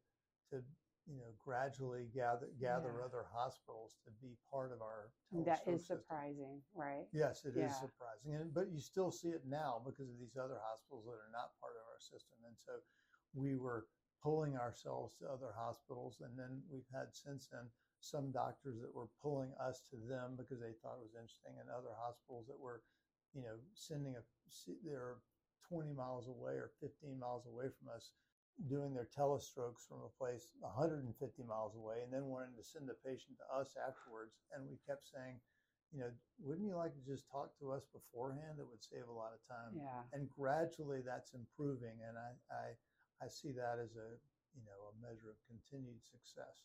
to, 0.55 0.63
you 1.07 1.19
know, 1.19 1.33
gradually 1.39 2.07
gather, 2.15 2.49
gather 2.61 3.01
Yeah. 3.01 3.05
other 3.05 3.25
hospitals 3.33 3.97
to 4.05 4.11
be 4.23 4.37
part 4.51 4.73
of 4.73 4.83
our 4.83 5.11
That 5.33 5.67
is 5.67 5.81
system. 5.81 5.99
surprising, 5.99 6.63
right? 6.75 7.09
Yes, 7.13 7.45
it 7.45 7.57
is 7.57 7.57
Yeah. 7.57 7.81
surprising, 7.81 8.35
and, 8.35 8.55
but 8.55 8.71
you 8.71 8.81
still 8.81 9.11
see 9.11 9.31
it 9.31 9.45
now 9.47 9.81
because 9.85 10.09
of 10.11 10.19
these 10.19 10.37
other 10.37 10.61
hospitals 10.61 11.05
that 11.07 11.19
are 11.19 11.31
not 11.33 11.59
part 11.61 11.77
of 11.77 11.87
our 11.89 11.99
system. 12.01 12.39
And 12.47 12.57
so 12.59 12.81
we 13.35 13.57
were 13.57 13.89
pulling 14.23 14.57
ourselves 14.57 15.17
to 15.17 15.29
other 15.29 15.53
hospitals, 15.57 16.21
and 16.21 16.39
then 16.39 16.63
we've 16.71 16.89
had 16.93 17.15
since 17.15 17.49
then 17.49 17.71
some 18.01 18.31
doctors 18.31 18.81
that 18.81 18.95
were 18.95 19.09
pulling 19.21 19.53
us 19.61 19.83
to 19.91 19.97
them 19.97 20.37
because 20.37 20.61
they 20.61 20.73
thought 20.83 20.99
it 20.99 21.03
was 21.03 21.15
interesting, 21.15 21.59
and 21.59 21.69
other 21.71 21.95
hospitals 21.99 22.47
that 22.47 22.59
were, 22.59 22.83
you 23.35 23.43
know, 23.43 23.59
sending 23.75 24.17
a 24.17 24.23
they're 24.85 25.19
20 25.69 25.93
miles 25.95 26.29
away 26.29 26.55
or 26.55 26.71
15 26.81 27.19
miles 27.19 27.47
away 27.47 27.67
from 27.79 27.89
us 27.95 28.13
doing 28.69 28.95
their 28.95 29.09
telestrokes 29.09 29.89
from 29.89 30.05
a 30.05 30.13
place 30.21 30.53
150 30.61 31.09
miles 31.43 31.75
away 31.75 32.05
and 32.05 32.13
then 32.13 32.29
wanting 32.29 32.55
to 32.57 32.63
send 32.63 32.89
the 32.89 32.99
patient 33.05 33.35
to 33.41 33.47
us 33.49 33.75
afterwards 33.81 34.37
and 34.53 34.63
we 34.69 34.77
kept 34.87 35.09
saying 35.09 35.41
you 35.93 36.01
know, 36.01 36.11
wouldn't 36.41 36.67
you 36.67 36.75
like 36.75 36.95
to 36.95 37.05
just 37.05 37.29
talk 37.31 37.53
to 37.61 37.71
us 37.71 37.85
beforehand? 37.93 38.57
It 38.59 38.67
would 38.69 38.83
save 38.83 39.09
a 39.09 39.13
lot 39.13 39.33
of 39.37 39.41
time. 39.45 39.77
Yeah. 39.77 40.01
And 40.13 40.29
gradually 40.31 41.01
that's 41.05 41.33
improving. 41.35 42.01
And 42.09 42.17
I, 42.17 42.33
I, 42.49 43.25
I 43.25 43.29
see 43.29 43.53
that 43.53 43.77
as 43.77 43.93
a, 43.97 44.09
you 44.57 44.65
know, 44.65 44.89
a 44.89 44.95
measure 45.05 45.29
of 45.29 45.37
continued 45.47 46.01
success. 46.03 46.57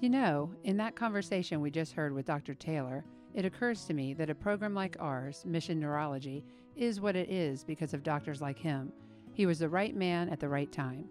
You 0.00 0.10
know, 0.10 0.52
in 0.64 0.76
that 0.76 0.94
conversation 0.96 1.60
we 1.60 1.70
just 1.70 1.92
heard 1.92 2.12
with 2.12 2.26
Dr. 2.26 2.54
Taylor, 2.54 3.04
it 3.38 3.44
occurs 3.44 3.84
to 3.84 3.94
me 3.94 4.14
that 4.14 4.30
a 4.30 4.34
program 4.34 4.74
like 4.74 4.96
ours, 4.98 5.44
Mission 5.46 5.78
Neurology, 5.78 6.44
is 6.74 7.00
what 7.00 7.14
it 7.14 7.30
is 7.30 7.62
because 7.62 7.94
of 7.94 8.02
doctors 8.02 8.40
like 8.40 8.58
him. 8.58 8.92
He 9.32 9.46
was 9.46 9.60
the 9.60 9.68
right 9.68 9.94
man 9.94 10.28
at 10.28 10.40
the 10.40 10.48
right 10.48 10.72
time. 10.72 11.04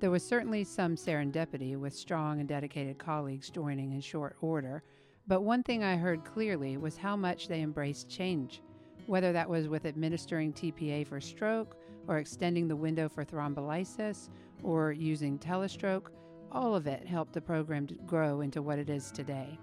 There 0.00 0.10
was 0.10 0.26
certainly 0.26 0.64
some 0.64 0.96
serendipity 0.96 1.76
with 1.76 1.94
strong 1.94 2.40
and 2.40 2.48
dedicated 2.48 2.96
colleagues 2.96 3.50
joining 3.50 3.92
in 3.92 4.00
short 4.00 4.34
order, 4.40 4.82
but 5.26 5.42
one 5.42 5.62
thing 5.62 5.84
I 5.84 5.96
heard 5.96 6.24
clearly 6.24 6.78
was 6.78 6.96
how 6.96 7.16
much 7.16 7.48
they 7.48 7.60
embraced 7.60 8.08
change, 8.08 8.62
whether 9.04 9.34
that 9.34 9.50
was 9.50 9.68
with 9.68 9.84
administering 9.84 10.54
TPA 10.54 11.06
for 11.06 11.20
stroke, 11.20 11.76
or 12.08 12.16
extending 12.16 12.66
the 12.66 12.74
window 12.74 13.10
for 13.10 13.26
thrombolysis, 13.26 14.30
or 14.62 14.90
using 14.90 15.38
telestroke. 15.38 16.06
All 16.50 16.74
of 16.74 16.86
it 16.86 17.06
helped 17.06 17.34
the 17.34 17.42
program 17.42 17.88
grow 18.06 18.40
into 18.40 18.62
what 18.62 18.78
it 18.78 18.88
is 18.88 19.10
today. 19.10 19.58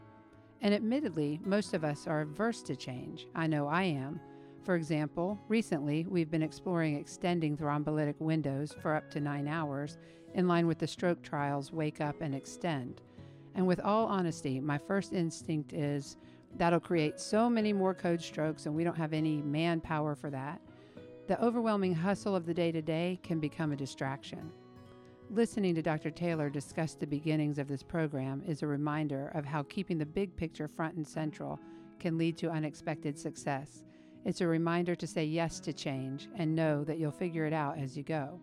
And 0.62 0.74
admittedly, 0.74 1.40
most 1.44 1.74
of 1.74 1.84
us 1.84 2.08
are 2.08 2.22
averse 2.22 2.62
to 2.64 2.76
change. 2.76 3.28
I 3.34 3.48
know 3.48 3.68
I 3.68 3.84
am. 3.84 4.20
For 4.64 4.76
example, 4.76 5.40
recently 5.48 6.06
we've 6.08 6.30
been 6.30 6.44
exploring 6.44 6.96
extending 6.96 7.58
thrombolytic 7.58 8.20
windows 8.20 8.76
for 8.80 8.96
up 8.96 9.10
to 9.12 9.20
nine 9.20 9.48
hours 9.48 9.98
in 10.36 10.48
line 10.48 10.68
with 10.68 10.78
the 10.78 10.88
stroke 10.88 11.24
trials 11.24 11.74
Wake 11.74 12.00
Up 12.00 12.22
and 12.22 12.36
Extend. 12.36 13.02
And 13.56 13.66
with 13.66 13.80
all 13.80 14.06
honesty, 14.06 14.60
my 14.60 14.78
first 14.78 15.14
instinct 15.14 15.74
is 15.74 16.16
that'll 16.58 16.80
create 16.80 17.20
so 17.20 17.50
many 17.50 17.74
more 17.74 17.94
code 17.94 18.22
strokes, 18.22 18.66
and 18.66 18.76
we 18.76 18.84
don't 18.84 18.96
have 18.96 19.14
any 19.14 19.42
manpower 19.42 20.16
for 20.16 20.30
that. 20.30 20.62
The 21.28 21.44
overwhelming 21.44 21.96
hustle 21.96 22.36
of 22.36 22.46
the 22.46 22.54
day 22.54 22.72
to 22.72 22.82
day 22.82 23.20
can 23.24 23.40
become 23.40 23.72
a 23.72 23.76
distraction. 23.76 24.52
Listening 25.34 25.74
to 25.76 25.82
Dr. 25.82 26.12
Taylor 26.12 26.50
discuss 26.50 26.94
the 26.96 27.08
beginnings 27.08 27.58
of 27.58 27.70
this 27.70 27.82
program 27.82 28.44
is 28.46 28.64
a 28.64 28.68
reminder 28.68 29.32
of 29.34 29.46
how 29.46 29.64
keeping 29.64 29.98
the 29.98 30.06
big 30.06 30.36
picture 30.36 30.68
front 30.68 30.96
and 30.96 31.08
central 31.08 31.58
can 32.02 32.18
lead 32.18 32.36
to 32.40 32.52
unexpected 32.52 33.18
success. 33.18 33.86
It's 34.26 34.42
a 34.42 34.48
reminder 34.48 34.94
to 34.94 35.08
say 35.08 35.24
yes 35.24 35.62
to 35.62 35.72
change 35.72 36.28
and 36.36 36.54
know 36.54 36.84
that 36.84 37.00
you'll 37.00 37.12
figure 37.12 37.46
it 37.46 37.54
out 37.54 37.78
as 37.78 37.96
you 37.96 38.04
go. 38.04 38.42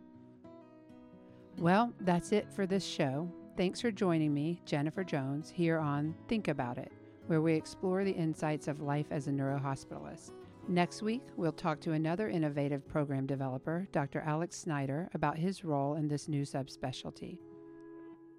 Well, 1.59 1.93
that's 2.01 2.33
it 2.33 2.51
for 2.51 2.65
this 2.65 2.87
show. 2.87 3.31
Thanks 3.59 3.83
for 3.83 3.91
joining 3.91 4.33
me, 4.33 4.63
Jennifer 4.65 5.05
Jones, 5.05 5.51
here 5.51 5.77
on 5.77 6.15
Think 6.27 6.49
About 6.49 6.79
It, 6.79 6.91
where 7.27 7.43
we 7.43 7.53
explore 7.53 8.03
the 8.03 8.13
insights 8.13 8.67
of 8.67 8.81
life 8.81 9.09
as 9.11 9.29
a 9.29 9.31
neurohospitalist. 9.31 10.33
Next 10.69 11.01
week, 11.01 11.23
we'll 11.35 11.51
talk 11.51 11.81
to 11.81 11.93
another 11.93 12.29
innovative 12.29 12.87
program 12.87 13.25
developer, 13.27 13.89
Dr. 13.91 14.21
Alex 14.21 14.55
Snyder, 14.59 15.09
about 15.15 15.39
his 15.39 15.65
role 15.65 15.95
in 15.95 16.09
this 16.09 16.29
new 16.29 16.43
subspecialty. 16.43 17.39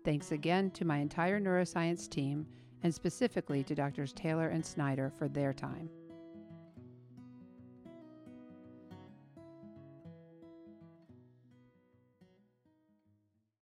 Thanks 0.05 0.31
again 0.31 0.69
to 0.71 0.85
my 0.85 0.97
entire 0.99 1.41
neuroscience 1.41 2.07
team, 2.07 2.45
and 2.83 2.93
specifically 2.93 3.63
to 3.63 3.73
Drs. 3.73 4.13
Taylor 4.13 4.49
and 4.49 4.63
Snyder 4.63 5.11
for 5.17 5.27
their 5.27 5.53
time. 5.53 5.89